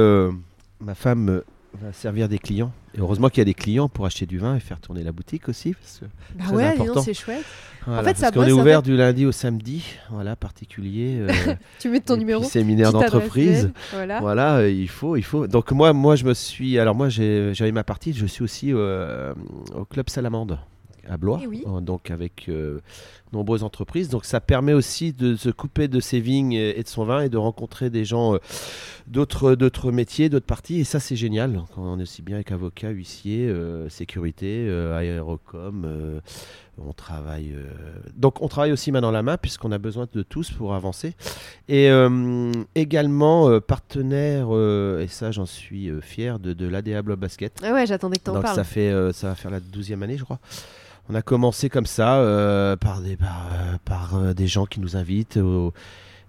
ma 0.80 0.94
femme 0.94 1.42
va 1.82 1.94
servir 1.94 2.30
des 2.30 2.40
clients. 2.40 2.72
Et 2.96 3.00
heureusement 3.00 3.30
qu'il 3.30 3.40
y 3.40 3.42
a 3.42 3.46
des 3.46 3.54
clients 3.54 3.90
pour 3.90 4.06
acheter 4.06 4.26
du 4.26 4.38
vin 4.38 4.56
et 4.56 4.60
faire 4.60 4.80
tourner 4.80 5.04
la 5.04 5.12
boutique 5.12 5.50
aussi. 5.50 5.74
Parce 5.74 6.00
que 6.00 6.06
bah 6.36 6.56
ouais, 6.56 6.76
c'est 7.04 7.14
chouette. 7.14 7.44
en 7.88 8.04
fait, 8.04 8.18
ça 8.18 8.32
parce 8.32 8.46
qu'on 8.46 8.50
est 8.50 8.52
ouvert 8.52 8.82
du 8.82 8.96
lundi 8.96 9.26
au 9.26 9.32
samedi, 9.32 9.84
voilà, 10.10 10.36
particulier. 10.36 11.18
Euh, 11.20 11.56
tu 11.80 11.90
mets 11.90 12.00
ton 12.00 12.18
numéro. 12.18 12.44
Séminaire 12.44 12.92
d'entreprise. 12.92 13.72
Voilà, 13.92 14.20
voilà 14.20 14.56
euh, 14.58 14.70
il 14.70 14.90
faut, 14.90 15.16
il 15.16 15.24
faut. 15.24 15.48
Donc 15.48 15.72
moi, 15.72 15.94
moi, 15.94 16.16
je 16.16 16.26
me 16.26 16.34
suis. 16.34 16.78
Alors 16.78 16.96
moi, 16.96 17.10
j'avais 17.10 17.72
ma 17.72 17.84
partie. 17.84 18.14
Je 18.14 18.26
suis 18.26 18.44
aussi 18.44 18.72
euh, 18.72 19.34
au 19.76 19.86
club 19.86 20.10
Salamande 20.10 20.60
à 21.08 21.18
Blois, 21.18 21.42
eh 21.44 21.82
donc 21.82 22.12
avec 22.12 22.50
nombreuses 23.34 23.64
entreprises. 23.64 24.08
Donc 24.08 24.24
ça 24.24 24.40
permet 24.40 24.74
aussi 24.74 25.12
de 25.12 25.36
se 25.36 25.50
couper 25.50 25.90
de 25.90 26.00
ses 26.00 26.22
vignes 26.22 26.54
et 26.54 26.82
de 26.82 26.88
son 26.88 27.04
vin 27.04 27.22
et 27.22 27.30
de 27.30 27.38
rencontrer 27.38 27.90
des 27.90 28.06
gens 28.06 28.36
euh, 28.36 28.38
d'autres, 29.08 29.56
d'autres 29.56 29.92
métiers, 29.92 30.30
d'autres 30.30 30.46
parties. 30.46 30.80
Et 30.80 30.84
ça, 30.86 31.02
c'est 31.02 31.18
génial. 31.18 31.62
On 31.76 32.00
est 32.00 32.04
aussi 32.04 32.22
bien 32.22 32.36
avec 32.38 32.52
avocat, 32.52 32.90
huissier, 32.90 33.48
euh, 33.50 33.90
sécurité, 33.90 34.66
euh, 34.70 34.98
aérocom. 34.98 36.22
on 36.78 36.94
travaille. 36.94 37.54
Donc 38.16 38.42
on 38.42 38.48
travaille 38.48 38.72
aussi 38.72 38.92
main 38.92 39.02
dans 39.02 39.12
la 39.12 39.24
main 39.24 39.38
puisqu'on 39.38 39.72
a 39.72 39.78
besoin 39.78 40.08
de 40.14 40.22
tous 40.22 40.52
pour 40.52 40.74
avancer. 40.74 41.16
Et 41.68 41.90
également 42.76 43.60
partenaire, 43.60 44.48
et 45.00 45.08
ça 45.08 45.32
j'en 45.32 45.46
suis 45.46 45.90
fier, 46.02 46.40
de, 46.40 46.54
de 46.54 46.68
l'ADA 46.68 47.02
Blob 47.02 47.20
Basket. 47.20 47.60
Ah 47.64 47.74
ouais, 47.74 47.86
j'attendais 47.86 48.18
que 48.18 48.24
tu 48.24 48.30
en 48.30 48.36
Donc 48.36 48.48
ça, 48.48 48.64
fait, 48.64 48.92
ça 49.14 49.30
va 49.30 49.36
faire 49.36 49.52
la 49.52 49.60
douzième 49.60 50.04
année, 50.04 50.18
je 50.18 50.24
crois. 50.24 50.40
On 51.10 51.16
a 51.16 51.22
commencé 51.22 51.70
comme 51.70 51.86
ça, 51.86 52.20
euh, 52.20 52.78
par, 52.78 53.02
des, 53.02 53.18
par, 53.84 54.16
euh, 54.16 54.34
des 54.34 54.48
gens 54.48 54.66
qui 54.66 54.80
nous 54.80 54.96
invitent. 54.96 55.38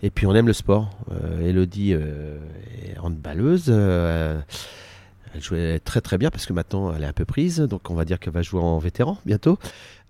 et 0.02 0.10
puis 0.10 0.26
on 0.26 0.34
aime 0.34 0.48
le 0.48 0.52
sport. 0.52 0.90
Euh, 1.12 1.48
Elodie 1.48 1.92
est 1.92 2.98
handballeuse. 3.00 3.68
elle 3.68 5.40
jouait 5.40 5.78
très 5.78 6.00
très 6.00 6.18
bien 6.18 6.30
parce 6.30 6.46
que 6.46 6.52
maintenant 6.52 6.92
elle 6.94 7.04
est 7.04 7.06
un 7.06 7.12
peu 7.12 7.24
prise. 7.24 7.60
Donc 7.60 7.88
on 7.88 7.94
va 7.94 8.04
dire 8.04 8.18
qu'elle 8.18 8.32
va 8.32 8.42
jouer 8.42 8.60
en 8.60 8.78
vétéran 8.78 9.18
bientôt. 9.24 9.58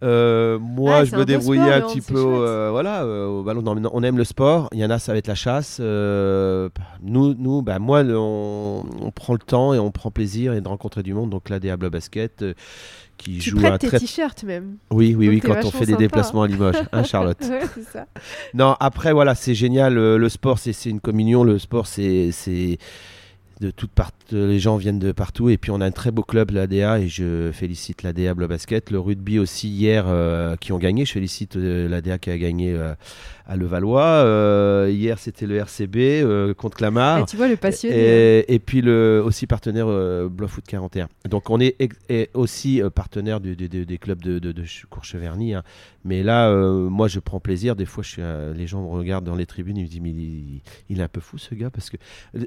moi, 0.00 0.96
ah, 0.96 1.05
je 1.05 1.14
me 1.14 1.27
débrouillais 1.27 1.72
un 1.72 1.83
petit 1.83 2.00
peu, 2.00 2.70
voilà, 2.70 3.07
au 3.07 3.42
ballon. 3.42 3.62
on 3.66 4.03
aime 4.03 4.16
le 4.16 4.24
sport. 4.24 4.70
Il 4.72 4.79
y 4.79 4.85
en 4.87 4.90
a, 4.90 4.98
ça 4.98 5.12
va 5.12 5.18
être 5.18 5.29
la 5.29 5.35
chasse. 5.35 5.79
nous, 5.79 6.70
nous, 7.03 7.61
bah, 7.61 7.79
moi, 7.79 8.03
on, 8.03 9.12
prend 9.14 9.35
le 9.35 9.40
temps 9.40 9.74
et 9.74 9.79
on 9.79 9.90
prend 9.90 10.11
plaisir 10.11 10.55
et 10.55 10.62
de 10.62 10.68
rencontrer 10.68 11.03
du 11.03 11.12
monde. 11.12 11.29
Donc 11.29 11.50
là, 11.50 11.61
Diable 11.61 11.90
Basket, 11.90 12.42
qui 13.16 13.38
tu 13.38 13.50
joue 13.50 13.59
prêtes 13.59 13.81
tes 13.81 13.90
t-shirts 13.98 14.44
même. 14.44 14.77
Oui, 14.90 15.14
oui, 15.16 15.29
oui, 15.29 15.40
quand 15.40 15.64
on 15.64 15.70
fait 15.70 15.87
des 15.87 15.96
déplacements 15.96 16.42
à 16.42 16.46
Limoges, 16.48 16.77
hein, 16.92 17.03
Charlotte. 17.05 17.38
ouais, 17.42 17.61
ça. 17.92 18.07
Non, 18.55 18.77
après 18.81 19.12
voilà, 19.12 19.35
c'est 19.35 19.55
génial. 19.55 19.94
Le, 19.94 20.18
le 20.18 20.29
sport, 20.29 20.59
c'est 20.59 20.72
une 20.87 21.00
communion. 21.00 21.44
Le 21.44 21.59
sport, 21.59 21.87
c'est 21.87 22.31
de 23.61 23.71
toutes 23.71 23.90
parts, 23.90 24.12
les 24.31 24.59
gens 24.59 24.77
viennent 24.77 24.99
de 24.99 25.12
partout 25.12 25.49
et 25.49 25.57
puis 25.59 25.71
on 25.71 25.81
a 25.81 25.87
un 25.87 25.90
très 25.90 26.11
beau 26.11 26.23
club 26.23 26.51
l'ADA 26.51 26.99
et 26.99 27.09
je 27.09 27.51
félicite 27.53 28.03
l'ADA 28.03 28.35
Bleu 28.35 28.47
Basket, 28.47 28.90
le 28.90 28.99
rugby 28.99 29.38
aussi 29.38 29.69
hier 29.69 30.05
euh, 30.09 30.57
qui 30.57 30.73
ont 30.73 30.79
gagné, 30.79 31.05
je 31.05 31.12
félicite 31.12 31.57
euh, 31.57 31.88
l'ADA 31.88 32.19
qui 32.19 32.31
a 32.31 32.38
gagné 32.38 32.73
euh, 32.73 32.95
à 33.47 33.57
Levallois, 33.57 34.88
hier 34.90 35.19
c'était 35.19 35.47
le 35.47 35.57
RCB 35.57 36.55
contre 36.57 36.79
Clamart. 36.79 37.21
Et 37.21 37.25
tu 37.27 37.37
vois 37.37 37.49
le 37.49 37.57
passionné. 37.57 38.45
Et, 38.49 38.59
puis 38.59 38.81
le 38.81 39.23
aussi 39.25 39.47
partenaire 39.47 39.87
Blois 40.31 40.49
Foot 40.49 40.64
41. 40.67 41.09
Donc 41.29 41.51
on 41.51 41.61
est, 41.61 41.77
aussi 42.33 42.81
partenaire 42.95 43.40
des 43.40 43.99
clubs 43.99 44.23
de, 44.23 44.38
de, 44.38 44.53
de 44.53 44.64
Courcheverny, 44.88 45.55
hein. 45.55 45.62
mais 46.05 46.23
là 46.23 46.55
moi 46.88 47.07
je 47.07 47.21
prends 47.21 47.40
plaisir, 47.40 47.77
des 47.77 47.85
fois 47.85 48.03
je 48.03 48.09
suis, 48.09 48.23
les 48.57 48.67
gens 48.67 48.83
me 48.83 48.88
regardent 48.88 49.27
dans 49.27 49.37
les 49.37 49.47
tribunes, 49.47 49.77
ils 49.77 49.85
me 49.85 49.88
disent 49.88 50.01
mais 50.01 50.14
il, 50.88 51.01
est 51.01 51.03
un 51.03 51.09
peu 51.09 51.21
fou 51.21 51.37
ce 51.37 51.55
gars 51.55 51.71
parce 51.71 51.90
que 51.90 51.99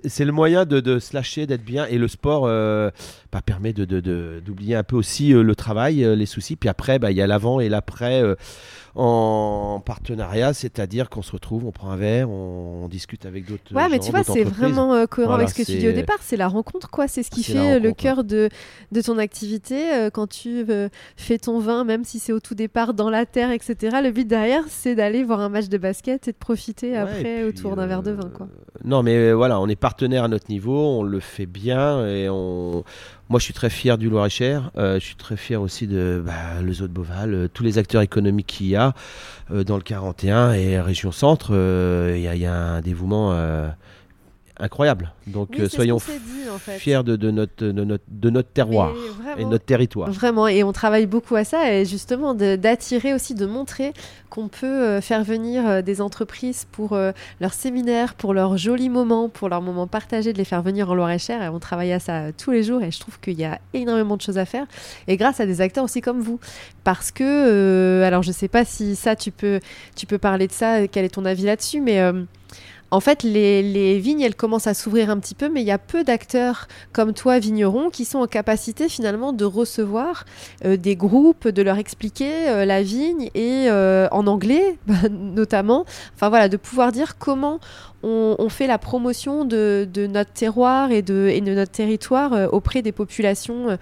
c'est 0.05 0.25
le 0.25 0.31
moyen 0.31 0.65
de 0.65 0.96
se 0.99 1.15
lâcher, 1.15 1.45
d'être 1.47 1.63
bien. 1.63 1.85
Et 1.85 1.97
le 1.97 2.07
sport 2.07 2.43
euh, 2.45 2.89
bah, 3.31 3.41
permet 3.41 3.73
d'oublier 3.73 4.73
de, 4.73 4.79
un 4.79 4.83
peu 4.83 4.95
aussi 4.95 5.33
euh, 5.33 5.41
le 5.41 5.55
travail, 5.55 6.03
euh, 6.03 6.15
les 6.15 6.25
soucis. 6.25 6.55
Puis 6.55 6.69
après, 6.69 6.99
bah, 6.99 7.11
il 7.11 7.17
y 7.17 7.21
a 7.21 7.27
l'avant 7.27 7.59
et 7.59 7.69
l'après 7.69 8.23
en 8.99 9.79
partenariat, 9.79 10.53
c'est-à-dire 10.53 11.11
qu'on 11.11 11.21
se 11.21 11.31
retrouve, 11.31 11.65
on 11.65 11.71
prend 11.71 11.91
un 11.91 11.95
verre, 11.97 12.31
on, 12.31 12.87
discute 12.87 13.25
avec 13.25 13.45
d'autres. 13.45 13.75
Ouais, 13.75 13.89
mais 13.89 13.99
tu 13.99 14.11
vois, 14.11 14.23
c'est 14.23 14.43
vraiment 14.43 14.93
euh, 14.93 15.05
cohérent 15.05 15.35
avec 15.35 15.49
ce 15.49 15.55
que 15.55 15.61
tu 15.61 15.77
dis 15.77 15.87
au 15.87 15.91
départ. 15.91 16.17
C'est 16.21 16.37
la 16.37 16.47
rencontre, 16.47 16.89
quoi. 16.89 17.07
C'est 17.07 17.21
ce 17.21 17.29
qui 17.29 17.43
fait 17.43 17.79
le 17.79 17.91
cœur 17.91 18.23
de, 18.23 18.49
de 18.91 19.01
ton 19.01 19.17
activité. 19.17 19.93
Euh, 19.93 20.09
quand 20.09 20.27
tu 20.27 20.65
euh, 20.69 20.89
fais 21.15 21.37
ton 21.37 21.59
vin, 21.59 21.83
même 21.83 22.05
si 22.05 22.17
c'est 22.17 22.31
au 22.31 22.39
tout 22.39 22.55
départ 22.55 22.93
dans 22.93 23.09
la 23.09 23.25
terre, 23.25 23.51
etc. 23.51 23.97
Le 24.01 24.11
but 24.11 24.27
derrière, 24.27 24.63
c'est 24.67 24.95
d'aller 24.95 25.23
voir 25.23 25.41
un 25.41 25.49
match 25.49 25.67
de 25.67 25.77
basket 25.77 26.27
et 26.27 26.31
de 26.31 26.37
profiter 26.37 26.97
après 26.97 27.43
autour 27.43 27.75
d'un 27.75 27.85
verre 27.85 28.03
de 28.03 28.11
vin, 28.11 28.31
quoi. 28.33 28.47
Non, 28.83 29.03
mais 29.03 29.33
voilà, 29.33 29.59
on 29.59 29.67
est 29.67 29.75
partenaire 29.75 30.23
à 30.23 30.27
notre 30.27 30.49
niveau, 30.49 30.75
on 30.75 31.03
le 31.03 31.19
fait 31.19 31.45
bien 31.45 32.07
et 32.07 32.29
on 32.29 32.83
moi, 33.29 33.39
je 33.39 33.43
suis 33.43 33.53
très 33.53 33.69
fier 33.69 33.97
du 33.97 34.09
Loir-et-Cher. 34.09 34.71
Euh, 34.77 34.99
je 34.99 35.05
suis 35.05 35.15
très 35.15 35.35
fier 35.35 35.61
aussi 35.61 35.85
de 35.85 36.23
bah, 36.25 36.61
le 36.61 36.71
Zoo 36.71 36.87
de 36.87 36.93
Beauval, 36.93 37.33
euh, 37.33 37.47
tous 37.53 37.63
les 37.63 37.77
acteurs 37.77 38.01
économiques 38.01 38.47
qu'il 38.47 38.67
y 38.67 38.75
a 38.77 38.93
euh, 39.51 39.65
dans 39.65 39.75
le 39.75 39.81
41 39.81 40.53
et 40.53 40.79
région 40.79 41.11
centre. 41.11 41.51
Il 42.15 42.21
y, 42.21 42.45
a 42.45 42.55
un 42.55 42.81
dévouement 42.81 43.37
incroyable. 44.59 45.11
Donc 45.27 45.55
soyons 45.69 45.99
fiers 46.77 47.03
de, 47.03 47.31
notre, 47.31 47.65
de, 47.65 47.83
notre, 47.83 48.03
de 48.07 48.29
notre 48.29 48.49
terroir 48.49 48.93
et 49.37 49.45
notre 49.45 49.65
territoire. 49.65 50.11
Vraiment, 50.11 50.47
et 50.47 50.63
on 50.63 50.71
travaille 50.71 51.05
beaucoup 51.05 51.35
à 51.35 51.43
ça, 51.43 51.73
et 51.73 51.85
justement 51.85 52.33
d'attirer 52.33 53.13
aussi, 53.13 53.35
de 53.35 53.45
montrer 53.45 53.93
qu'on 54.29 54.47
peut 54.47 54.65
euh, 54.65 55.01
faire 55.01 55.23
venir 55.23 55.67
euh, 55.67 55.81
des 55.81 56.01
entreprises 56.01 56.67
pour 56.71 56.93
euh, 56.93 57.11
leurs 57.39 57.53
séminaires, 57.53 58.13
pour 58.15 58.33
leurs 58.33 58.57
jolis 58.57 58.89
moments, 58.89 59.29
pour 59.29 59.49
leurs 59.49 59.61
moments 59.61 59.87
partagés, 59.87 60.33
de 60.33 60.37
les 60.37 60.45
faire 60.45 60.61
venir 60.61 60.89
en 60.89 60.95
Loire-et-Cher. 60.95 61.41
Et 61.41 61.49
on 61.49 61.59
travaille 61.59 61.93
à 61.93 61.99
ça 61.99 62.31
tous 62.33 62.51
les 62.51 62.63
jours, 62.63 62.83
et 62.83 62.91
je 62.91 62.99
trouve 62.99 63.19
qu'il 63.19 63.39
y 63.39 63.45
a 63.45 63.59
énormément 63.73 64.17
de 64.17 64.21
choses 64.21 64.37
à 64.37 64.45
faire, 64.45 64.65
et 65.07 65.17
grâce 65.17 65.39
à 65.39 65.45
des 65.45 65.61
acteurs 65.61 65.83
aussi 65.83 66.01
comme 66.01 66.21
vous. 66.21 66.39
Parce 66.83 67.11
que, 67.11 68.01
alors 68.03 68.23
je 68.23 68.31
sais 68.31 68.47
pas 68.47 68.65
si 68.65 68.95
ça, 68.95 69.15
tu 69.15 69.31
peux, 69.31 69.59
tu 69.95 70.05
peux 70.05 70.17
parler 70.17 70.47
de 70.47 70.53
ça, 70.53 70.87
quel 70.87 71.05
est 71.05 71.09
ton 71.09 71.25
avis 71.25 71.43
là-dessus, 71.43 71.81
mais 71.81 72.01
en 72.89 72.99
fait, 73.01 73.23
les, 73.23 73.99
vignes, 73.99 74.21
elles 74.21 74.35
commencent 74.35 74.67
à 74.67 74.73
s'ouvrir 74.73 75.09
un 75.09 75.19
petit 75.19 75.35
peu, 75.35 75.49
mais 75.49 75.61
il 75.61 75.67
y 75.67 75.71
a 75.71 75.77
peu 75.77 76.03
d'acteurs 76.03 76.67
comme 76.93 77.13
toi, 77.13 77.39
vignerons, 77.39 77.89
qui 77.89 78.05
sont 78.05 78.19
en 78.19 78.27
capacité 78.27 78.87
finalement 78.87 79.33
de 79.33 79.43
recevoir 79.43 80.25
euh, 80.65 80.77
des 80.77 80.95
groupes, 80.95 81.47
de 81.47 81.61
leur 81.61 81.77
expliquer 81.77 82.49
euh, 82.49 82.65
la 82.65 82.81
vigne 82.81 83.29
et 83.35 83.69
euh, 83.69 84.07
en 84.11 84.25
anglais 84.27 84.77
notamment. 85.11 85.85
Enfin 86.15 86.29
voilà, 86.29 86.47
de 86.47 86.57
pouvoir 86.57 86.91
dire 86.91 87.17
comment 87.17 87.59
on, 88.03 88.47
fait 88.47 88.67
la 88.67 88.77
promotion 88.77 89.43
de, 89.43 89.87
notre 90.09 90.31
terroir 90.31 90.91
et 90.91 90.99
et 90.99 91.01
de 91.41 91.53
notre 91.53 91.71
territoire 91.71 92.53
auprès 92.53 92.81
des 92.81 92.93
populations 92.93 93.77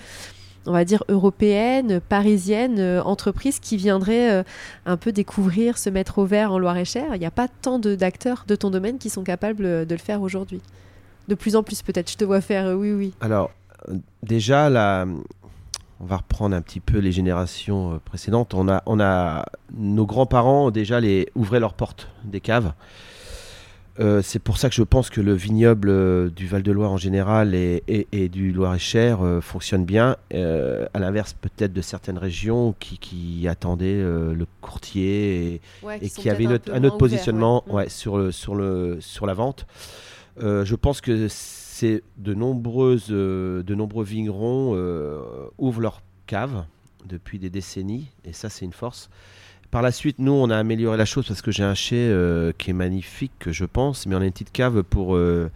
on 0.66 0.72
va 0.72 0.86
dire, 0.86 1.04
européenne, 1.10 2.00
parisienne, 2.00 2.80
euh, 2.80 3.02
entreprise 3.04 3.60
qui 3.60 3.78
viendrait 3.78 4.32
euh, 4.32 4.44
un 4.86 4.98
peu 4.98 5.12
découvrir, 5.12 5.78
se 5.78 5.90
mettre 5.90 6.20
au 6.20 6.26
vert 6.26 6.52
en 6.52 6.60
Loire-et-Cher. 6.60 7.16
Il 7.16 7.20
n'y 7.20 7.26
a 7.26 7.32
pas 7.32 7.48
tant 7.48 7.80
d'acteurs 7.80 8.46
de, 8.48 8.56
ton 8.56 8.70
domaine 8.70 8.98
qui 8.98 9.10
sont 9.10 9.24
capables 9.24 9.66
euh, 9.66 9.86
de 9.86 9.94
le 9.94 10.00
faire 10.00 10.22
aujourd'hui. 10.22 10.62
De 11.28 11.36
plus 11.36 11.56
en 11.56 11.64
plus 11.64 11.82
peut-être, 11.82 12.12
je 12.12 12.18
te 12.18 12.24
vois 12.24 12.42
faire 12.42 12.78
oui, 12.78 12.92
oui. 12.92 13.14
Alors, 13.20 13.52
déjà, 14.22 14.70
là, 14.70 15.06
on 16.00 16.06
va 16.06 16.18
reprendre 16.18 16.56
un 16.56 16.62
petit 16.62 16.80
peu 16.80 17.00
les 17.00 17.12
générations 17.12 18.00
précédentes. 18.06 18.54
On 18.54 18.70
a, 18.70 18.84
on 18.86 19.00
a 19.00 19.46
nos 19.76 20.06
grands-parents 20.06 20.70
déjà 20.70 21.00
les 21.00 21.28
ouvraient 21.34 21.60
leurs 21.60 21.74
portes 21.74 22.10
des 22.24 22.42
caves. 22.42 22.74
Euh, 24.00 24.22
c'est 24.22 24.40
pour 24.40 24.58
ça 24.58 24.68
que 24.68 24.76
je 24.76 24.84
pense 24.84 25.10
que 25.10 25.22
le 25.22 25.34
vignoble 25.34 25.90
euh, 25.90 26.30
du 26.30 26.48
Val-de-Loire 26.48 26.92
en 26.92 26.98
général 26.98 27.56
et, 27.56 28.30
du 28.30 28.52
Loir-et-Cher 28.52 29.22
euh, 29.22 29.40
fonctionne 29.40 29.86
bien, 29.86 30.18
à 30.34 31.00
l'inverse 31.00 31.34
peut-être 31.34 31.72
de 31.72 31.82
certaines 31.82 32.18
régions 32.18 32.76
qui, 32.80 33.48
attendaient 33.48 34.02
le 34.02 34.46
courtier 34.62 35.62
et, 36.02 36.10
qui, 36.10 36.30
avaient 36.30 36.48
un, 36.48 36.84
autre 36.84 36.98
positionnement 36.98 37.64
sur, 37.88 38.34
sur, 38.34 38.56
le, 38.56 38.98
sur 39.00 39.26
la 39.26 39.34
vente. 39.34 39.66
je 40.40 40.76
pense 40.76 41.00
que 41.00 41.28
c'est 41.30 42.04
de, 42.18 42.34
nombreuses, 42.34 43.10
de 43.10 43.76
nombreux 43.76 44.04
vignerons 44.04 44.74
ouvrent 45.58 45.82
leur 45.82 46.02
cave 46.26 46.66
depuis 47.06 47.38
des 47.38 47.52
décennies, 47.52 48.08
et 48.26 48.34
ça 48.34 48.50
c'est 48.50 48.66
une 48.66 48.74
force. 48.74 49.10
Par 49.76 49.82
la 49.82 49.92
suite, 49.92 50.20
nous, 50.20 50.32
on 50.32 50.50
a 50.52 50.58
amélioré 50.58 50.96
la 50.96 51.04
chose 51.04 51.28
parce 51.28 51.42
que 51.42 51.52
j'ai 51.52 51.66
un 51.66 51.74
chai 51.74 51.98
euh, 51.98 52.54
qui 52.58 52.70
est 52.70 52.74
magnifique, 52.74 53.34
je 53.48 53.66
pense, 53.66 54.06
mais 54.06 54.16
on 54.16 54.22
a 54.22 54.26
une 54.26 54.32
petite 54.32 54.54
cave 54.54 54.84
pour. 54.84 55.18
Euh, 55.18 55.52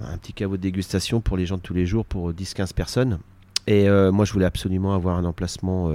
un 0.00 0.16
petit 0.18 0.32
caveau 0.32 0.56
de 0.56 0.62
dégustation 0.62 1.20
pour 1.20 1.36
les 1.36 1.44
gens 1.44 1.56
de 1.56 1.60
tous 1.60 1.74
les 1.74 1.84
jours, 1.84 2.04
pour 2.04 2.30
10-15 2.30 2.74
personnes. 2.74 3.18
Et 3.66 3.88
euh, 3.88 4.12
moi, 4.12 4.24
je 4.24 4.32
voulais 4.32 4.44
absolument 4.44 4.94
avoir 4.94 5.16
un 5.16 5.24
emplacement 5.24 5.92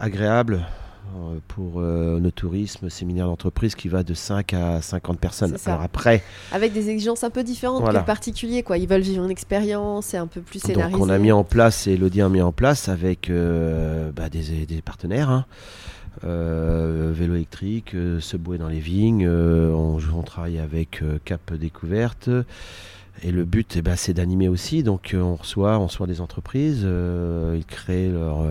agréable 0.00 0.66
pour 1.46 1.80
nos 1.80 2.30
tourismes, 2.32 2.90
séminaire 2.90 3.26
d'entreprise 3.26 3.76
qui 3.76 3.86
va 3.88 4.02
de 4.02 4.14
5 4.14 4.52
à 4.54 4.82
50 4.82 5.20
personnes. 5.20 5.56
Alors 5.64 5.82
après, 5.82 6.24
avec 6.50 6.72
des 6.72 6.90
exigences 6.90 7.22
un 7.22 7.30
peu 7.30 7.44
différentes 7.44 7.86
que 7.86 7.96
le 7.96 8.04
particulier, 8.04 8.64
quoi. 8.64 8.78
Ils 8.78 8.88
veulent 8.88 9.00
vivre 9.02 9.22
une 9.24 9.30
expérience, 9.30 10.06
c'est 10.06 10.16
un 10.16 10.26
peu 10.26 10.40
plus 10.40 10.58
scénarisé. 10.58 10.98
Donc 10.98 11.06
on 11.06 11.08
a 11.08 11.18
mis 11.18 11.30
en 11.30 11.44
place, 11.44 11.86
et 11.86 11.92
Elodie 11.92 12.20
a 12.20 12.28
mis 12.28 12.42
en 12.42 12.50
place 12.50 12.88
avec 12.88 13.30
bah, 13.30 14.28
des, 14.28 14.66
des, 14.66 14.82
partenaires. 14.82 15.30
Hein. 15.30 15.46
Euh, 16.24 17.12
vélo 17.14 17.34
électrique, 17.34 17.94
euh, 17.94 18.20
se 18.20 18.36
bouer 18.36 18.58
dans 18.58 18.68
les 18.68 18.80
vignes. 18.80 19.26
Euh, 19.26 19.72
on, 19.72 20.22
travaille 20.22 20.58
avec 20.58 21.02
Cap 21.24 21.54
Découverte. 21.54 22.28
Et 23.22 23.30
le 23.32 23.44
but, 23.44 23.76
eh 23.76 23.82
ben, 23.82 23.96
c'est 23.96 24.12
d'animer 24.12 24.48
aussi. 24.48 24.82
Donc, 24.82 25.14
on 25.18 25.36
reçoit, 25.36 25.78
on 25.78 25.86
reçoit 25.86 26.06
des 26.06 26.20
entreprises. 26.20 26.82
ils 26.82 27.64
créent 27.66 28.10
leur, 28.10 28.44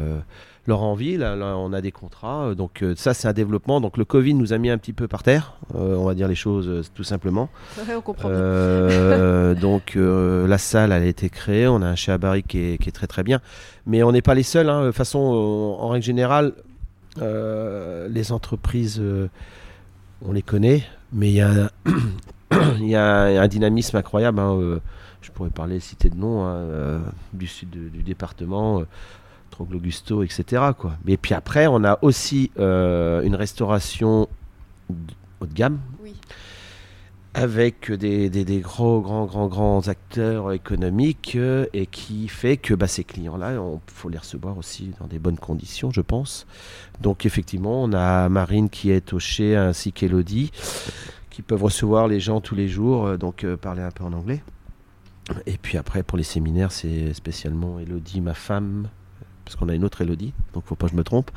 leur 0.66 0.82
envie. 0.82 1.18
Là, 1.18 1.36
on 1.58 1.72
a 1.72 1.82
des 1.82 1.92
contrats. 1.92 2.56
Donc, 2.56 2.84
ça, 2.96 3.14
c'est 3.14 3.28
un 3.28 3.34
développement. 3.34 3.80
Donc, 3.80 3.98
le 3.98 4.06
Covid 4.06 4.34
nous 4.34 4.54
a 4.54 4.58
mis 4.58 4.70
un 4.70 4.78
petit 4.78 4.94
peu 4.94 5.08
par 5.08 5.24
terre. 5.24 5.58
on 5.74 6.04
va 6.06 6.16
dire 6.16 6.28
les 6.28 6.36
choses 6.36 6.90
tout 6.96 7.04
simplement. 7.04 7.50
on 7.96 8.02
comprend. 8.02 8.30
donc, 9.62 9.96
la 9.96 10.58
salle, 10.58 10.92
elle 10.92 11.04
a 11.04 11.06
été 11.06 11.30
créée. 11.30 11.68
On 11.68 11.82
a 11.82 11.88
un 11.88 11.96
chez 11.96 12.18
qui 12.48 12.60
est, 12.60 12.78
qui 12.82 12.90
est 12.90 12.94
très 12.94 13.08
très 13.08 13.24
bien. 13.24 13.40
Mais 13.86 14.04
on 14.04 14.12
n'est 14.12 14.24
pas 14.24 14.36
les 14.36 14.44
seuls. 14.44 14.70
Hein. 14.70 14.82
De 14.82 14.88
toute 14.88 14.96
façon, 14.96 15.20
en 15.20 15.90
règle 15.90 16.06
générale, 16.06 16.54
les 17.22 18.32
entreprises, 18.32 19.00
euh, 19.00 19.30
on 20.22 20.32
les 20.32 20.42
connaît, 20.42 20.84
mais 21.14 21.30
il 21.30 21.36
y, 21.36 22.96
a 22.96 23.42
un 23.42 23.48
dynamisme 23.48 23.98
incroyable. 23.98 24.40
Hein, 24.40 24.58
euh, 24.60 24.80
je 25.22 25.32
pourrais 25.32 25.50
parler, 25.50 25.80
citer 25.80 26.10
de 26.10 26.16
nom, 26.16 26.46
hein, 26.46 27.02
du 27.34 27.48
sud 27.48 27.70
du 27.70 28.04
département. 28.04 28.84
Troglogusto, 29.52 30.24
etc. 30.24 30.62
Mais 31.06 31.18
puis 31.18 31.34
après, 31.34 31.68
on 31.68 31.84
a 31.84 31.98
aussi 32.02 32.52
une 32.58 33.36
restauration 33.36 34.28
haut 34.90 35.46
de 35.46 35.54
gamme, 35.54 35.80
avec 37.38 37.92
des, 37.92 38.60
gros, 38.62 39.00
grands, 39.00 39.26
grands, 39.26 39.48
grands 39.48 39.88
acteurs 39.88 40.52
économiques 40.52 41.34
euh, 41.36 41.68
et 41.72 41.86
qui 41.86 42.28
fait 42.28 42.58
que 42.58 42.74
bah, 42.74 42.88
ces 42.88 43.04
clients-là, 43.04 43.54
il 43.54 43.94
faut 43.94 44.10
les 44.10 44.18
recevoir 44.18 44.58
aussi 44.58 44.92
dans 45.00 45.06
des 45.06 45.20
bonnes 45.20 45.38
conditions, 45.38 45.92
je 45.92 46.02
pense. 46.02 46.48
Donc 47.00 47.28
effectivement, 47.28 47.84
on 47.84 47.94
a 47.94 48.28
Marine 48.28 48.70
qui 48.70 48.90
est 48.90 49.14
au 49.14 49.20
chez 49.20 49.56
ainsi 49.56 49.92
qu'Elodie 49.92 50.52
qui 51.30 51.44
peuvent 51.44 51.64
recevoir 51.64 52.08
les 52.08 52.20
gens 52.20 52.42
tous 52.42 52.56
les 52.56 52.68
jours, 52.68 53.06
euh, 53.06 53.18
donc 53.18 53.44
euh, 53.44 53.56
parler 53.56 53.84
un 53.84 53.92
peu 53.92 54.04
en 54.04 54.14
anglais. 54.14 54.42
Et 55.46 55.60
puis 55.60 55.78
après, 55.78 56.02
pour 56.02 56.18
les 56.18 56.24
séminaires, 56.24 56.72
c'est 56.72 57.14
spécialement 57.14 57.78
Elodie, 57.80 58.22
ma 58.22 58.34
femme, 58.34 58.90
parce 59.48 59.56
qu'on 59.56 59.70
a 59.70 59.74
une 59.74 59.86
autre 59.86 60.02
Elodie, 60.02 60.34
donc 60.54 60.66
faut 60.66 60.76
pas 60.76 60.88
que 60.88 60.92
je 60.92 60.98
me 60.98 61.06
trompe. 61.06 61.32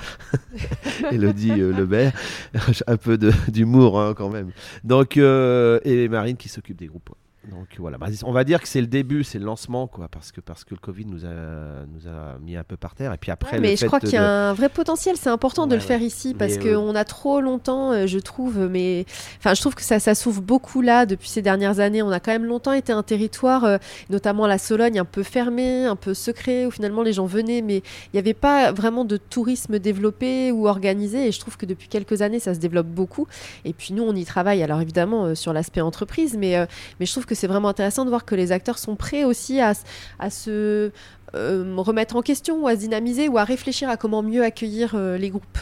Elodie 1.13 1.53
euh, 1.53 1.73
Lebert, 1.73 2.13
un 2.89 2.97
peu 2.97 3.17
d'humour 3.47 4.01
hein, 4.01 4.15
quand 4.15 4.31
même. 4.31 4.51
Donc, 4.83 5.17
euh, 5.17 5.79
et 5.85 6.09
Marine 6.09 6.37
qui 6.37 6.49
s'occupe 6.49 6.77
des 6.77 6.89
groupes. 6.89 7.11
Donc 7.51 7.67
voilà, 7.79 7.99
bah, 7.99 8.07
on 8.25 8.33
va 8.33 8.45
dire 8.45 8.61
que 8.61 8.69
c'est 8.69 8.81
le 8.81 8.87
début, 8.87 9.25
c'est 9.25 9.39
le 9.39 9.45
lancement, 9.45 9.87
quoi, 9.87 10.09
parce 10.09 10.31
que, 10.33 10.41
parce 10.41 10.65
que 10.65 10.75
le 10.75 10.81
Covid 10.81 11.05
nous 11.07 11.25
a, 11.25 11.85
nous 11.87 12.07
a 12.09 12.39
mis 12.41 12.57
un 12.57 12.65
peu 12.65 12.77
par 12.77 12.95
terre. 12.95 13.13
Et 13.13 13.17
puis 13.17 13.31
après, 13.31 13.59
mais 13.59 13.77
je 13.77 13.87
crois 13.87 14.01
qu'il 14.01 14.13
y 14.13 14.17
a 14.17 14.51
un 14.51 14.53
vrai 14.53 14.69
potentiel, 14.69 15.17
c'est 15.17 15.31
important 15.31 15.67
de 15.67 15.75
le 15.75 15.81
faire 15.81 16.01
ici, 16.01 16.35
parce 16.35 16.59
qu'on 16.59 16.95
a 16.95 17.05
trop 17.05 17.41
longtemps, 17.41 17.93
euh, 17.93 18.07
je 18.07 18.19
trouve, 18.19 18.69
mais 18.71 19.05
enfin, 19.39 19.55
je 19.55 19.61
trouve 19.61 19.75
que 19.75 19.83
ça, 19.83 19.99
ça 19.99 20.15
s'ouvre 20.15 20.43
beaucoup 20.43 20.81
là 20.81 21.07
depuis 21.07 21.29
ces 21.29 21.43
dernières 21.43 21.81
années. 21.81 22.03
On 22.03 22.11
a 22.11 22.21
quand 22.21 22.33
même 22.33 22.45
longtemps 22.45 22.73
été 22.73 22.93
un 22.93 23.03
territoire, 23.03 23.65
euh, 23.65 23.79
notamment 24.11 24.47
la 24.47 24.59
Sologne, 24.59 24.99
un 24.99 25.05
peu 25.05 25.23
fermé, 25.23 25.85
un 25.85 25.97
peu 25.97 26.15
secret, 26.15 26.67
où 26.67 26.71
finalement 26.71 27.03
les 27.03 27.13
gens 27.13 27.27
venaient, 27.27 27.63
mais 27.63 27.79
il 27.79 28.11
n'y 28.15 28.19
avait 28.21 28.35
pas 28.35 28.73
vraiment 28.73 29.05
de 29.05 29.17
tourisme 29.17 29.79
développé 29.79 30.53
ou 30.53 30.69
organisé. 30.69 31.27
Et 31.27 31.33
je 31.33 31.41
trouve 31.41 31.57
que 31.57 31.67
depuis 31.67 31.89
quelques 31.89 32.23
années, 32.23 32.39
ça 32.39 32.55
se 32.55 32.61
développe 32.61 32.87
beaucoup. 32.87 33.27
Et 33.65 33.73
puis 33.73 33.93
nous, 33.93 34.05
on 34.05 34.15
y 34.15 34.25
travaille, 34.25 34.63
alors 34.63 34.81
évidemment, 34.81 35.25
euh, 35.25 35.35
sur 35.35 35.53
l'aspect 35.53 35.81
entreprise, 35.81 36.37
mais, 36.39 36.67
mais 36.99 37.07
je 37.07 37.13
trouve 37.13 37.27
que 37.27 37.35
c'est 37.41 37.47
vraiment 37.47 37.69
intéressant 37.69 38.05
de 38.05 38.11
voir 38.11 38.25
que 38.25 38.35
les 38.35 38.53
acteurs 38.53 38.79
sont 38.79 38.97
prêts 38.97 39.25
aussi 39.25 39.61
à, 39.61 39.73
à 40.19 40.31
se 40.31 40.93
euh, 41.35 41.75
remettre 41.79 42.17
en 42.17 42.23
question 42.23 42.63
ou 42.63 42.69
à 42.69 42.75
se 42.75 42.81
dynamiser 42.81 43.29
ou 43.29 43.39
à 43.39 43.45
réfléchir 43.45 43.89
à 43.89 43.97
comment 43.97 44.23
mieux 44.23 44.45
accueillir 44.45 44.93
euh, 44.95 45.17
les 45.17 45.31
groupes. 45.31 45.59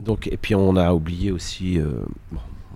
Donc, 0.00 0.26
et 0.26 0.38
puis 0.38 0.54
on 0.54 0.74
a 0.76 0.92
oublié 0.94 1.30
aussi, 1.30 1.78
euh, 1.78 1.90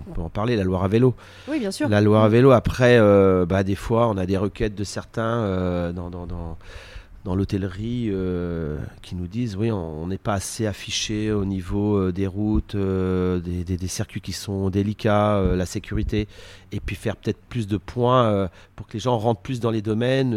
on 0.07 0.13
peut 0.13 0.21
en 0.21 0.29
parler, 0.29 0.55
la 0.55 0.63
Loire 0.63 0.83
à 0.83 0.87
vélo. 0.87 1.15
Oui, 1.47 1.59
bien 1.59 1.71
sûr. 1.71 1.89
La 1.89 1.99
Loire 1.99 2.23
à 2.23 2.29
vélo, 2.29 2.51
après, 2.51 2.99
bah, 3.45 3.63
des 3.63 3.75
fois, 3.75 4.07
on 4.07 4.17
a 4.17 4.25
des 4.25 4.37
requêtes 4.37 4.75
de 4.75 4.83
certains 4.83 5.91
dans, 5.93 6.09
dans, 6.09 6.25
dans 6.25 6.57
l'hôtellerie 7.25 8.07
euh, 8.09 8.77
qui 9.01 9.15
nous 9.15 9.27
disent 9.27 9.55
oui, 9.55 9.71
on 9.71 10.07
n'est 10.07 10.17
pas 10.17 10.33
assez 10.33 10.65
affiché 10.65 11.31
au 11.31 11.45
niveau 11.45 11.95
euh, 11.95 12.11
des 12.11 12.25
routes, 12.25 12.75
euh, 12.75 13.39
des, 13.39 13.87
circuits 13.87 14.21
qui 14.21 14.33
sont 14.33 14.69
délicats, 14.69 15.41
la 15.55 15.65
sécurité, 15.65 16.27
et 16.71 16.79
puis 16.79 16.95
faire 16.95 17.15
peut-être 17.15 17.39
plus 17.49 17.67
de 17.67 17.77
points 17.77 18.49
pour 18.75 18.87
que 18.87 18.93
les 18.93 18.99
gens 18.99 19.17
rentrent 19.17 19.41
plus 19.41 19.59
dans 19.59 19.69
les 19.69 19.81
domaines. 19.81 20.33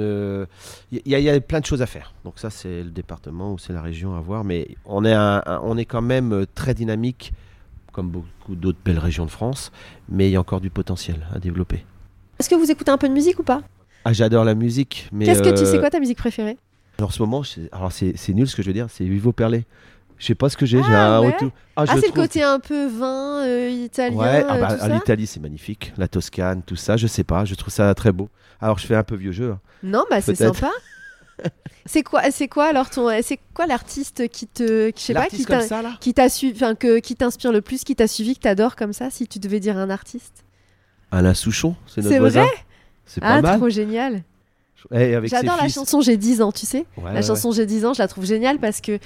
Il 0.91 1.01
y, 1.07 1.28
a 1.28 1.41
plein 1.41 1.61
de 1.61 1.66
choses 1.66 1.82
à 1.82 1.87
faire. 1.87 2.14
Donc 2.24 2.39
ça, 2.39 2.51
c'est 2.51 2.82
le 2.82 2.91
département 2.91 3.53
ou 3.53 3.59
c'est 3.59 3.72
la 3.72 3.82
région 3.82 4.16
à 4.16 4.20
voir, 4.20 4.45
mais 4.45 4.68
on 4.85 5.05
est, 5.05 5.16
on 5.62 5.76
est 5.76 5.85
quand 5.85 6.03
même 6.03 6.47
très 6.55 6.74
dynamique, 6.74 7.32
comme 7.93 8.09
beaucoup 8.09 8.57
d'autres 8.57 8.78
belles 8.85 8.99
régions 8.99 9.24
de 9.24 9.30
France, 9.30 9.70
mais 10.09 10.28
il 10.28 10.32
y 10.32 10.37
a 10.37 10.41
encore 10.41 10.61
du 10.61 10.70
potentiel 10.70 11.26
à 11.32 11.39
développer. 11.39 11.85
Est-ce 12.41 12.51
que 12.51 12.57
vous 12.57 12.70
écoutez 12.70 12.91
un 12.91 12.99
peu 12.99 13.09
de 13.09 13.14
musique 13.14 13.39
ou 13.39 13.45
pas? 13.45 13.62
Ah, 14.05 14.12
j'adore 14.12 14.45
la 14.45 14.55
musique. 14.55 15.09
Mais 15.12 15.24
Qu'est-ce 15.24 15.43
que 15.43 15.57
tu 15.57 15.64
sais 15.64 15.78
quoi 15.78 15.91
ta 15.91 16.01
musique 16.01 16.18
préférée? 16.18 16.59
En 17.01 17.11
ce 17.11 17.20
moment, 17.20 17.42
alors 17.72 17.92
c'est 17.92 18.28
nul 18.28 18.49
ce 18.49 18.57
que 18.57 18.62
je 18.62 18.68
veux 18.68 18.72
dire, 18.72 18.86
c'est 18.90 19.05
Vivo 19.05 19.32
Perlé. 19.32 19.64
Je 20.16 20.26
sais 20.26 20.34
pas 20.34 20.49
ce 20.49 20.57
que 20.57 20.64
j'ai, 20.64 20.80
j'ai 20.82 20.95
ah, 20.95 21.16
un 21.16 21.18
retour. 21.18 21.51
Ah, 21.74 21.84
ah 21.88 21.97
c'est 22.01 22.07
le 22.07 22.12
côté 22.12 22.42
un 22.42 22.61
peu 22.61 22.86
vin 22.86 23.45
euh, 23.45 23.68
italien. 23.68 24.16
Ouais, 24.16 24.45
ah, 24.49 24.59
bah, 24.59 24.88
l'Italie 24.88 25.26
c'est 25.26 25.40
magnifique, 25.40 25.92
la 25.97 26.07
Toscane, 26.07 26.62
tout 26.62 26.76
ça, 26.76 26.97
je 26.97 27.07
sais 27.07 27.24
pas, 27.24 27.45
je 27.45 27.55
trouve 27.55 27.72
ça 27.72 27.92
très 27.95 28.12
beau. 28.12 28.28
Alors 28.61 28.78
je 28.78 28.86
fais 28.86 28.95
un 28.95 29.03
peu 29.03 29.16
vieux 29.16 29.32
jeu. 29.32 29.51
Hein. 29.51 29.61
Non, 29.82 30.05
bah 30.09 30.20
c'est 30.20 30.36
sympa. 30.36 30.70
c'est 31.86 32.05
quoi, 32.05 32.30
c'est 32.30 32.47
quoi 32.47 32.66
alors 32.66 32.90
ton, 32.90 33.11
c'est 33.22 33.40
quoi 33.55 33.66
l'artiste 33.66 34.28
qui 34.28 34.47
te, 34.47 34.92
je 34.97 35.01
sais 35.01 35.14
pas, 35.14 35.26
qui 35.26 35.45
t'a, 36.14 36.28
suivi, 36.28 36.55
enfin 36.55 36.76
que 36.76 37.01
qui 37.01 37.16
t'inspire 37.16 37.51
le 37.51 37.61
plus, 37.61 37.82
qui 37.82 37.97
t'a 37.97 38.07
suivi, 38.07 38.36
que 38.36 38.42
t'adores 38.42 38.76
comme 38.76 38.92
ça, 38.92 39.11
si 39.11 39.26
tu 39.26 39.40
devais 39.40 39.59
dire 39.59 39.76
un 39.76 39.90
artiste? 39.90 40.45
Alain 41.11 41.34
Souchon, 41.34 41.74
c'est 41.86 42.03
notre 42.03 42.18
voisin. 42.18 42.45
C'est 42.45 42.49
vrai? 42.49 42.64
C'est 43.07 43.20
pas 43.20 43.40
ah, 43.53 43.57
trop 43.57 43.68
génial. 43.68 44.22
J'adore 44.91 45.57
la 45.57 45.68
chanson 45.68 46.01
J'ai 46.01 46.16
10 46.16 46.43
ans, 46.43 46.53
tu 46.53 46.66
sais. 46.66 46.87
la 47.03 47.22
chanson 47.22 47.53
J'ai 47.53 47.66
10 47.66 47.87
ans, 47.87 47.95
je 47.95 48.03
la 48.03 48.09
trouve 48.09 48.24
géniale 48.24 48.59
parce 48.59 48.80
que 48.80 48.99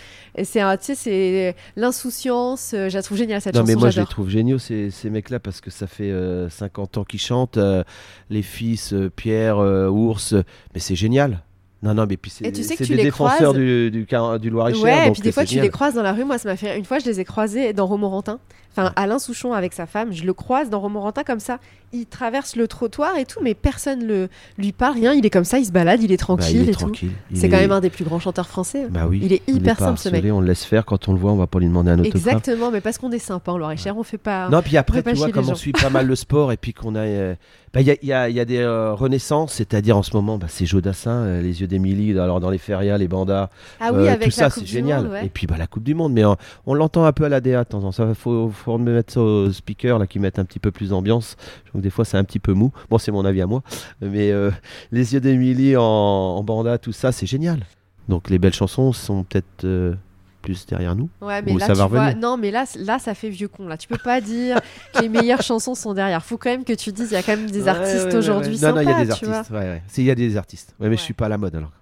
c'est 0.43 0.62
c'est 0.95 1.55
l'insouciance. 1.76 2.72
Euh, 2.74 2.89
je 2.89 2.97
la 2.97 3.03
trouve 3.03 3.18
géniale 3.18 3.41
cette 3.41 3.55
non, 3.55 3.61
chanson. 3.61 3.72
mais 3.72 3.79
moi 3.79 3.91
je 3.91 4.01
les 4.01 4.07
trouve 4.07 4.29
géniaux 4.29 4.59
ces, 4.59 4.91
ces 4.91 5.11
mecs-là 5.11 5.39
parce 5.39 5.61
que 5.61 5.70
ça 5.70 5.87
fait 5.87 6.12
50 6.51 6.97
euh, 6.97 7.01
ans 7.01 7.05
qu'ils 7.05 7.20
chantent. 7.20 7.59
Euh, 7.59 7.85
les 8.31 8.43
fils 8.43 8.95
Pierre, 9.16 9.59
Ours, 9.59 10.35
mais 10.74 10.81
c'est 10.81 10.97
génial. 10.97 11.43
Non, 11.83 11.95
non, 11.95 12.07
mais 12.09 12.16
puis 12.16 12.31
c'est 12.31 12.51
des 12.51 12.97
défenseurs 12.97 13.55
du, 13.55 13.91
du, 13.91 14.07
du 14.41 14.51
Loir-et-Cher. 14.51 14.83
Ouais, 14.83 15.09
et 15.09 15.12
puis 15.12 15.22
des 15.22 15.33
fois 15.33 15.45
tu 15.45 15.61
les 15.61 15.70
croises 15.70 15.95
dans 15.95 16.03
la 16.03 16.12
rue. 16.12 16.24
Moi, 16.24 16.39
ça 16.39 16.49
m'a 16.49 16.57
fait. 16.57 16.76
Une 16.76 16.85
fois, 16.85 16.99
je 16.99 17.07
les 17.07 17.20
ai 17.20 17.24
croisés 17.24 17.72
dans 17.72 17.87
Romorantin. 17.87 18.41
Enfin, 18.72 18.93
Alain 18.97 19.18
Souchon 19.18 19.55
avec 19.55 19.72
sa 19.72 19.87
femme, 19.87 20.12
je 20.12 20.24
le 20.24 20.33
croise 20.33 20.70
dans 20.70 20.79
Romorantin 20.79 21.24
comme 21.24 21.41
ça. 21.41 21.59
Il 21.93 22.07
traverse 22.07 22.55
le 22.55 22.68
trottoir 22.68 23.16
et 23.16 23.24
tout, 23.24 23.41
mais 23.43 23.55
personne 23.55 24.07
ne 24.07 24.29
lui 24.59 24.72
parle, 24.72 24.95
rien. 24.95 25.14
Il 25.14 25.24
est 25.24 25.31
comme 25.31 25.45
ça, 25.45 25.59
il 25.59 25.64
se 25.64 25.72
balade, 25.72 26.03
il 26.03 26.12
est 26.12 26.18
tranquille. 26.18 26.66
Bah, 26.66 26.72
tranquille. 26.72 27.12
C'est 27.35 27.49
quand 27.49 27.57
même 27.57 27.72
un 27.72 27.81
des 27.81 27.91
plus 27.91 28.05
grands 28.05 28.20
chanteurs 28.20 28.47
français. 28.47 28.87
Bah 28.89 29.07
oui. 29.09 29.20
Il 29.22 29.33
est 29.33 29.43
hyper 29.49 29.79
simple 29.79 29.99
ce 29.99 30.11
mec. 30.11 30.24
On 30.31 30.41
le 30.41 30.47
laisse 30.47 30.64
faire 30.64 30.85
quand 30.85 31.09
on 31.09 31.12
le 31.12 31.18
voit, 31.18 31.33
on 31.33 31.37
va 31.37 31.47
pas 31.47 31.59
lui 31.59 31.66
demander 31.66 31.91
un 31.91 31.99
autographe. 31.99 32.26
Exactement, 32.26 32.70
mais 32.70 32.81
parce 32.81 32.99
qu'on 32.99 33.11
est 33.11 33.18
sympa 33.18 33.53
en 33.53 33.59
Loire-et-Cher, 33.59 33.97
on 33.97 34.03
fait 34.03 34.18
pas. 34.18 34.49
Non, 34.49 34.62
puis 34.62 34.76
après, 34.76 35.03
tu 35.03 35.14
vois, 35.14 35.31
comme 35.31 35.49
on 35.49 35.55
suit 35.55 35.72
pas 35.72 35.91
mal 35.91 36.07
le 36.07 36.14
sport 36.16 36.53
et 36.53 36.57
puis 36.57 36.74
qu'on 36.74 36.95
a. 36.95 37.01
Euh, 37.01 37.35
bah, 37.72 37.81
il 37.83 37.87
y, 37.87 38.12
a, 38.12 38.29
y, 38.31 38.41
a, 38.41 38.45
des 38.45 38.59
euh, 38.59 38.95
renaissances, 38.95 39.55
c'est-à-dire 39.55 39.97
en 39.97 40.03
ce 40.03 40.16
moment, 40.16 40.39
bah, 40.39 40.47
c'est 40.49 40.64
Jodassin, 40.64 41.11
euh, 41.11 41.43
les 41.43 41.61
yeux 41.61 41.66
d'Émilie, 41.69 42.19
alors 42.19 42.41
dans 42.41 42.51
les 42.51 42.59
férias, 42.59 42.99
les 42.99 43.09
bandas, 43.09 43.51
ah 43.81 43.93
oui, 43.93 44.09
avec 44.09 44.29
tout 44.29 44.31
ça, 44.31 44.51
c'est 44.51 44.66
génial. 44.66 45.09
Et 45.23 45.29
puis 45.29 45.47
bah, 45.47 45.57
la 45.59 45.66
Coupe 45.66 45.85
du 45.85 45.95
Monde, 45.95 46.12
mais 46.12 46.25
on, 46.66 46.75
l'entend 46.75 47.05
un 47.05 47.12
peu 47.12 47.25
à 47.25 47.29
la 47.29 47.41
DA 47.41 47.64
de 47.64 47.69
temps 47.69 47.85
en 47.85 47.93
temps. 47.93 48.09
Il 48.09 48.14
faut, 48.14 48.51
faut 48.51 48.79
mettre 48.79 49.12
ça 49.12 49.21
aux 49.21 49.53
speakers 49.53 49.99
là, 49.99 50.07
qui 50.07 50.19
mettent 50.19 50.39
un 50.39 50.45
petit 50.45 50.59
peu 50.59 50.71
plus 50.71 50.91
d'ambiance. 50.91 51.37
Donc 51.73 51.83
des 51.83 51.91
fois, 51.91 52.05
c'est 52.05 52.16
un 52.16 52.25
petit 52.25 52.39
peu 52.39 52.53
mou. 52.53 52.73
Bon, 52.91 52.99
c'est 52.99 53.12
mon 53.12 53.25
avis 53.25 53.43
à 53.43 53.47
moi. 53.47 53.62
Mais 54.01 54.31
euh, 54.31 54.51
les 54.93 55.14
yeux 55.14 55.21
d'Emilie 55.21 55.77
en, 55.77 55.83
en, 55.83 56.43
banda, 56.43 56.79
tout 56.79 56.93
ça, 56.93 57.12
c'est 57.12 57.27
génial. 57.27 57.61
Donc 58.09 58.31
les 58.31 58.39
belles 58.39 58.55
chansons 58.55 58.93
sont 58.93 59.25
peut-être 59.25 59.64
euh, 59.64 59.95
plus 60.43 60.66
derrière 60.66 60.95
nous. 60.95 61.09
Ouais, 61.20 61.43
mais 61.43 61.55
là, 61.55 61.66
ça 61.66 61.86
va 61.86 62.14
non, 62.14 62.36
mais 62.36 62.51
là, 62.51 62.64
là, 62.76 62.99
ça 62.99 63.14
fait 63.14 63.28
vieux 63.28 63.49
con. 63.49 63.66
Là, 63.66 63.76
tu 63.76 63.89
peux 63.89 63.99
pas 63.99 64.20
dire 64.20 64.61
que 64.95 65.03
les 65.03 65.09
meilleures 65.09 65.43
chansons 65.43 65.74
sont 65.74 65.95
derrière. 65.95 66.24
Faut 66.24 66.39
quand 66.39 66.51
même 66.51 66.64
que 66.64 66.72
tu 66.72 66.93
dises, 66.93 67.11
il 67.11 67.14
y 67.14 67.16
a 67.16 67.22
quand 67.22 67.36
même 67.36 67.51
des 67.51 67.68
artistes 67.68 68.14
aujourd'hui. 68.14 68.59
Non, 68.61 68.74
non, 68.74 68.80
il 68.80 68.89
y 68.89 68.93
a 68.93 69.05
des 69.05 69.11
artistes. 69.11 69.53
Il 69.97 70.05
y 70.05 70.11
a 70.11 70.14
des 70.14 70.36
artistes. 70.36 70.74
Ouais, 70.80 70.89
mais 70.89 70.97
je 70.97 71.03
suis 71.03 71.14
pas 71.14 71.26
à 71.26 71.28
la 71.28 71.39
mode 71.39 71.55
alors. 71.55 71.72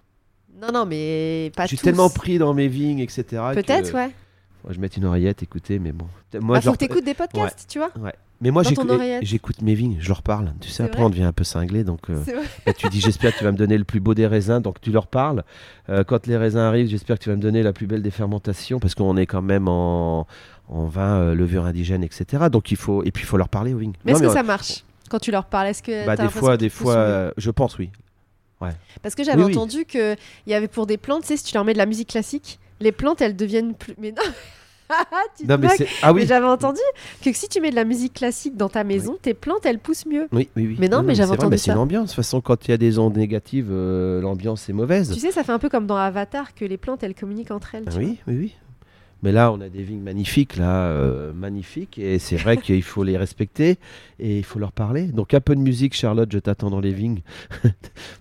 Non, 0.61 0.69
non, 0.73 0.87
mais 0.87 1.53
pas 1.55 1.65
Je 1.65 1.69
suis 1.69 1.79
tellement 1.79 2.09
pris 2.09 2.39
dans 2.39 2.55
mes 2.55 2.69
vignes, 2.69 3.01
etc. 3.01 3.25
Peut-être, 3.55 3.93
ouais. 3.95 4.11
Je 4.69 4.75
vais 4.75 4.81
mettre 4.81 4.99
une 4.99 5.05
oreillette, 5.05 5.43
écouter, 5.43 5.79
mais 5.79 5.93
bon. 5.93 6.07
Moi, 6.41 6.57
bah, 6.57 6.61
faut 6.61 6.73
que 6.73 6.79
t'écoutes 6.79 7.05
des 7.05 7.15
podcasts, 7.15 7.67
tu 7.69 7.79
vois. 7.79 7.91
Ouais. 7.99 8.13
Mais 8.41 8.51
moi, 8.51 8.63
j'écoute 9.23 9.63
mes 9.63 9.75
vignes, 9.75 9.97
je 9.99 10.09
leur 10.09 10.23
parle. 10.23 10.53
Tu 10.61 10.69
sais, 10.69 10.83
après, 10.83 11.03
on 11.03 11.09
devient 11.11 11.25
un 11.25 11.33
peu 11.33 11.45
cinglé. 11.45 11.85
Donc, 11.85 12.11
euh, 12.11 12.23
tu 12.77 12.89
dis, 12.89 13.01
j'espère 13.01 13.33
que 13.33 13.39
tu 13.39 13.45
vas 13.45 13.53
me 13.53 13.57
donner 13.57 13.79
le 13.79 13.85
plus 13.85 14.01
beau 14.01 14.15
des 14.15 14.27
raisins. 14.27 14.61
Donc, 14.61 14.81
tu 14.81 14.91
leur 14.91 15.07
parles. 15.07 15.43
Euh, 15.89 16.05
quand 16.05 16.27
les 16.27 16.37
raisins 16.37 16.59
arrivent, 16.59 16.89
j'espère 16.89 17.19
que 17.19 17.25
tu 17.25 17.31
vas 17.31 17.37
me 17.37 17.41
donner 17.41 17.63
la 17.63 17.73
plus 17.73 17.87
belle 17.87 18.03
des 18.03 18.11
fermentations. 18.11 18.79
Parce 18.79 18.95
qu'on 18.95 19.17
est 19.17 19.27
quand 19.27 19.41
même 19.41 19.69
en, 19.69 20.27
en 20.69 20.85
vin, 20.85 21.17
euh, 21.17 21.35
levure 21.35 21.65
indigène, 21.65 22.05
etc. 22.05 22.45
Donc, 22.51 22.71
il 22.71 22.77
faut, 22.77 23.03
et 23.05 23.11
puis, 23.11 23.23
il 23.23 23.27
faut 23.27 23.39
leur 23.39 23.49
parler 23.49 23.73
aux 23.73 23.79
vignes. 23.79 23.95
Mais 24.05 24.13
est-ce 24.13 24.23
que 24.23 24.29
ça 24.29 24.43
marche 24.43 24.85
quand 25.09 25.19
tu 25.19 25.31
leur 25.31 25.47
parles? 25.47 25.69
Est-ce 25.69 25.83
que 25.83 26.05
bah, 26.05 26.17
des 26.17 26.29
fois, 26.29 26.57
des 26.57 26.69
fois, 26.69 27.33
je 27.39 27.51
pense, 27.51 27.79
oui. 27.79 27.91
Ouais. 28.61 28.71
Parce 29.03 29.15
que 29.15 29.23
j'avais 29.23 29.45
entendu 29.45 29.85
qu'il 29.85 30.17
y 30.47 30.55
avait 30.55 30.69
pour 30.69 30.87
des 30.87 30.97
plantes, 30.97 31.23
tu 31.23 31.29
sais, 31.29 31.37
si 31.37 31.45
tu 31.45 31.55
leur 31.55 31.65
mets 31.65 31.75
de 31.75 31.79
la 31.79 31.87
musique 31.87 32.09
classique, 32.09 32.59
les 32.81 32.93
plantes, 32.93 33.21
elles 33.21 33.37
deviennent 33.37 33.75
plus. 33.75 33.95
Mais 33.99 34.13
non 34.13 34.23
non, 35.49 35.59
mais, 35.59 35.69
ah 36.03 36.13
oui. 36.13 36.27
j'avais 36.27 36.47
entendu 36.47 36.81
que 37.21 37.33
si 37.33 37.49
tu 37.49 37.61
mets 37.61 37.71
de 37.71 37.75
la 37.75 37.85
musique 37.85 38.15
classique 38.15 38.57
dans 38.57 38.69
ta 38.69 38.85
maison, 38.85 39.19
tes 39.21 39.35
plantes 39.35 39.67
elles 39.67 39.81
poussent 39.81 40.07
mieux. 40.07 40.29
Oui, 40.33 40.49
oui, 40.57 40.69
oui. 40.69 40.77
Mais 40.79 40.89
non, 40.89 41.03
mais 41.03 41.15
j'avais 41.15 41.33
entendu 41.33 41.59
ça. 41.59 41.65
C'est 41.65 41.75
l'ambiance. 41.75 42.05
De 42.05 42.09
toute 42.11 42.17
façon, 42.17 42.41
quand 42.41 42.67
il 42.67 42.71
y 42.71 42.75
a 42.75 42.77
des 42.77 42.99
ondes 42.99 43.17
négatives, 43.17 43.69
euh, 43.71 44.21
l'ambiance 44.21 44.69
est 44.69 44.73
mauvaise. 44.73 45.11
Tu 45.13 45.19
sais, 45.19 45.33
ça 45.33 45.43
fait 45.43 45.53
un 45.53 45.59
peu 45.59 45.69
comme 45.69 45.87
dans 45.87 45.97
Avatar 45.97 46.55
que 46.55 46.65
les 46.65 46.77
plantes 46.77 47.03
elles 47.03 47.15
communiquent 47.15 47.51
entre 47.51 47.75
elles. 47.75 47.85
oui, 47.97 48.19
oui, 48.27 48.37
oui. 48.37 48.55
Mais 49.23 49.33
là, 49.33 49.51
on 49.51 49.61
a 49.61 49.69
des 49.69 49.83
vignes 49.83 50.03
magnifiques, 50.03 50.57
là, 50.57 50.89
euh, 50.89 51.33
magnifiques, 51.33 51.99
et 51.99 52.19
c'est 52.19 52.37
vrai 52.37 52.59
qu'il 52.59 52.83
faut 52.83 53.03
les 53.03 53.17
respecter 53.17 53.79
et 54.19 54.39
il 54.39 54.45
faut 54.45 54.59
leur 54.59 54.73
parler. 54.73 55.07
Donc 55.07 55.33
un 55.33 55.41
peu 55.41 55.55
de 55.55 55.61
musique, 55.61 55.95
Charlotte, 55.95 56.29
je 56.31 56.39
t'attends 56.39 56.71
dans 56.71 56.81
les 56.81 56.93
vignes. 56.93 57.23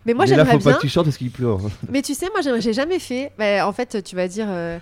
Mais 0.06 0.14
moi, 0.14 0.26
j'aimerais 0.26 0.46
bien. 0.46 0.54
Là, 0.54 0.60
faut 0.60 0.70
pas 0.70 0.76
que 0.76 0.82
tu 0.82 0.90
chantes 0.90 1.06
parce 1.06 1.18
qu'il 1.18 1.32
pleut. 1.32 1.56
Mais 1.90 2.02
tu 2.02 2.14
sais, 2.14 2.28
moi, 2.32 2.42
j'ai 2.60 2.74
jamais 2.74 3.00
fait. 3.00 3.32
Bah, 3.38 3.68
en 3.68 3.74
fait, 3.74 4.04
tu 4.04 4.16
vas 4.16 4.28
dire. 4.28 4.48
Euh, 4.50 4.80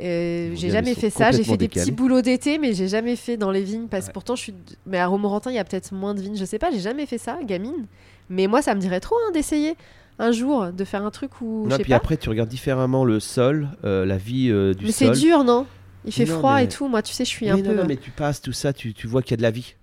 euh, 0.00 0.52
j'ai 0.54 0.70
jamais 0.70 0.94
fait 0.94 1.10
ça. 1.10 1.32
J'ai 1.32 1.44
fait 1.44 1.56
des 1.56 1.68
petits 1.68 1.92
boulots 1.92 2.22
d'été, 2.22 2.58
mais 2.58 2.72
j'ai 2.72 2.88
jamais 2.88 3.16
fait 3.16 3.36
dans 3.36 3.50
les 3.50 3.62
vignes. 3.62 3.88
Parce 3.88 4.08
que 4.08 4.12
pourtant, 4.12 4.36
je 4.36 4.42
suis. 4.42 4.54
Mais 4.86 4.98
à 4.98 5.08
Romorantin, 5.08 5.50
il 5.50 5.56
y 5.56 5.58
a 5.58 5.64
peut-être 5.64 5.92
moins 5.92 6.14
de 6.14 6.20
vignes. 6.20 6.36
Je 6.36 6.44
sais 6.44 6.58
pas. 6.58 6.70
J'ai 6.70 6.80
jamais 6.80 7.06
fait 7.06 7.18
ça, 7.18 7.38
gamine. 7.44 7.86
Mais 8.30 8.46
moi, 8.46 8.62
ça 8.62 8.74
me 8.74 8.80
dirait 8.80 9.00
trop 9.00 9.16
hein, 9.16 9.32
d'essayer 9.32 9.74
un 10.18 10.32
jour 10.32 10.72
de 10.72 10.84
faire 10.84 11.04
un 11.04 11.10
truc 11.10 11.40
où. 11.40 11.66
Non, 11.68 11.78
puis 11.78 11.92
après, 11.92 12.16
tu 12.16 12.28
regardes 12.28 12.48
différemment 12.48 13.04
le 13.04 13.20
sol, 13.20 13.68
euh, 13.84 14.04
la 14.04 14.16
vie 14.16 14.50
euh, 14.50 14.74
du 14.74 14.90
sol. 14.90 15.08
Mais 15.08 15.14
c'est 15.14 15.20
dur, 15.20 15.44
non? 15.44 15.66
Il 16.04 16.12
fait 16.12 16.26
froid 16.26 16.62
et 16.62 16.68
tout. 16.68 16.88
Moi, 16.88 17.02
tu 17.02 17.12
sais, 17.14 17.24
je 17.24 17.30
suis 17.30 17.48
un 17.48 17.60
peu. 17.60 17.74
Non, 17.74 17.84
mais 17.86 17.96
tu 17.96 18.10
passes 18.10 18.40
tout 18.40 18.52
ça, 18.52 18.72
tu, 18.72 18.92
tu 18.92 19.06
vois 19.06 19.22
qu'il 19.22 19.32
y 19.32 19.34
a 19.34 19.38
de 19.38 19.42
la 19.42 19.50
vie 19.50 19.74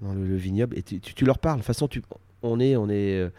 dans 0.00 0.14
le, 0.14 0.36
vignoble 0.36 0.78
et 0.78 0.82
tu, 0.82 1.00
tu, 1.00 1.24
leur 1.24 1.38
parles. 1.38 1.56
De 1.56 1.62
toute 1.62 1.66
façon, 1.66 1.88
tu, 1.88 2.02
on 2.42 2.60
est, 2.60 2.76
on 2.76 2.88
est 2.88 3.30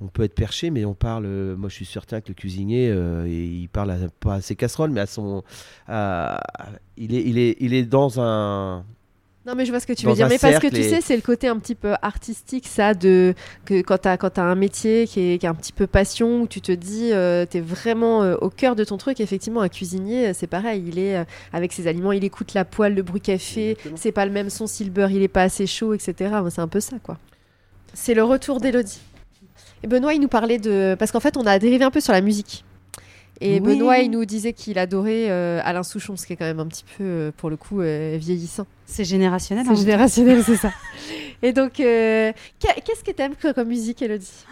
on 0.00 0.06
peut 0.06 0.22
être 0.22 0.34
perché, 0.34 0.70
mais 0.70 0.84
on 0.84 0.94
parle. 0.94 1.24
Euh, 1.26 1.56
moi, 1.56 1.68
je 1.68 1.74
suis 1.74 1.84
certain 1.84 2.20
que 2.20 2.28
le 2.28 2.34
cuisinier, 2.34 2.90
euh, 2.90 3.26
il 3.28 3.68
parle 3.68 4.10
pas 4.20 4.34
à 4.34 4.40
ses 4.40 4.54
casseroles, 4.56 4.90
mais 4.90 5.00
à 5.00 5.06
son. 5.06 5.42
il, 5.88 7.14
est, 7.14 7.22
il, 7.24 7.38
est, 7.38 7.56
il 7.60 7.74
est 7.74 7.84
dans 7.84 8.20
un. 8.20 8.84
Non, 9.48 9.54
mais 9.56 9.64
je 9.64 9.70
vois 9.70 9.80
ce 9.80 9.86
que 9.86 9.94
tu 9.94 10.04
veux 10.04 10.12
dire. 10.12 10.28
Mais 10.28 10.36
parce 10.36 10.58
que 10.58 10.66
tu 10.66 10.82
sais, 10.82 11.00
c'est 11.00 11.16
le 11.16 11.22
côté 11.22 11.48
un 11.48 11.58
petit 11.58 11.74
peu 11.74 11.94
artistique, 12.02 12.66
ça, 12.66 12.92
de 12.92 13.32
que 13.64 13.80
quand 13.80 13.96
tu 13.96 14.08
as, 14.08 14.18
as, 14.22 14.42
un 14.42 14.54
métier 14.54 15.06
qui 15.06 15.20
est, 15.20 15.38
qui 15.38 15.46
est, 15.46 15.48
un 15.48 15.54
petit 15.54 15.72
peu 15.72 15.86
passion, 15.86 16.42
où 16.42 16.46
tu 16.46 16.60
te 16.60 16.70
dis, 16.70 17.12
euh, 17.14 17.46
tu 17.50 17.56
es 17.56 17.60
vraiment 17.62 18.20
au 18.42 18.50
cœur 18.50 18.76
de 18.76 18.84
ton 18.84 18.98
truc. 18.98 19.20
Effectivement, 19.20 19.62
un 19.62 19.70
cuisinier, 19.70 20.34
c'est 20.34 20.46
pareil. 20.46 20.84
Il 20.86 20.98
est 20.98 21.24
avec 21.54 21.72
ses 21.72 21.86
aliments, 21.86 22.12
il 22.12 22.24
écoute 22.24 22.52
la 22.52 22.66
poêle, 22.66 22.94
le 22.94 23.02
bruit 23.02 23.22
café. 23.22 23.78
C'est 23.96 24.12
pas 24.12 24.26
le 24.26 24.32
même 24.32 24.50
son 24.50 24.66
si 24.66 24.84
le 24.84 24.90
beurre 24.90 25.10
il 25.10 25.22
est 25.22 25.28
pas 25.28 25.44
assez 25.44 25.66
chaud, 25.66 25.94
etc. 25.94 26.30
C'est 26.50 26.60
un 26.60 26.68
peu 26.68 26.80
ça, 26.80 26.98
quoi. 27.02 27.16
C'est 27.94 28.12
le 28.12 28.24
retour 28.24 28.60
d'Elodie. 28.60 29.00
Et 29.82 29.86
Benoît, 29.86 30.12
il 30.12 30.20
nous 30.20 30.28
parlait 30.28 30.58
de. 30.58 30.94
Parce 30.98 31.10
qu'en 31.10 31.20
fait, 31.20 31.38
on 31.38 31.46
a 31.46 31.58
dérivé 31.58 31.84
un 31.84 31.90
peu 31.90 32.00
sur 32.00 32.12
la 32.12 32.20
musique. 32.20 32.64
Et 33.40 33.60
Benoît, 33.60 33.98
il 33.98 34.10
nous 34.10 34.24
disait 34.24 34.52
qu'il 34.52 34.78
adorait 34.78 35.30
euh, 35.30 35.60
Alain 35.62 35.82
Souchon, 35.82 36.16
ce 36.16 36.26
qui 36.26 36.32
est 36.32 36.36
quand 36.36 36.44
même 36.44 36.60
un 36.60 36.66
petit 36.66 36.84
peu, 36.96 37.04
euh, 37.04 37.30
pour 37.36 37.50
le 37.50 37.56
coup, 37.56 37.80
euh, 37.80 38.16
vieillissant. 38.18 38.66
C'est 38.86 39.04
générationnel. 39.04 39.64
C'est 39.64 39.72
hein. 39.72 39.76
générationnel, 39.76 40.42
c'est 40.44 40.56
ça. 40.56 40.72
Et 41.42 41.52
donc, 41.52 41.74
qu'est-ce 41.74 43.04
que 43.04 43.12
tu 43.12 43.22
aimes 43.22 43.36
comme 43.36 43.68
musique, 43.68 44.02
Elodie? 44.02 44.44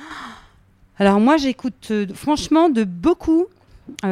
Alors, 0.99 1.18
moi, 1.18 1.37
j'écoute 1.37 1.93
franchement 2.14 2.68
de 2.68 2.84
beaucoup, 2.84 3.47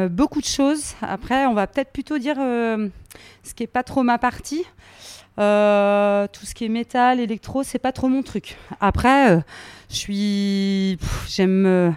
beaucoup 0.09 0.41
de 0.41 0.45
choses. 0.45 0.93
Après, 1.01 1.45
on 1.45 1.53
va 1.53 1.67
peut-être 1.67 1.91
plutôt 1.91 2.17
dire 2.17 2.35
ce 2.35 3.53
qui 3.55 3.63
n'est 3.63 3.67
pas 3.67 3.83
trop 3.83 4.03
ma 4.03 4.17
partie. 4.17 4.65
Euh, 5.37 6.27
tout 6.31 6.45
ce 6.45 6.53
qui 6.53 6.65
est 6.65 6.69
métal, 6.69 7.19
électro, 7.19 7.63
c'est 7.63 7.79
pas 7.79 7.91
trop 7.91 8.07
mon 8.07 8.23
truc. 8.23 8.57
Après, 8.79 9.31
euh, 9.31 9.41
je 9.89 9.95
suis, 9.95 10.97
j'aime 11.27 11.95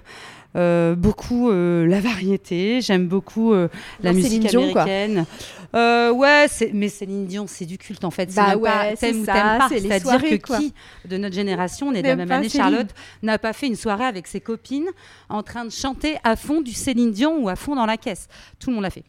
beaucoup 0.54 1.50
la 1.50 2.00
variété, 2.00 2.80
j'aime 2.80 3.06
beaucoup 3.06 3.54
la 3.54 4.12
musique 4.12 4.46
américaine. 4.54 5.26
ouais, 5.74 6.46
mais 6.72 6.88
Céline 6.88 7.26
Dion, 7.26 7.46
c'est 7.46 7.66
du 7.66 7.78
culte 7.78 8.04
en 8.04 8.10
fait. 8.10 8.34
Bah 8.34 8.56
ouais, 8.56 8.94
t'aimes 8.96 9.22
ou 9.22 9.26
t'aimes 9.26 9.58
pas. 9.58 9.68
C'est-à-dire 9.68 10.22
que 10.22 10.56
qui 10.58 10.74
de 11.04 11.16
notre 11.16 11.34
génération, 11.34 11.88
on 11.88 11.94
est 11.94 12.02
de 12.02 12.08
la 12.08 12.16
même 12.16 12.30
année, 12.32 12.48
Charlotte, 12.48 12.88
n'a 13.22 13.38
pas 13.38 13.52
fait 13.52 13.66
une 13.66 13.76
soirée 13.76 14.04
avec 14.04 14.26
ses 14.26 14.40
copines 14.40 14.88
en 15.28 15.42
train 15.42 15.64
de 15.64 15.70
chanter 15.70 16.16
à 16.24 16.36
fond 16.36 16.60
du 16.60 16.72
Céline 16.72 17.12
Dion 17.12 17.38
ou 17.38 17.48
à 17.48 17.56
fond 17.56 17.74
dans 17.76 17.86
la 17.86 17.96
caisse. 17.96 18.28
Tout 18.58 18.70
le 18.70 18.76
monde 18.76 18.84
l'a 18.84 18.90
fait. 18.90 19.04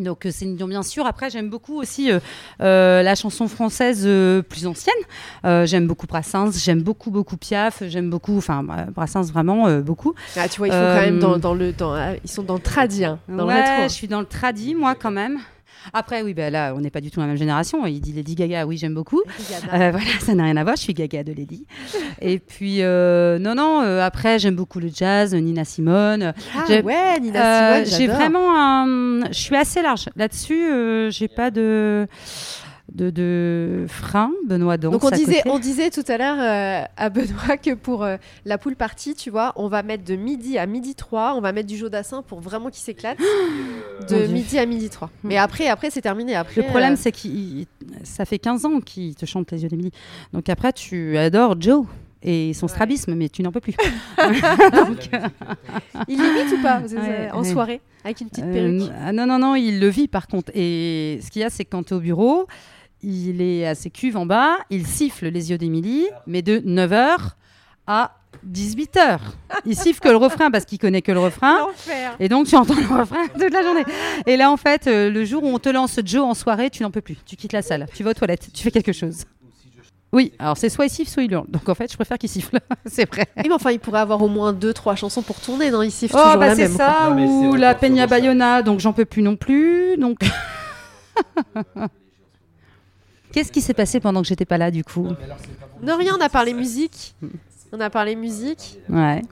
Donc 0.00 0.26
c'est 0.30 0.44
une 0.44 0.56
bien 0.56 0.82
sûr. 0.82 1.06
Après 1.06 1.30
j'aime 1.30 1.48
beaucoup 1.48 1.80
aussi 1.80 2.10
euh, 2.10 2.20
euh, 2.60 3.02
la 3.02 3.14
chanson 3.14 3.48
française 3.48 4.02
euh, 4.04 4.42
plus 4.42 4.66
ancienne. 4.66 4.94
j'aime 5.66 5.86
beaucoup 5.86 6.06
Brassens, 6.06 6.52
j'aime 6.52 6.82
beaucoup 6.82 7.10
beaucoup 7.10 7.36
Piaf, 7.36 7.82
j'aime 7.86 8.10
beaucoup, 8.10 8.36
enfin 8.36 8.64
Brassens 8.94 9.30
vraiment 9.32 9.80
beaucoup. 9.80 10.14
Ah, 10.36 10.48
tu 10.48 10.58
vois 10.58 10.68
ils 10.68 10.72
sont 10.72 10.78
quand 10.78 11.00
même 11.00 11.18
dans, 11.18 11.54
le, 11.54 11.72
dans, 11.72 12.14
ils 12.24 12.30
sont 12.30 12.42
dans 12.42 12.54
le 12.54 12.60
tradi, 12.60 13.04
hein, 13.04 13.18
dans 13.28 13.46
ouais, 13.46 13.84
je 13.84 13.92
suis 13.92 14.08
dans 14.08 14.20
le 14.20 14.26
tradi 14.26 14.74
moi 14.74 14.94
quand 14.94 15.10
même. 15.10 15.38
Après, 15.92 16.22
oui, 16.22 16.34
ben 16.34 16.52
là, 16.52 16.72
on 16.76 16.80
n'est 16.80 16.90
pas 16.90 17.00
du 17.00 17.10
tout 17.10 17.20
la 17.20 17.26
même 17.26 17.36
génération. 17.36 17.86
Il 17.86 18.00
dit 18.00 18.12
Lady 18.12 18.34
Gaga, 18.34 18.66
oui, 18.66 18.76
j'aime 18.76 18.94
beaucoup. 18.94 19.22
Euh, 19.22 19.62
voilà, 19.90 20.10
ça 20.20 20.34
n'a 20.34 20.44
rien 20.44 20.56
à 20.56 20.64
voir. 20.64 20.76
Je 20.76 20.82
suis 20.82 20.94
Gaga 20.94 21.24
de 21.24 21.32
Lady. 21.32 21.66
Et 22.20 22.38
puis, 22.38 22.82
euh, 22.82 23.38
non, 23.38 23.54
non. 23.54 23.82
Euh, 23.82 24.00
après, 24.04 24.38
j'aime 24.38 24.56
beaucoup 24.56 24.80
le 24.80 24.90
jazz, 24.94 25.34
Nina 25.34 25.64
Simone. 25.64 26.32
Ah 26.56 26.64
ouais, 26.82 27.20
Nina 27.20 27.84
Simone. 27.84 27.98
J'ai 27.98 28.06
vraiment 28.06 28.56
un. 28.56 29.26
Je 29.30 29.38
suis 29.38 29.56
assez 29.56 29.82
large 29.82 30.08
là-dessus. 30.16 31.10
j'ai 31.10 31.28
pas 31.28 31.50
de 31.50 32.06
de, 32.92 33.10
de 33.10 33.86
frein, 33.88 34.32
Benoît 34.46 34.76
Donc, 34.76 34.92
donc 34.92 35.04
on 35.04 35.10
disait, 35.10 35.42
on 35.46 35.58
disait 35.58 35.90
tout 35.90 36.04
à 36.08 36.18
l'heure 36.18 36.38
euh, 36.38 36.84
à 36.96 37.10
Benoît 37.10 37.56
que 37.56 37.74
pour 37.74 38.02
euh, 38.02 38.16
la 38.44 38.58
poule 38.58 38.76
partie, 38.76 39.14
tu 39.14 39.30
vois, 39.30 39.52
on 39.56 39.68
va 39.68 39.82
mettre 39.82 40.04
de 40.04 40.16
midi 40.16 40.58
à 40.58 40.66
midi 40.66 40.94
3, 40.94 41.34
on 41.36 41.40
va 41.40 41.52
mettre 41.52 41.68
du 41.68 41.76
Jodassin 41.76 42.22
pour 42.22 42.40
vraiment 42.40 42.70
qu'il 42.70 42.82
s'éclate. 42.82 43.18
de 44.08 44.26
midi 44.26 44.58
à 44.58 44.66
midi 44.66 44.90
3. 44.90 45.10
Mais 45.24 45.36
après, 45.36 45.68
après 45.68 45.90
c'est 45.90 46.00
terminé. 46.00 46.34
Après, 46.34 46.62
Le 46.62 46.66
problème, 46.66 46.94
euh, 46.94 46.98
c'est 46.98 47.12
que 47.12 47.18
ça 48.02 48.24
fait 48.24 48.38
15 48.38 48.64
ans 48.66 48.80
qu'il 48.80 49.14
te 49.14 49.26
chante 49.26 49.50
les 49.52 49.62
yeux 49.62 49.68
d'Emilie. 49.68 49.92
Donc 50.32 50.48
après, 50.48 50.72
tu 50.72 51.16
adores 51.16 51.60
Joe 51.60 51.86
et 52.22 52.52
son 52.52 52.68
strabisme, 52.68 53.14
mais 53.14 53.28
tu 53.28 53.42
n'en 53.42 53.52
peux 53.52 53.60
plus. 53.60 53.74
il 56.08 56.18
limite 56.18 56.52
ou 56.52 56.62
pas 56.62 56.82
en 57.32 57.44
soirée 57.44 57.80
avec 58.04 58.20
une 58.20 58.28
petite 58.28 58.50
perruque 58.50 58.90
ah 59.02 59.12
Non, 59.12 59.26
non, 59.26 59.38
non, 59.38 59.54
il 59.54 59.80
le 59.80 59.88
vit 59.88 60.08
par 60.08 60.26
contre. 60.26 60.50
Et 60.54 61.20
ce 61.22 61.30
qu'il 61.30 61.42
y 61.42 61.44
a, 61.44 61.50
c'est 61.50 61.64
que 61.64 61.70
quand 61.70 61.84
tu 61.84 61.94
es 61.94 61.96
au 61.96 62.00
bureau, 62.00 62.46
il 63.02 63.40
est 63.40 63.66
à 63.66 63.74
ses 63.74 63.90
cuves 63.90 64.16
en 64.16 64.26
bas, 64.26 64.56
il 64.70 64.86
siffle 64.86 65.28
les 65.28 65.50
yeux 65.50 65.58
d'Émilie, 65.58 66.06
mais 66.26 66.42
de 66.42 66.58
9h 66.58 67.16
à 67.86 68.12
18h. 68.48 69.18
Il 69.66 69.76
siffle 69.76 70.00
que 70.00 70.08
le 70.08 70.16
refrain 70.16 70.50
parce 70.50 70.64
qu'il 70.64 70.78
connaît 70.78 71.02
que 71.02 71.12
le 71.12 71.20
refrain. 71.20 71.66
Et 72.18 72.28
donc 72.28 72.46
tu 72.46 72.56
entends 72.56 72.74
le 72.74 73.00
refrain 73.00 73.26
toute 73.28 73.52
la 73.52 73.62
journée. 73.62 73.84
Et 74.26 74.36
là 74.36 74.50
en 74.50 74.56
fait, 74.56 74.86
euh, 74.86 75.10
le 75.10 75.24
jour 75.24 75.42
où 75.42 75.48
on 75.48 75.58
te 75.58 75.68
lance 75.68 75.98
Joe 76.04 76.22
en 76.22 76.34
soirée, 76.34 76.70
tu 76.70 76.82
n'en 76.82 76.90
peux 76.90 77.00
plus. 77.00 77.16
Tu 77.26 77.36
quittes 77.36 77.52
la 77.52 77.62
salle, 77.62 77.86
tu 77.94 78.02
vas 78.02 78.10
aux 78.10 78.14
toilettes, 78.14 78.50
tu 78.52 78.62
fais 78.62 78.70
quelque 78.70 78.92
chose. 78.92 79.24
Oui, 80.12 80.32
alors 80.40 80.56
c'est 80.56 80.68
soit 80.68 80.86
il 80.86 80.90
siffle, 80.90 81.10
soit 81.10 81.22
il 81.22 81.30
hurle. 81.30 81.46
Donc 81.48 81.68
en 81.68 81.74
fait, 81.74 81.90
je 81.90 81.96
préfère 81.96 82.18
qu'il 82.18 82.28
siffle. 82.28 82.58
c'est 82.86 83.08
vrai. 83.08 83.26
mais 83.36 83.52
enfin, 83.52 83.70
il 83.70 83.78
pourrait 83.78 84.00
avoir 84.00 84.20
au 84.22 84.28
moins 84.28 84.52
deux, 84.52 84.72
trois 84.72 84.96
chansons 84.96 85.22
pour 85.22 85.40
tourner, 85.40 85.70
non? 85.70 85.82
Il 85.82 85.92
siffle 85.92 86.16
oh, 86.16 86.22
toujours 86.22 86.38
bah 86.38 86.48
la 86.48 86.56
c'est 86.56 86.68
ça, 86.68 87.10
ou 87.10 87.54
la 87.54 87.74
Peña 87.74 88.06
Bayona, 88.06 88.62
donc 88.62 88.80
j'en 88.80 88.92
peux 88.92 89.04
plus 89.04 89.22
non 89.22 89.36
plus. 89.36 89.96
Donc. 89.98 90.18
Qu'est-ce 93.32 93.52
qui 93.52 93.60
s'est 93.60 93.74
passé 93.74 94.00
pendant 94.00 94.22
que 94.22 94.28
j'étais 94.28 94.44
pas 94.44 94.58
là 94.58 94.70
du 94.70 94.84
coup 94.84 95.08
Non, 95.82 95.96
rien, 95.96 96.16
on 96.18 96.20
a 96.20 96.28
parlé 96.28 96.52
musique. 96.52 97.14
On 97.72 97.80
a 97.80 97.90
parlé 97.90 98.16
musique. 98.16 98.78
Ouais. 98.88 99.22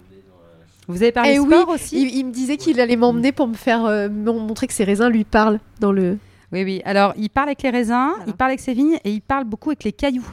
Vous 0.87 1.03
avez 1.03 1.13
parlé 1.13 1.33
Et 1.33 1.37
sport 1.37 1.69
oui, 1.69 1.75
aussi 1.75 2.19
il, 2.19 2.25
me 2.25 2.33
disait 2.33 2.57
qu'il 2.57 2.81
allait 2.81 2.97
m'emmener 2.97 3.31
pour 3.31 3.47
me 3.47 3.55
faire 3.55 3.85
euh, 3.85 4.09
montrer 4.09 4.67
que 4.67 4.73
ses 4.73 4.85
raisins 4.85 5.09
lui 5.09 5.25
parlent 5.25 5.61
dans 5.81 5.93
le. 5.93 6.19
Oui, 6.51 6.65
oui. 6.65 6.81
Alors, 6.87 7.13
il 7.19 7.29
parle 7.29 7.49
avec 7.49 7.63
les 7.63 7.69
raisins, 7.69 8.13
il 8.27 8.33
parle 8.33 8.53
avec 8.53 8.61
ses 8.61 8.73
vignes 8.73 8.99
et 9.05 9.11
il 9.11 9.21
parle 9.21 9.45
beaucoup 9.45 9.69
avec 9.69 9.85
les 9.85 9.93
cailloux. 9.93 10.27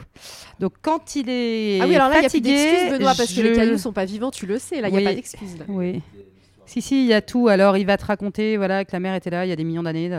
Donc, 0.58 0.72
quand 0.80 1.14
il 1.14 1.28
est. 1.28 1.80
Ah 1.82 1.86
oui, 1.86 1.94
alors 1.94 2.08
là, 2.08 2.16
il 2.16 2.20
n'y 2.20 2.26
a 2.26 2.30
plus 2.30 2.40
d'excuses, 2.40 2.90
Benoît, 2.90 3.12
parce 3.14 3.34
que 3.34 3.40
les 3.42 3.52
cailloux 3.52 3.76
sont 3.76 3.92
pas 3.92 4.06
vivants, 4.06 4.30
tu 4.30 4.46
le 4.46 4.58
sais. 4.58 4.80
Là, 4.80 4.88
il 4.88 4.94
n'y 4.94 5.04
a 5.04 5.10
pas 5.10 5.14
d'excuses. 5.14 5.56
Oui. 5.68 6.00
Si, 6.66 6.82
si, 6.82 7.04
il 7.04 7.06
y 7.06 7.14
a 7.14 7.22
tout. 7.22 7.48
Alors, 7.48 7.76
il 7.76 7.86
va 7.86 7.96
te 7.96 8.04
raconter 8.04 8.56
voilà, 8.56 8.84
que 8.84 8.92
la 8.92 9.00
mère 9.00 9.14
était 9.14 9.30
là 9.30 9.46
il 9.46 9.48
y 9.48 9.52
a 9.52 9.56
des 9.56 9.64
millions 9.64 9.82
d'années. 9.82 10.10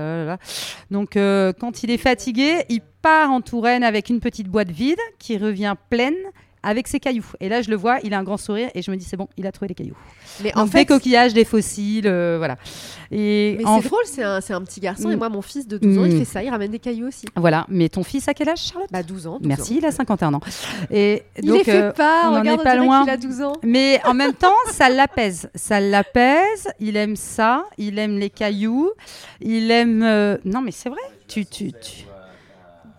Donc, 0.92 1.16
euh, 1.18 1.54
quand 1.60 1.84
il 1.84 1.92
est 1.92 1.98
fatigué, 1.98 2.64
il 2.70 2.82
part 3.02 3.32
en 3.32 3.42
Touraine 3.42 3.84
avec 3.84 4.10
une 4.10 4.20
petite 4.20 4.48
boîte 4.48 4.72
vide 4.72 5.00
qui 5.20 5.38
revient 5.38 5.76
pleine 5.90 6.16
avec 6.68 6.90
ses 6.90 7.00
cailloux. 7.00 7.26
Et 7.40 7.48
là, 7.48 7.62
je 7.62 7.70
le 7.70 7.78
vois, 7.78 8.00
il 8.04 8.14
a 8.14 8.20
un 8.20 8.24
grand 8.24 8.36
sourire 8.36 8.70
et 8.76 8.82
je 8.82 8.92
me 8.92 8.98
dis, 8.98 9.06
c'est 9.06 9.16
bon, 9.16 9.30
il 9.38 9.48
a 9.48 9.54
trouvé 9.54 9.70
les 9.70 9.74
cailloux. 9.74 9.96
Mais 10.44 10.56
en 10.58 10.68
fait, 10.68 10.80
des 10.80 10.86
coquillages, 10.86 11.34
des 11.34 11.46
fossiles, 11.46 12.08
euh, 12.08 12.36
voilà. 12.38 12.58
Et 13.10 13.56
mais 13.58 13.64
c'est 13.64 13.88
drôle, 13.88 14.04
c'est 14.04 14.22
un, 14.22 14.40
un, 14.58 14.62
petit 14.66 14.82
garçon 14.82 15.10
et 15.10 15.16
mm. 15.16 15.20
moi, 15.20 15.30
mon 15.30 15.42
fils 15.42 15.66
de 15.66 15.78
12 15.78 15.98
ans, 15.98 16.04
il 16.04 16.16
mm. 16.16 16.20
fait 16.20 16.26
ça, 16.26 16.44
il 16.44 16.50
ramène 16.50 16.70
des 16.70 16.80
cailloux 16.80 17.08
aussi. 17.08 17.26
Voilà, 17.38 17.66
mais 17.70 17.88
ton 17.88 18.04
fils, 18.04 18.28
à 18.28 18.34
quel 18.34 18.50
âge, 18.50 18.60
Charlotte? 18.60 18.90
Bah 18.92 19.02
12 19.02 19.28
ans. 19.28 19.40
Merci, 19.44 19.78
il 19.78 19.86
a 19.86 19.94
51 19.94 20.34
ans. 20.34 20.42
Et 20.92 21.24
il 21.42 21.54
les 21.54 21.64
fait 21.64 21.84
euh, 21.84 21.92
pas, 21.94 22.32
on 22.32 22.40
regarde, 22.40 22.60
est 22.60 22.64
pas 22.64 22.76
loin. 22.76 23.06
Il 23.06 23.10
a 23.12 23.18
12 23.18 23.42
ans. 23.44 23.54
Mais 23.64 24.02
en 24.04 24.14
même 24.14 24.34
temps, 24.34 24.52
ça 24.70 24.90
l'apaise. 24.90 25.50
Ça 25.56 25.80
l'apaise, 25.80 26.68
il 26.82 26.98
aime 26.98 27.16
ça, 27.16 27.64
il 27.78 27.98
aime 27.98 28.20
les 28.20 28.30
cailloux, 28.30 28.92
il 29.40 29.72
aime... 29.72 30.04
Euh, 30.04 30.38
non, 30.44 30.60
mais 30.60 30.72
c'est 30.72 30.90
vrai, 30.90 31.00
tu... 31.30 31.46
tu, 31.46 31.72
tu... 31.72 32.06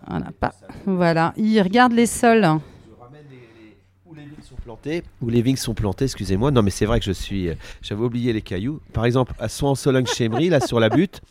Voilà, 0.07 0.31
pas... 0.39 0.55
voilà, 0.87 1.33
il 1.37 1.61
regarde 1.61 1.91
les 1.91 2.07
sols 2.07 2.59
où 5.21 5.29
les 5.29 5.41
vignes 5.41 5.55
sont 5.55 5.73
plantées, 5.73 6.05
excusez-moi. 6.05 6.51
Non, 6.51 6.61
mais 6.61 6.69
c'est 6.69 6.85
vrai 6.85 6.99
que 6.99 7.05
je 7.05 7.11
suis. 7.11 7.49
Euh, 7.49 7.55
j'avais 7.81 8.03
oublié 8.03 8.33
les 8.33 8.41
cailloux. 8.41 8.79
Par 8.93 9.05
exemple, 9.05 9.33
à 9.39 9.49
Soin-Sologne-Chemery, 9.49 10.49
là 10.49 10.59
sur 10.59 10.79
la 10.79 10.89
butte, 10.89 11.21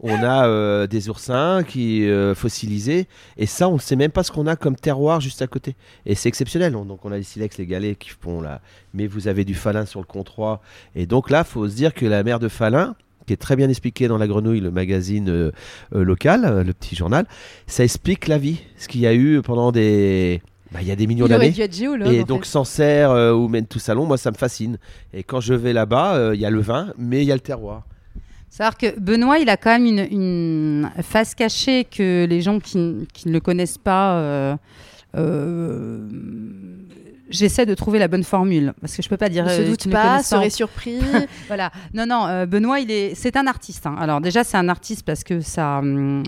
on 0.00 0.22
a 0.22 0.46
euh, 0.46 0.86
des 0.86 1.08
oursins 1.08 1.62
qui 1.66 2.08
euh, 2.08 2.34
fossilisés. 2.34 3.06
Et 3.36 3.46
ça, 3.46 3.68
on 3.68 3.74
ne 3.74 3.80
sait 3.80 3.96
même 3.96 4.10
pas 4.10 4.22
ce 4.22 4.32
qu'on 4.32 4.46
a 4.46 4.56
comme 4.56 4.76
terroir 4.76 5.20
juste 5.20 5.42
à 5.42 5.46
côté. 5.46 5.76
Et 6.06 6.14
c'est 6.14 6.28
exceptionnel. 6.28 6.72
Donc, 6.72 7.04
on 7.04 7.12
a 7.12 7.16
les 7.16 7.22
silex, 7.22 7.58
les 7.58 7.66
galets 7.66 7.98
qui 7.98 8.10
font 8.10 8.40
là. 8.40 8.60
Mais 8.94 9.06
vous 9.06 9.28
avez 9.28 9.44
du 9.44 9.54
falin 9.54 9.86
sur 9.86 10.00
le 10.00 10.06
comptoir. 10.06 10.60
Et 10.94 11.06
donc 11.06 11.30
là, 11.30 11.44
faut 11.44 11.68
se 11.68 11.74
dire 11.74 11.94
que 11.94 12.06
la 12.06 12.22
mer 12.22 12.38
de 12.38 12.48
falin, 12.48 12.94
qui 13.26 13.32
est 13.32 13.36
très 13.36 13.54
bien 13.54 13.68
expliqué 13.68 14.08
dans 14.08 14.18
La 14.18 14.26
Grenouille, 14.26 14.60
le 14.60 14.72
magazine 14.72 15.52
local, 15.92 16.64
le 16.66 16.72
petit 16.72 16.96
journal, 16.96 17.24
ça 17.68 17.84
explique 17.84 18.26
la 18.26 18.36
vie. 18.36 18.60
Ce 18.76 18.88
qu'il 18.88 19.00
y 19.00 19.06
a 19.06 19.14
eu 19.14 19.40
pendant 19.42 19.70
des 19.70 20.42
bah, 20.72 20.80
il 20.80 20.88
y 20.88 20.90
a 20.90 20.96
des 20.96 21.06
millions 21.06 21.26
d'années. 21.26 21.52
Et 22.10 22.24
donc 22.24 22.46
Sancerre 22.46 23.10
euh, 23.10 23.32
ou 23.32 23.50
tout 23.68 23.78
Salon, 23.78 24.06
moi 24.06 24.16
ça 24.16 24.30
me 24.30 24.36
fascine. 24.36 24.78
Et 25.12 25.22
quand 25.22 25.40
je 25.40 25.54
vais 25.54 25.72
là-bas, 25.72 26.14
euh, 26.14 26.34
il 26.34 26.40
y 26.40 26.46
a 26.46 26.50
le 26.50 26.60
vin, 26.60 26.94
mais 26.96 27.22
il 27.22 27.26
y 27.26 27.32
a 27.32 27.34
le 27.34 27.40
terroir. 27.40 27.82
C'est-à-dire 28.48 28.78
que 28.78 29.00
Benoît, 29.00 29.38
il 29.38 29.48
a 29.48 29.56
quand 29.56 29.78
même 29.78 29.86
une, 29.86 30.90
face 31.02 31.34
cachée 31.34 31.84
que 31.84 32.26
les 32.28 32.40
gens 32.40 32.58
qui, 32.58 32.78
ne 32.78 33.32
le 33.32 33.40
connaissent 33.40 33.78
pas. 33.78 34.16
Euh, 35.14 36.06
j'essaie 37.28 37.66
de 37.66 37.74
trouver 37.74 37.98
la 37.98 38.08
bonne 38.08 38.24
formule 38.24 38.74
parce 38.80 38.94
que 38.96 39.02
je 39.02 39.08
peux 39.08 39.16
pas 39.16 39.30
dire. 39.30 39.44
Ne 39.44 39.50
se 39.50 39.62
doute 39.62 39.90
pas, 39.90 40.22
serait 40.22 40.50
surpris. 40.50 41.00
voilà. 41.48 41.70
Non, 41.94 42.06
non. 42.06 42.44
Benoît, 42.46 42.80
il 42.80 42.90
est, 42.90 43.14
c'est 43.14 43.36
un 43.36 43.46
artiste. 43.46 43.86
Hein. 43.86 43.96
Alors 43.98 44.20
déjà, 44.20 44.44
c'est 44.44 44.58
un 44.58 44.68
artiste 44.68 45.04
parce 45.04 45.24
que 45.24 45.40
ça, 45.40 45.78
hum, 45.78 46.22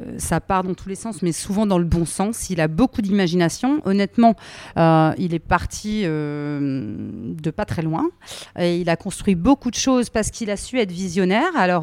euh, 0.00 0.14
ça 0.18 0.40
part 0.40 0.64
dans 0.64 0.74
tous 0.74 0.88
les 0.88 0.94
sens, 0.94 1.22
mais 1.22 1.32
souvent 1.32 1.66
dans 1.66 1.78
le 1.78 1.84
bon 1.84 2.04
sens. 2.04 2.50
Il 2.50 2.60
a 2.60 2.68
beaucoup 2.68 3.02
d'imagination. 3.02 3.80
Honnêtement, 3.84 4.34
euh, 4.78 5.12
il 5.18 5.34
est 5.34 5.38
parti 5.38 6.02
euh, 6.04 6.96
de 7.24 7.50
pas 7.50 7.64
très 7.64 7.82
loin. 7.82 8.10
Et 8.58 8.78
il 8.78 8.88
a 8.88 8.96
construit 8.96 9.34
beaucoup 9.34 9.70
de 9.70 9.76
choses 9.76 10.10
parce 10.10 10.30
qu'il 10.30 10.50
a 10.50 10.56
su 10.56 10.78
être 10.78 10.92
visionnaire. 10.92 11.50
Alors, 11.56 11.82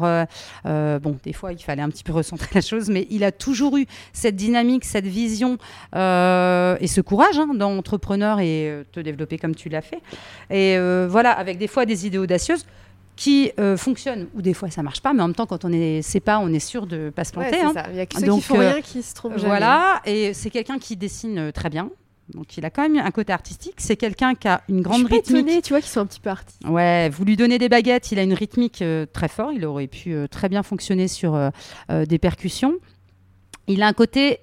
bon, 0.64 1.18
des 1.22 1.32
fois, 1.32 1.52
il 1.52 1.62
fallait 1.62 1.82
un 1.82 1.90
petit 1.90 2.04
peu 2.04 2.12
recentrer 2.12 2.48
la 2.54 2.60
chose, 2.60 2.88
mais 2.88 3.06
il 3.10 3.24
a 3.24 3.32
toujours 3.32 3.76
eu 3.76 3.86
cette 4.12 4.36
dynamique, 4.36 4.84
cette 4.84 5.06
vision 5.06 5.54
et 5.94 6.86
ce 6.86 7.00
courage 7.00 7.38
hein, 7.38 7.54
d'entrepreneur 7.54 8.40
et 8.40 8.84
te 8.92 9.00
développer 9.00 9.38
comme 9.38 9.54
tu 9.54 9.68
l'as 9.68 9.82
fait. 9.82 10.00
Et 10.50 10.76
voilà, 11.06 11.32
avec 11.32 11.58
des 11.58 11.68
fois 11.68 11.86
des 11.86 12.06
idées 12.06 12.18
audacieuses 12.18 12.66
qui 13.20 13.52
euh, 13.60 13.76
fonctionne 13.76 14.28
ou 14.34 14.40
des 14.40 14.54
fois 14.54 14.70
ça 14.70 14.82
marche 14.82 15.02
pas 15.02 15.12
mais 15.12 15.22
en 15.22 15.28
même 15.28 15.34
temps 15.34 15.44
quand 15.44 15.66
on 15.66 15.72
est 15.72 16.00
sait 16.00 16.20
pas 16.20 16.38
on 16.38 16.48
est 16.48 16.58
sûr 16.58 16.86
de 16.86 17.10
pas 17.10 17.24
se 17.24 17.32
planter 17.32 17.60
hein. 17.60 17.74
il 17.90 17.96
y 17.96 18.00
a 18.00 18.06
que 18.06 18.18
ceux 18.18 18.32
qui 18.32 18.40
font 18.40 18.56
rien 18.56 18.80
qui 18.80 19.02
se 19.02 19.14
jamais 19.22 19.44
voilà 19.44 20.00
et 20.06 20.32
c'est 20.32 20.48
quelqu'un 20.48 20.78
qui 20.78 20.96
dessine 20.96 21.38
euh, 21.38 21.52
très 21.52 21.68
bien 21.68 21.90
donc 22.32 22.56
il 22.56 22.64
a 22.64 22.70
quand 22.70 22.88
même 22.88 23.04
un 23.04 23.10
côté 23.10 23.32
artistique. 23.32 23.74
C'est 23.78 23.96
quelqu'un 23.96 24.36
qui 24.36 24.46
a 24.46 24.62
une 24.68 24.82
grande 24.82 25.06
rythmique. 25.06 25.64
tu 25.64 25.72
vois, 25.72 25.80
qui 25.80 25.88
sont 25.88 25.98
un 25.98 26.06
petit 26.06 26.20
peu 26.20 26.30
artistiques. 26.30 26.70
Ouais, 26.70 27.08
vous 27.08 27.24
lui 27.24 27.34
donnez 27.34 27.58
des 27.58 27.68
baguettes, 27.68 28.12
il 28.12 28.20
a 28.20 28.22
une 28.22 28.34
rythmique 28.34 28.82
euh, 28.82 29.04
très 29.12 29.26
fort. 29.26 29.50
Il 29.52 29.64
aurait 29.64 29.88
pu 29.88 30.14
très 30.30 30.48
bien 30.48 30.62
fonctionner 30.62 31.08
sur 31.08 31.36
des 31.88 32.18
percussions. 32.20 32.74
Il 33.66 33.82
a 33.82 33.88
un 33.88 33.92
côté 33.92 34.38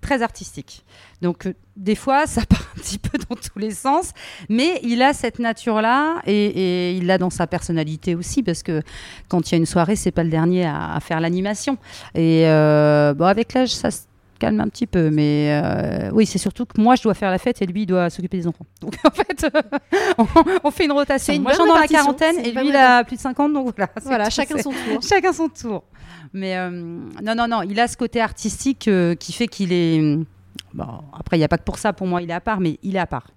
très 0.00 0.22
artistique. 0.22 0.84
Donc 1.22 1.46
euh, 1.46 1.54
des 1.76 1.94
fois, 1.94 2.26
ça 2.26 2.42
part 2.48 2.62
un 2.76 2.80
petit 2.80 2.98
peu 2.98 3.18
dans 3.28 3.36
tous 3.36 3.58
les 3.58 3.70
sens, 3.70 4.12
mais 4.48 4.80
il 4.82 5.02
a 5.02 5.12
cette 5.12 5.38
nature-là 5.38 6.22
et, 6.26 6.92
il 6.92 7.06
l'a 7.06 7.18
dans 7.18 7.30
sa 7.30 7.46
personnalité 7.46 8.14
aussi, 8.14 8.42
parce 8.42 8.62
que 8.62 8.82
quand 9.28 9.50
il 9.50 9.52
y 9.52 9.54
a 9.56 9.58
une 9.58 9.66
soirée, 9.66 9.96
c'est 9.96 10.10
pas 10.10 10.24
le 10.24 10.30
dernier 10.30 10.66
à, 10.66 10.98
faire 11.00 11.20
l'animation. 11.20 11.78
Et 12.14 12.46
euh, 12.46 13.14
bon, 13.14 13.26
avec 13.26 13.54
l'âge, 13.54 13.70
ça 13.70 13.90
calme 14.38 14.60
un 14.60 14.68
petit 14.68 14.86
peu. 14.86 15.10
Mais 15.10 15.60
euh, 15.62 16.10
oui, 16.12 16.24
c'est 16.24 16.38
surtout 16.38 16.64
que 16.64 16.80
moi, 16.80 16.94
je 16.94 17.02
dois 17.02 17.14
faire 17.14 17.30
la 17.30 17.38
fête 17.38 17.60
et 17.60 17.66
lui, 17.66 17.82
il 17.82 17.86
doit 17.86 18.08
s'occuper 18.08 18.38
des 18.38 18.46
enfants. 18.46 18.64
Donc 18.80 18.94
en 19.04 19.10
fait, 19.10 19.46
on, 20.64 20.70
fait 20.70 20.84
une 20.84 20.92
rotation. 20.92 21.38
moi, 21.40 21.52
j'en 21.56 21.66
dans 21.66 21.74
la 21.74 21.86
quarantaine 21.86 22.38
et 22.38 22.52
lui, 22.52 22.68
il 22.68 22.76
a 22.76 23.04
plus 23.04 23.16
de 23.16 23.20
50. 23.20 23.52
Donc 23.52 23.74
voilà. 23.76 23.90
Voilà, 24.02 24.30
chacun 24.30 24.58
son 24.58 24.70
tour. 24.70 25.02
chacun 25.06 25.32
son 25.32 25.48
tour. 25.48 25.84
Mais 26.32 26.56
euh, 26.56 26.70
non, 26.70 27.34
non, 27.36 27.48
non, 27.48 27.62
il 27.62 27.78
a 27.80 27.88
ce 27.88 27.96
côté 27.96 28.20
artistique 28.20 28.88
euh, 28.88 29.14
qui 29.14 29.32
fait 29.32 29.48
qu'il 29.48 29.72
est. 29.72 30.18
Bon, 30.74 30.86
après, 31.18 31.36
il 31.36 31.40
n'y 31.40 31.44
a 31.44 31.48
pas 31.48 31.58
que 31.58 31.64
pour 31.64 31.78
ça, 31.78 31.92
pour 31.92 32.06
moi, 32.06 32.22
il 32.22 32.30
est 32.30 32.34
à 32.34 32.40
part, 32.40 32.60
mais 32.60 32.78
il 32.82 32.96
est 32.96 33.00
à 33.00 33.06
part. 33.06 33.28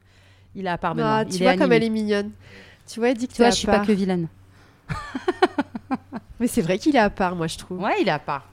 Il 0.56 0.66
est 0.66 0.70
à 0.70 0.78
part 0.78 0.96
ah, 1.00 1.24
tu 1.24 1.42
vois 1.44 1.56
comme 1.56 1.72
elle 1.72 1.84
est 1.84 1.90
mignonne. 1.90 2.32
Tu 2.88 3.00
vois, 3.00 3.10
elle 3.10 3.18
dit 3.18 3.28
que 3.28 3.34
tu 3.34 3.42
vois, 3.42 3.52
je 3.52 3.56
suis 3.56 3.68
pas 3.68 3.80
que 3.80 3.92
vilaine. 3.92 4.28
mais 6.40 6.48
c'est 6.48 6.62
vrai 6.62 6.78
qu'il 6.78 6.96
est 6.96 7.00
à 7.00 7.10
part, 7.10 7.36
moi, 7.36 7.48
je 7.48 7.58
trouve. 7.58 7.80
Ouais, 7.80 7.96
il 8.02 8.08
est 8.08 8.12
à 8.12 8.20
part 8.20 8.52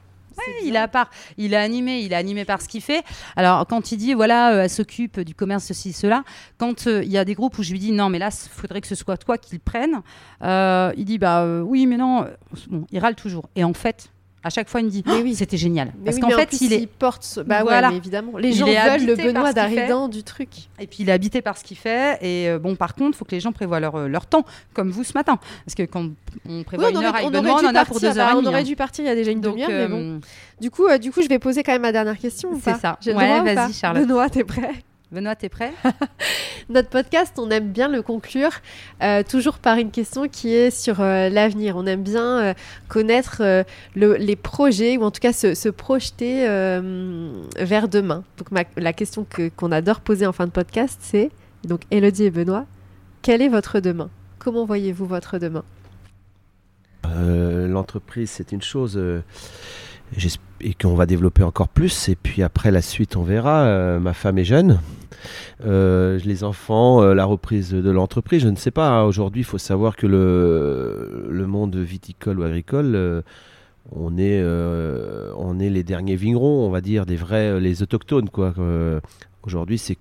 il 0.62 0.74
est 0.74 0.78
à 0.78 0.89
part. 0.89 1.11
Il 1.36 1.55
est 1.55 1.59
animé, 1.59 2.01
il 2.01 2.12
est 2.12 2.16
animé 2.16 2.45
par 2.45 2.61
ce 2.61 2.68
qu'il 2.68 2.80
fait. 2.80 3.03
Alors, 3.36 3.66
quand 3.66 3.93
il 3.93 3.97
dit, 3.97 4.14
voilà, 4.14 4.53
euh, 4.53 4.62
elle 4.62 4.70
s'occupe 4.70 5.20
du 5.20 5.34
commerce, 5.34 5.64
ceci, 5.64 5.93
cela, 5.93 6.24
quand 6.59 6.86
euh, 6.86 7.03
il 7.05 7.11
y 7.11 7.18
a 7.18 7.24
des 7.24 7.34
groupes 7.34 7.59
où 7.59 7.62
je 7.62 7.72
lui 7.72 7.78
dis, 7.78 7.93
non, 7.93 8.09
mais 8.09 8.18
là, 8.18 8.30
il 8.30 8.49
faudrait 8.49 8.80
que 8.80 8.86
ce 8.86 8.95
soit 8.95 9.16
toi 9.16 9.39
qui 9.39 9.55
le 9.55 9.61
prenne, 9.61 10.01
euh, 10.43 10.93
il 10.97 11.05
dit, 11.05 11.18
bah 11.18 11.62
oui, 11.62 11.86
mais 11.86 11.97
non. 11.97 12.26
Bon, 12.68 12.86
il 12.91 12.99
râle 12.99 13.14
toujours. 13.14 13.49
Et 13.57 13.64
en 13.64 13.74
fait, 13.74 14.11
à 14.45 14.51
chaque 14.51 14.68
fois, 14.68 14.80
il 14.80 14.86
me 14.86 14.91
dit 14.91 15.03
oui. 15.07 15.34
c'était 15.34 15.57
génial. 15.57 15.93
Parce 16.05 16.18
qu'en 16.18 16.30
fait, 16.30 16.61
il 16.61 16.72
est. 16.72 16.86
porte. 16.86 17.41
Bah 17.45 17.62
voilà. 17.62 17.93
évidemment. 17.93 18.39
Les 18.39 18.53
gens 18.53 18.66
veulent 18.66 19.07
le 19.07 19.16
Benoît 19.16 19.53
d'Aridan 19.53 20.09
du 20.09 20.22
truc. 20.22 20.49
Et 20.78 20.86
puis, 20.86 20.99
il 21.01 21.09
est 21.09 21.12
habité 21.12 21.43
par 21.43 21.59
ce 21.59 21.64
qu'il 21.64 21.76
fait. 21.76 22.18
Et 22.22 22.49
euh, 22.49 22.59
bon, 22.59 22.76
par 22.76 22.95
contre, 22.95 23.16
il 23.16 23.18
faut 23.18 23.24
que 23.24 23.32
les 23.32 23.41
gens 23.41 23.53
prévoient 23.53 23.80
leur, 23.80 23.97
euh, 23.97 24.09
leur 24.09 24.26
temps, 24.26 24.45
comme 24.74 24.91
vous 24.91 25.05
ce 25.05 25.12
matin. 25.14 25.39
Parce 25.64 25.74
que 25.74 25.82
quand 25.82 26.11
on 26.49 26.62
prévoit 26.62 26.91
une 26.91 26.97
heure 26.99 27.14
avec 27.14 27.30
Benoît, 27.30 27.61
on 27.62 27.66
en 27.66 27.74
a 27.74 27.84
pour 27.84 28.01
deux 28.01 28.18
heures. 28.18 28.36
On 28.36 28.47
aurait 28.47 28.64
dû 28.64 28.76
partir 28.76 29.05
il 29.05 29.09
y 29.09 29.11
a 29.11 29.14
déjà 29.14 29.30
une 29.30 29.41
demi-heure, 29.41 29.68
mais 29.68 29.89
bon. 29.89 30.16
Euh, 30.16 30.18
du 30.61 30.70
coup, 30.70 30.86
du 31.01 31.11
coup, 31.11 31.22
je 31.22 31.28
vais 31.28 31.39
poser 31.39 31.62
quand 31.62 31.72
même 31.72 31.82
ma 31.82 31.93
dernière 31.93 32.18
question. 32.18 32.51
C'est 32.62 32.76
ça. 32.76 32.99
Ouais, 33.07 33.55
vas-y, 33.55 33.72
Charlotte. 33.72 34.07
Benoît, 34.07 34.28
t'es 34.30 34.45
prêt 34.45 34.84
Benoît, 35.11 35.35
t'es 35.35 35.49
prêt 35.49 35.73
Notre 36.69 36.91
podcast, 36.91 37.39
on 37.39 37.51
aime 37.51 37.73
bien 37.73 37.89
le 37.89 38.03
conclure 38.03 38.51
euh, 39.03 39.23
toujours 39.23 39.59
par 39.59 39.79
une 39.79 39.91
question 39.91 40.29
qui 40.29 40.53
est 40.53 40.71
sur 40.71 41.01
euh, 41.01 41.31
l'avenir. 41.31 41.77
On 41.79 41.87
aime 41.87 42.03
bien 42.03 42.39
euh, 42.41 42.55
connaître 42.89 43.43
les 43.95 44.37
projets 44.37 44.99
ou 44.99 45.05
en 45.05 45.11
tout 45.11 45.21
cas 45.21 45.33
se, 45.33 45.69
projeter 45.71 46.45
vers 47.59 47.89
demain. 47.89 48.23
Donc 48.37 48.67
la 48.77 48.93
question 48.93 49.27
qu'on 49.57 49.73
adore 49.73 50.01
poser 50.01 50.27
en 50.27 50.33
fin 50.33 50.47
de 50.47 50.51
podcast, 50.51 50.99
c'est 51.01 51.31
donc 51.65 51.83
Elodie 51.91 52.25
et 52.25 52.31
Benoît, 52.31 52.67
quel 53.23 53.41
est 53.41 53.49
votre 53.49 53.81
demain? 53.81 54.11
Comment 54.39 54.67
voyez-vous 54.67 55.07
votre 55.07 55.39
demain? 55.39 55.65
L'entreprise, 57.05 58.31
c'est 58.31 58.53
une 58.53 58.63
chose 58.63 59.01
et 60.61 60.75
qu'on 60.75 60.95
va 60.95 61.07
développer 61.07 61.43
encore 61.43 61.69
plus. 61.69 62.09
Et 62.09 62.17
puis 62.17 62.43
après, 62.43 62.71
la 62.71 62.83
suite, 62.83 63.17
on 63.17 63.23
verra. 63.23 63.63
Euh, 63.63 64.01
ma 64.01 64.13
femme 64.13 64.39
est 64.39 64.45
jeune. 64.45 64.81
Euh, 65.65 66.19
les 66.25 66.45
enfants, 66.45 67.03
euh, 67.03 67.15
la 67.15 67.25
reprise 67.25 67.71
de 67.71 67.91
l'entreprise, 67.91 68.43
je 68.43 68.49
ne 68.49 68.57
sais 68.57 68.71
pas. 68.71 69.05
Aujourd'hui, 69.05 69.43
il 69.43 69.45
faut 69.45 69.59
savoir 69.59 69.97
que 69.97 70.07
le, 70.07 71.47
monde 71.47 71.77
viticole 71.77 72.41
ou 72.41 72.43
agricole, 72.43 73.23
on, 73.93 74.19
est, 74.19 74.43
les 75.71 75.83
derniers 75.83 76.17
vignerons, 76.17 76.67
on 76.67 76.71
va 76.71 76.81
dire, 76.81 77.07
des 77.07 77.17
vrais, 77.17 77.61
les 77.61 77.83
autochtones. 77.83 78.29
Aujourd'hui, 79.43 79.79
c'est 79.79 79.99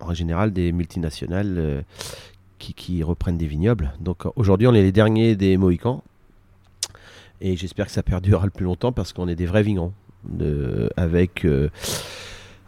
en 0.00 0.14
général 0.14 0.52
des 0.52 0.70
multinationales 0.72 1.84
qui, 2.58 2.74
qui 2.74 3.02
reprennent 3.02 3.38
des 3.38 3.46
vignobles. 3.46 3.92
Donc 4.00 4.24
aujourd'hui, 4.36 4.66
on 4.66 4.74
est 4.74 4.82
les 4.82 4.92
derniers 4.92 5.36
des 5.36 5.56
Mohicans. 5.56 6.02
Et 7.40 7.56
j'espère 7.56 7.86
que 7.86 7.92
ça 7.92 8.02
perdurera 8.02 8.44
le 8.44 8.50
plus 8.50 8.64
longtemps 8.64 8.92
parce 8.92 9.12
qu'on 9.12 9.28
est 9.28 9.36
des 9.36 9.46
vrais 9.46 9.62
vignerons 9.62 9.92
avec, 10.96 11.44
euh, 11.44 11.68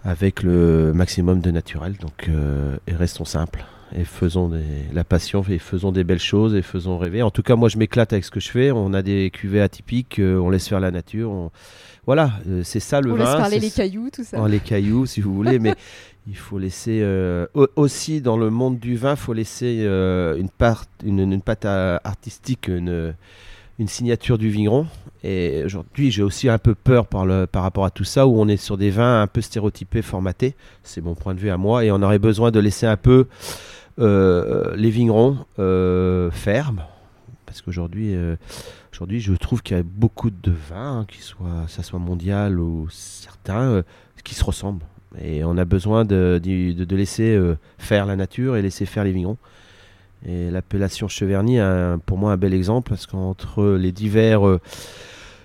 avec 0.05 0.43
le 0.43 0.93
maximum 0.95 1.41
de 1.41 1.51
naturel. 1.51 1.97
Donc, 2.01 2.29
euh, 2.29 2.77
et 2.87 2.95
restons 2.95 3.25
simples 3.25 3.64
et 3.97 4.05
faisons 4.05 4.49
des, 4.49 4.62
la 4.93 5.03
passion 5.03 5.45
et 5.49 5.59
faisons 5.59 5.91
des 5.91 6.05
belles 6.05 6.21
choses 6.21 6.55
et 6.55 6.62
faisons 6.62 6.99
rêver. 6.99 7.23
En 7.23 7.33
tout 7.33 7.43
cas, 7.43 7.57
moi, 7.57 7.68
je 7.68 7.77
m'éclate 7.77 8.12
avec 8.12 8.25
ce 8.25 8.31
que 8.31 8.39
je 8.39 8.49
fais. 8.49 8.71
On 8.71 8.95
a 8.95 9.03
des 9.03 9.31
cuvées 9.31 9.61
atypiques, 9.61 10.21
euh, 10.21 10.39
on 10.39 10.51
laisse 10.51 10.68
faire 10.68 10.81
la 10.81 10.93
nature. 10.93 11.51
Voilà, 12.07 12.33
c'est 12.62 12.81
ça 12.81 13.01
le 13.01 13.12
on 13.12 13.16
vin. 13.16 13.25
On 13.25 13.27
laisse 13.27 13.37
parler 13.37 13.59
les 13.59 13.71
cailloux, 13.71 14.11
tout 14.11 14.25
ça. 14.25 14.39
Oh, 14.41 14.47
les 14.47 14.61
cailloux, 14.61 15.07
si 15.07 15.21
vous 15.21 15.35
voulez, 15.35 15.59
mais 15.59 15.75
il 16.27 16.37
faut 16.37 16.59
laisser 16.59 17.05
aussi 17.77 18.21
dans 18.21 18.37
le 18.37 18.51
monde 18.51 18.79
du 18.79 18.97
vin, 18.97 19.12
il 19.12 19.16
faut 19.16 19.33
laisser 19.33 19.85
une 19.85 20.49
part, 20.49 20.87
une, 21.05 21.21
une 21.21 21.43
patte 21.43 21.66
artistique, 21.66 22.68
une 22.68 23.14
une 23.81 23.89
signature 23.89 24.37
du 24.37 24.51
vigneron. 24.51 24.87
Et 25.24 25.62
aujourd'hui, 25.64 26.11
j'ai 26.11 26.22
aussi 26.22 26.51
un 26.51 26.59
peu 26.59 26.74
peur 26.74 27.07
par, 27.07 27.24
le, 27.24 27.47
par 27.47 27.62
rapport 27.62 27.87
à 27.87 27.91
tout 27.91 28.05
ça, 28.05 28.26
où 28.26 28.39
on 28.39 28.47
est 28.47 28.59
sur 28.59 28.76
des 28.76 28.91
vins 28.91 29.22
un 29.22 29.26
peu 29.26 29.41
stéréotypés, 29.41 30.03
formatés. 30.03 30.55
C'est 30.83 31.01
mon 31.01 31.14
point 31.14 31.35
de 31.35 31.41
vue 31.41 31.49
à 31.49 31.57
moi. 31.57 31.83
Et 31.85 31.91
on 31.91 32.03
aurait 32.03 32.18
besoin 32.18 32.51
de 32.51 32.61
laisser 32.61 32.87
un 32.87 32.99
peu 32.99 33.26
euh, 33.99 34.76
les 34.76 34.91
vignerons 34.91 35.39
euh, 35.59 36.31
fermes. 36.31 36.85
Parce 37.47 37.62
qu'aujourd'hui, 37.62 38.14
euh, 38.14 38.37
aujourd'hui, 38.93 39.20
je 39.20 39.33
trouve 39.33 39.62
qu'il 39.62 39.78
y 39.78 39.81
a 39.81 39.83
beaucoup 39.83 40.31
de 40.31 40.53
vins, 40.53 41.01
hein, 41.01 41.07
qui 41.09 41.22
soit, 41.22 41.64
ça 41.66 41.83
soit 41.83 41.99
mondial 41.99 42.61
ou 42.61 42.87
certains, 42.91 43.83
qui 44.24 44.35
se 44.35 44.45
ressemblent. 44.45 44.85
Et 45.22 45.43
on 45.43 45.57
a 45.57 45.64
besoin 45.64 46.05
de, 46.05 46.39
de, 46.43 46.85
de 46.85 46.97
laisser 46.97 47.41
faire 47.78 48.05
la 48.05 48.14
nature 48.14 48.57
et 48.57 48.62
laisser 48.62 48.85
faire 48.85 49.05
les 49.05 49.12
vignerons. 49.12 49.39
Et 50.27 50.51
l'appellation 50.51 51.09
Cheverny 51.09 51.59
est 51.59 51.97
pour 52.05 52.18
moi 52.18 52.33
un 52.33 52.37
bel 52.37 52.53
exemple 52.53 52.91
parce 52.91 53.07
qu'entre 53.07 53.64
les 53.64 53.91
divers 53.91 54.47
euh, 54.47 54.61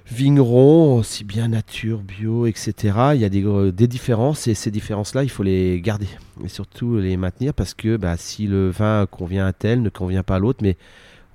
vignerons, 0.05 0.97
aussi 0.97 1.23
bien 1.23 1.47
nature, 1.47 1.99
bio, 1.99 2.45
etc., 2.45 2.73
il 3.13 3.21
y 3.21 3.25
a 3.25 3.29
des, 3.29 3.45
euh, 3.45 3.71
des 3.71 3.87
différences 3.87 4.47
et 4.47 4.53
ces 4.53 4.71
différences-là, 4.71 5.23
il 5.23 5.29
faut 5.29 5.43
les 5.43 5.79
garder 5.81 6.07
et 6.43 6.49
surtout 6.49 6.97
les 6.97 7.15
maintenir 7.15 7.53
parce 7.53 7.73
que 7.73 7.95
bah, 7.95 8.17
si 8.17 8.47
le 8.47 8.69
vin 8.69 9.05
convient 9.09 9.45
à 9.45 9.53
tel, 9.53 9.81
ne 9.81 9.89
convient 9.89 10.23
pas 10.23 10.35
à 10.35 10.39
l'autre, 10.39 10.59
mais 10.61 10.75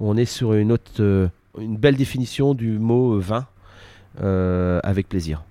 on 0.01 0.17
est 0.17 0.27
sur 0.27 0.53
une, 0.53 0.73
autre, 0.73 1.01
euh, 1.01 1.29
une 1.59 1.79
belle 1.79 1.97
définition 1.97 2.55
du 2.55 2.79
mot 2.79 3.19
vin 3.19 3.47
avec 4.83 5.09
plaisir. 5.09 5.43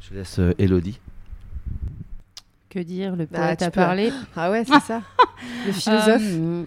Je 0.00 0.14
laisse 0.14 0.40
Elodie. 0.58 0.98
Que 2.72 2.78
dire 2.78 3.16
Le 3.16 3.26
bah, 3.26 3.38
poète 3.38 3.60
a 3.60 3.70
parlé. 3.70 4.10
Ah 4.34 4.50
ouais, 4.50 4.64
c'est 4.64 4.80
ça. 4.80 5.02
Le 5.66 5.72
philosophe. 5.72 6.22
Euh, 6.22 6.64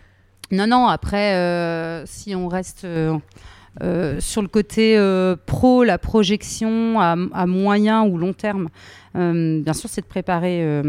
non, 0.52 0.68
non, 0.68 0.86
après, 0.86 1.34
euh, 1.34 2.06
si 2.06 2.36
on 2.36 2.48
reste 2.48 2.86
euh, 2.86 4.20
sur 4.20 4.44
le 4.44 4.48
côté 4.48 5.00
pro, 5.48 5.84
la 5.84 5.98
projection 5.98 7.00
à, 7.00 7.46
moyen 7.48 8.04
ou 8.04 8.20
long 8.20 8.34
terme, 8.34 8.70
bien 9.16 9.74
sûr, 9.74 9.90
c'est 9.90 10.02
de 10.02 10.06
préparer 10.06 10.84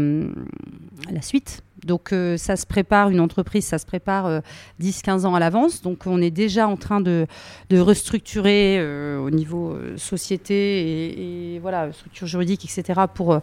la 1.11 1.21
suite. 1.23 1.63
Donc 1.83 2.13
ça 2.37 2.55
se 2.55 2.67
prépare, 2.67 3.09
une 3.09 3.19
entreprise, 3.19 3.65
ça 3.65 3.79
se 3.79 3.87
prépare 3.87 4.41
10-15 4.79 5.25
ans 5.25 5.33
à 5.33 5.39
l'avance. 5.39 5.81
Donc 5.81 6.05
on 6.05 6.21
est 6.21 6.31
déjà 6.31 6.67
en 6.67 6.77
train 6.77 7.01
de, 7.01 7.25
de 7.71 7.79
restructurer 7.79 8.79
au 9.17 9.31
niveau 9.31 9.75
société 9.95 10.81
et, 10.81 11.55
et, 11.55 11.59
voilà, 11.59 11.91
structure 11.91 12.27
juridique, 12.27 12.65
etc. 12.65 13.01
pour 13.11 13.41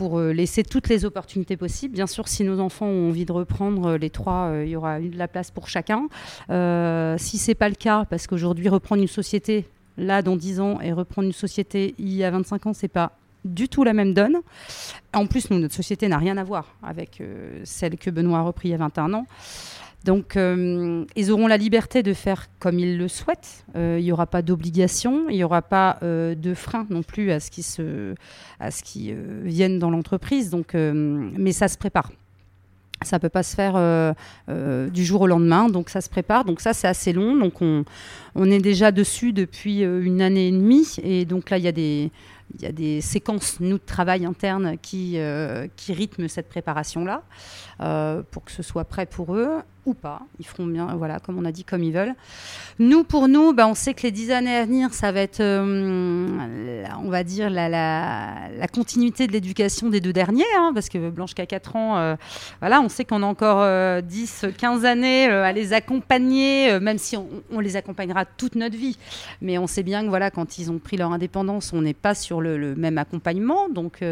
pour 0.00 0.18
euh, 0.18 0.32
laisser 0.32 0.62
toutes 0.62 0.88
les 0.88 1.04
opportunités 1.04 1.58
possibles. 1.58 1.92
Bien 1.92 2.06
sûr, 2.06 2.26
si 2.26 2.42
nos 2.42 2.58
enfants 2.58 2.86
ont 2.86 3.10
envie 3.10 3.26
de 3.26 3.32
reprendre 3.32 3.86
euh, 3.86 3.98
les 3.98 4.08
trois, 4.08 4.46
euh, 4.46 4.64
il 4.64 4.70
y 4.70 4.76
aura 4.76 4.98
de 4.98 5.14
la 5.14 5.28
place 5.28 5.50
pour 5.50 5.68
chacun. 5.68 6.08
si 7.18 7.36
c'est 7.36 7.54
pas 7.54 7.68
le 7.68 7.74
cas, 7.74 8.06
parce 8.08 8.26
qu'aujourd'hui 8.26 8.70
reprendre 8.70 9.02
une 9.02 9.08
société 9.08 9.66
là 9.98 10.22
dans 10.22 10.36
10 10.36 10.60
ans 10.60 10.80
et 10.80 10.94
reprendre 10.94 11.26
une 11.26 11.34
société 11.34 11.94
il 11.98 12.14
y 12.14 12.24
a 12.24 12.30
25 12.30 12.68
ans, 12.68 12.72
c'est 12.72 12.88
pas 12.88 13.12
du 13.44 13.68
tout 13.68 13.84
la 13.84 13.92
même 13.92 14.14
donne. 14.14 14.38
En 15.12 15.26
plus, 15.26 15.50
notre 15.50 15.74
société 15.74 16.08
n'a 16.08 16.16
rien 16.16 16.38
à 16.38 16.44
voir 16.44 16.76
avec 16.82 17.22
celle 17.64 17.98
que 17.98 18.08
Benoît 18.08 18.38
a 18.38 18.42
repris 18.42 18.68
il 18.68 18.72
y 18.72 18.74
a 18.74 18.78
21 18.78 19.12
ans. 19.12 19.26
Donc, 20.04 20.36
euh, 20.36 21.04
ils 21.14 21.30
auront 21.30 21.46
la 21.46 21.58
liberté 21.58 22.02
de 22.02 22.14
faire 22.14 22.46
comme 22.58 22.78
ils 22.78 22.96
le 22.96 23.08
souhaitent. 23.08 23.64
Euh, 23.76 23.96
il 23.98 24.04
n'y 24.04 24.12
aura 24.12 24.26
pas 24.26 24.40
d'obligation, 24.40 25.28
il 25.28 25.36
n'y 25.36 25.44
aura 25.44 25.60
pas 25.60 25.98
euh, 26.02 26.34
de 26.34 26.54
frein 26.54 26.86
non 26.88 27.02
plus 27.02 27.30
à 27.30 27.40
ce 27.40 27.50
qui, 27.50 27.62
se, 27.62 28.14
à 28.60 28.70
ce 28.70 28.82
qui 28.82 29.12
dans 29.78 29.90
l'entreprise. 29.90 30.50
Donc, 30.50 30.74
mais 30.74 31.52
ça 31.52 31.68
se 31.68 31.76
prépare. 31.76 32.10
Ça 33.02 33.18
peut 33.18 33.30
pas 33.30 33.42
se 33.42 33.54
faire 33.54 34.14
du 34.90 35.04
jour 35.04 35.22
au 35.22 35.26
lendemain, 35.26 35.68
donc 35.68 35.88
ça 35.88 36.00
se 36.00 36.08
prépare. 36.08 36.44
Donc 36.44 36.60
ça, 36.60 36.72
c'est 36.72 36.88
assez 36.88 37.12
long. 37.12 37.36
Donc 37.36 37.62
on, 37.62 37.84
on, 38.34 38.50
est 38.50 38.60
déjà 38.60 38.92
dessus 38.92 39.32
depuis 39.32 39.80
une 39.80 40.20
année 40.20 40.48
et 40.48 40.52
demie, 40.52 40.96
et 41.02 41.24
donc 41.24 41.50
là, 41.50 41.58
il 41.58 41.64
y 41.64 41.68
a 41.68 41.72
des 41.72 42.10
y 42.60 42.66
a 42.66 42.72
des 42.72 43.00
séquences, 43.00 43.60
nous, 43.60 43.78
de 43.78 43.82
travail 43.84 44.26
interne 44.26 44.76
qui, 44.82 45.18
qui 45.76 45.92
rythment 45.92 46.28
cette 46.28 46.48
préparation-là 46.48 47.22
pour 48.30 48.44
que 48.44 48.50
ce 48.50 48.62
soit 48.62 48.84
prêt 48.84 49.06
pour 49.06 49.34
eux 49.34 49.62
ou 49.86 49.94
pas. 49.94 50.20
Ils 50.38 50.46
feront 50.46 50.66
bien, 50.66 50.86
voilà, 50.96 51.20
comme 51.20 51.38
on 51.38 51.44
a 51.44 51.52
dit, 51.52 51.64
comme 51.64 51.82
ils 51.82 51.92
veulent. 51.92 52.14
Nous, 52.78 53.04
pour 53.04 53.28
nous, 53.28 53.52
bah, 53.52 53.66
on 53.66 53.74
sait 53.74 53.94
que 53.94 54.02
les 54.02 54.10
dix 54.10 54.30
années 54.30 54.56
à 54.56 54.64
venir, 54.64 54.94
ça 54.94 55.12
va 55.12 55.20
être, 55.20 55.40
euh, 55.40 56.84
on 57.02 57.10
va 57.10 57.24
dire, 57.24 57.50
la, 57.50 57.68
la, 57.68 58.68
continuité 58.68 59.26
de 59.26 59.32
l'éducation 59.32 59.90
des 59.90 60.00
deux 60.00 60.12
derniers, 60.12 60.44
hein, 60.56 60.72
parce 60.74 60.88
que 60.88 61.10
Blanche 61.10 61.34
qui 61.34 61.42
a 61.42 61.46
4 61.46 61.76
ans, 61.76 61.98
euh, 61.98 62.16
voilà, 62.60 62.80
on 62.80 62.88
sait 62.88 63.04
qu'on 63.04 63.22
a 63.22 63.26
encore 63.26 64.02
10, 64.02 64.44
euh, 64.44 64.50
15 64.56 64.84
années 64.84 65.26
à 65.26 65.52
les 65.52 65.72
accompagner, 65.72 66.80
même 66.80 66.98
si 66.98 67.16
on, 67.16 67.60
les 67.60 67.76
accompagnera 67.76 68.24
toute 68.24 68.54
notre 68.54 68.76
vie. 68.76 68.96
Mais 69.42 69.58
on 69.58 69.66
sait 69.66 69.82
bien 69.82 70.02
que 70.02 70.08
voilà, 70.08 70.30
quand 70.30 70.58
ils 70.58 70.70
ont 70.70 70.78
pris 70.78 70.96
leur 70.96 71.12
indépendance, 71.12 71.72
on 71.72 71.82
n'est 71.82 71.92
pas 71.94 72.14
sur 72.14 72.30
toujours 72.30 72.42
le, 72.42 72.76
même 72.76 72.98
accompagnement. 72.98 73.68
Donc, 73.68 74.02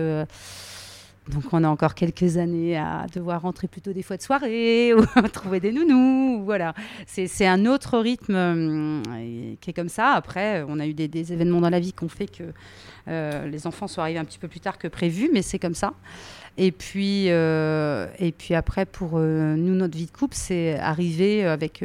donc 1.29 1.45
on 1.53 1.63
a 1.63 1.69
encore 1.69 1.95
quelques 1.95 2.39
années 2.39 2.77
à 2.77 3.07
devoir 3.13 3.43
rentrer 3.43 3.69
plutôt 3.69 3.93
des 3.93 4.03
fois 4.03 4.17
de 4.17 4.23
soirée 4.23 4.95
ou 4.95 5.05
trouver 5.29 5.61
des 5.61 5.73
nounous. 5.73 6.43
Voilà, 6.45 6.75
c'est 7.07 7.47
un 7.47 7.67
autre 7.67 7.99
rythme 7.99 8.35
euh, 8.35 9.55
qui 9.61 9.71
est 9.71 9.73
comme 9.73 9.89
ça. 9.89 10.13
Après, 10.13 10.65
on 10.69 10.81
a 10.81 10.87
eu 10.87 10.95
des, 10.95 11.33
événements 11.33 11.61
dans 11.61 11.71
la 11.71 11.81
vie 11.81 11.93
qui 11.93 12.05
ont 12.05 12.09
fait 12.09 12.27
que 12.27 12.45
euh, 13.09 13.47
les 13.47 13.67
enfants 13.67 13.89
sont 13.89 14.01
arrivés 14.01 14.19
un 14.19 14.25
petit 14.25 14.39
peu 14.39 14.49
plus 14.49 14.61
tard 14.61 14.79
que 14.79 14.89
prévu, 14.89 15.31
mais 15.33 15.43
c'est 15.43 15.59
comme 15.59 15.75
ça. 15.75 15.93
Et 16.57 16.73
puis, 16.73 17.27
euh, 17.29 18.07
et 18.19 18.33
puis 18.33 18.55
après, 18.55 18.87
pour 18.87 19.19
nous, 19.19 19.75
notre 19.75 19.97
vie 19.97 20.07
de 20.07 20.11
couple, 20.11 20.35
c'est 20.35 20.79
arriver 20.79 21.45
avec, 21.45 21.85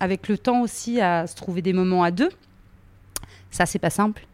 avec 0.00 0.28
le 0.28 0.36
temps 0.36 0.60
aussi 0.62 1.00
à 1.00 1.26
se 1.26 1.34
trouver 1.34 1.62
des 1.62 1.72
moments 1.72 2.02
à 2.02 2.10
deux. 2.10 2.30
Ça, 3.50 3.64
c'est 3.64 3.78
pas 3.78 3.90
simple. 3.90 4.26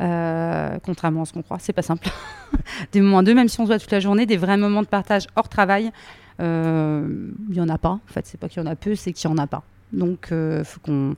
Euh, 0.00 0.78
contrairement 0.82 1.22
à 1.22 1.24
ce 1.24 1.32
qu'on 1.32 1.42
croit, 1.42 1.58
c'est 1.60 1.72
pas 1.72 1.82
simple. 1.82 2.08
des 2.92 3.00
moments 3.00 3.22
deux, 3.22 3.34
même 3.34 3.48
si 3.48 3.60
on 3.60 3.64
se 3.64 3.68
voit 3.68 3.78
toute 3.78 3.90
la 3.90 4.00
journée, 4.00 4.26
des 4.26 4.36
vrais 4.36 4.56
moments 4.56 4.82
de 4.82 4.86
partage 4.86 5.26
hors 5.36 5.48
travail, 5.48 5.92
euh, 6.40 7.30
il 7.48 7.54
y 7.54 7.60
en 7.60 7.68
a 7.68 7.78
pas. 7.78 7.90
En 7.90 8.00
fait, 8.06 8.26
c'est 8.26 8.38
pas 8.38 8.48
qu'il 8.48 8.62
y 8.62 8.66
en 8.66 8.70
a 8.70 8.76
peu, 8.76 8.94
c'est 8.94 9.12
qu'il 9.12 9.30
y 9.30 9.32
en 9.32 9.38
a 9.38 9.46
pas. 9.46 9.62
Donc, 9.92 10.26
il 10.30 10.34
euh, 10.34 10.64
faut 10.64 10.80
qu'on 10.80 11.14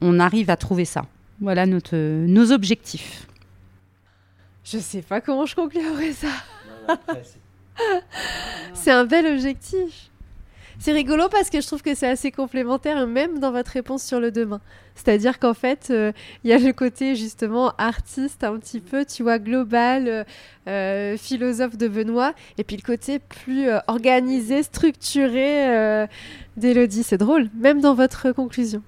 on 0.00 0.20
arrive 0.20 0.50
à 0.50 0.56
trouver 0.56 0.84
ça. 0.84 1.06
Voilà 1.40 1.66
notre, 1.66 1.96
nos 1.96 2.52
objectifs. 2.52 3.26
Je 4.64 4.78
sais 4.78 5.02
pas 5.02 5.20
comment 5.20 5.46
je 5.46 5.54
conclurai 5.54 6.12
ça. 6.12 6.28
c'est 8.74 8.90
un 8.90 9.04
bel 9.04 9.26
objectif. 9.26 10.10
C'est 10.80 10.92
rigolo 10.92 11.28
parce 11.28 11.50
que 11.50 11.60
je 11.60 11.66
trouve 11.66 11.82
que 11.82 11.94
c'est 11.94 12.06
assez 12.06 12.30
complémentaire, 12.30 13.06
même 13.06 13.40
dans 13.40 13.50
votre 13.50 13.72
réponse 13.72 14.04
sur 14.04 14.20
le 14.20 14.30
demain. 14.30 14.60
C'est-à-dire 14.94 15.38
qu'en 15.38 15.54
fait, 15.54 15.88
euh, 15.90 16.12
il 16.44 16.50
y 16.50 16.52
a 16.52 16.58
le 16.58 16.72
côté 16.72 17.16
justement 17.16 17.72
artiste 17.78 18.44
un 18.44 18.58
petit 18.58 18.80
peu, 18.80 19.04
tu 19.04 19.22
vois, 19.22 19.38
global, 19.38 20.08
euh, 20.08 20.24
euh, 20.68 21.16
philosophe 21.16 21.76
de 21.76 21.88
Benoît, 21.88 22.32
et 22.58 22.64
puis 22.64 22.76
le 22.76 22.82
côté 22.82 23.18
plus 23.18 23.68
organisé, 23.88 24.62
structuré 24.62 26.06
d'Elodie. 26.56 27.02
C'est 27.02 27.18
drôle, 27.18 27.48
même 27.54 27.80
dans 27.80 27.94
votre 27.94 28.32
conclusion. 28.32 28.82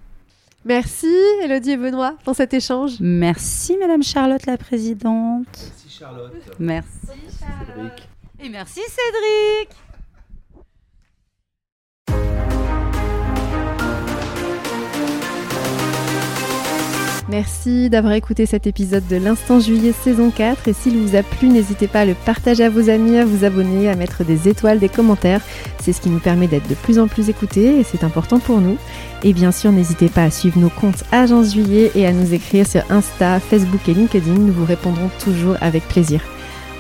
Merci 0.65 1.13
Elodie 1.43 1.73
et 1.73 1.77
Benoît 1.79 2.17
pour 2.25 2.37
cet 2.37 2.53
échange. 2.53 2.97
Merci 3.01 3.79
Madame 3.79 4.03
Charlotte 4.03 4.45
la 4.45 4.59
présidente. 4.59 5.47
Merci 5.57 5.99
Charlotte. 5.99 6.33
Merci 6.59 6.91
Cédric. 7.39 8.09
Et 8.43 8.49
merci 8.51 8.81
Cédric. 8.81 9.90
Merci 17.31 17.89
d'avoir 17.91 18.15
écouté 18.15 18.45
cet 18.45 18.67
épisode 18.67 19.07
de 19.07 19.15
l'Instant 19.15 19.61
Juillet 19.61 19.93
saison 19.93 20.31
4 20.31 20.67
et 20.67 20.73
s'il 20.73 20.99
vous 20.99 21.15
a 21.15 21.23
plu, 21.23 21.49
n'hésitez 21.49 21.87
pas 21.87 22.01
à 22.01 22.05
le 22.05 22.15
partager 22.15 22.65
à 22.65 22.71
vos 22.71 22.91
amis, 22.91 23.19
à 23.19 23.25
vous 23.25 23.45
abonner, 23.45 23.89
à 23.89 23.95
mettre 23.95 24.25
des 24.25 24.49
étoiles, 24.49 24.81
des 24.81 24.89
commentaires. 24.89 25.41
C'est 25.81 25.93
ce 25.93 26.01
qui 26.01 26.11
nous 26.11 26.19
permet 26.19 26.49
d'être 26.49 26.69
de 26.69 26.75
plus 26.75 26.99
en 26.99 27.07
plus 27.07 27.31
écoutés 27.31 27.79
et 27.79 27.85
c'est 27.85 28.03
important 28.03 28.41
pour 28.41 28.61
nous. 28.61 28.77
Et 29.23 29.33
bien 29.33 29.53
sûr, 29.53 29.71
n'hésitez 29.71 30.09
pas 30.09 30.25
à 30.25 30.31
suivre 30.31 30.59
nos 30.59 30.71
comptes 30.71 31.05
Agence 31.13 31.53
Juillet 31.53 31.93
et 31.95 32.05
à 32.05 32.13
nous 32.13 32.35
écrire 32.35 32.67
sur 32.67 32.83
Insta, 32.91 33.39
Facebook 33.39 33.89
et 33.89 33.95
LinkedIn. 33.95 34.33
Nous 34.33 34.53
vous 34.53 34.65
répondrons 34.65 35.11
toujours 35.23 35.57
avec 35.61 35.87
plaisir. 35.87 36.21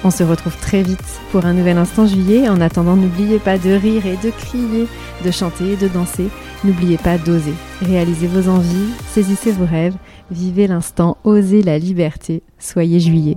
On 0.02 0.10
se 0.10 0.22
retrouve 0.22 0.56
très 0.56 0.82
vite 0.82 1.20
pour 1.30 1.44
un 1.44 1.52
nouvel 1.52 1.76
instant 1.76 2.06
juillet. 2.06 2.48
En 2.48 2.60
attendant, 2.60 2.96
n'oubliez 2.96 3.38
pas 3.38 3.58
de 3.58 3.70
rire 3.70 4.06
et 4.06 4.16
de 4.16 4.30
crier, 4.30 4.86
de 5.24 5.30
chanter 5.30 5.72
et 5.72 5.76
de 5.76 5.88
danser. 5.88 6.28
N'oubliez 6.64 6.96
pas 6.96 7.18
d'oser. 7.18 7.54
Réalisez 7.82 8.26
vos 8.26 8.48
envies, 8.48 8.92
saisissez 9.08 9.52
vos 9.52 9.66
rêves, 9.66 9.96
vivez 10.30 10.66
l'instant, 10.66 11.18
osez 11.24 11.62
la 11.62 11.78
liberté. 11.78 12.42
Soyez 12.58 13.00
juillet. 13.00 13.36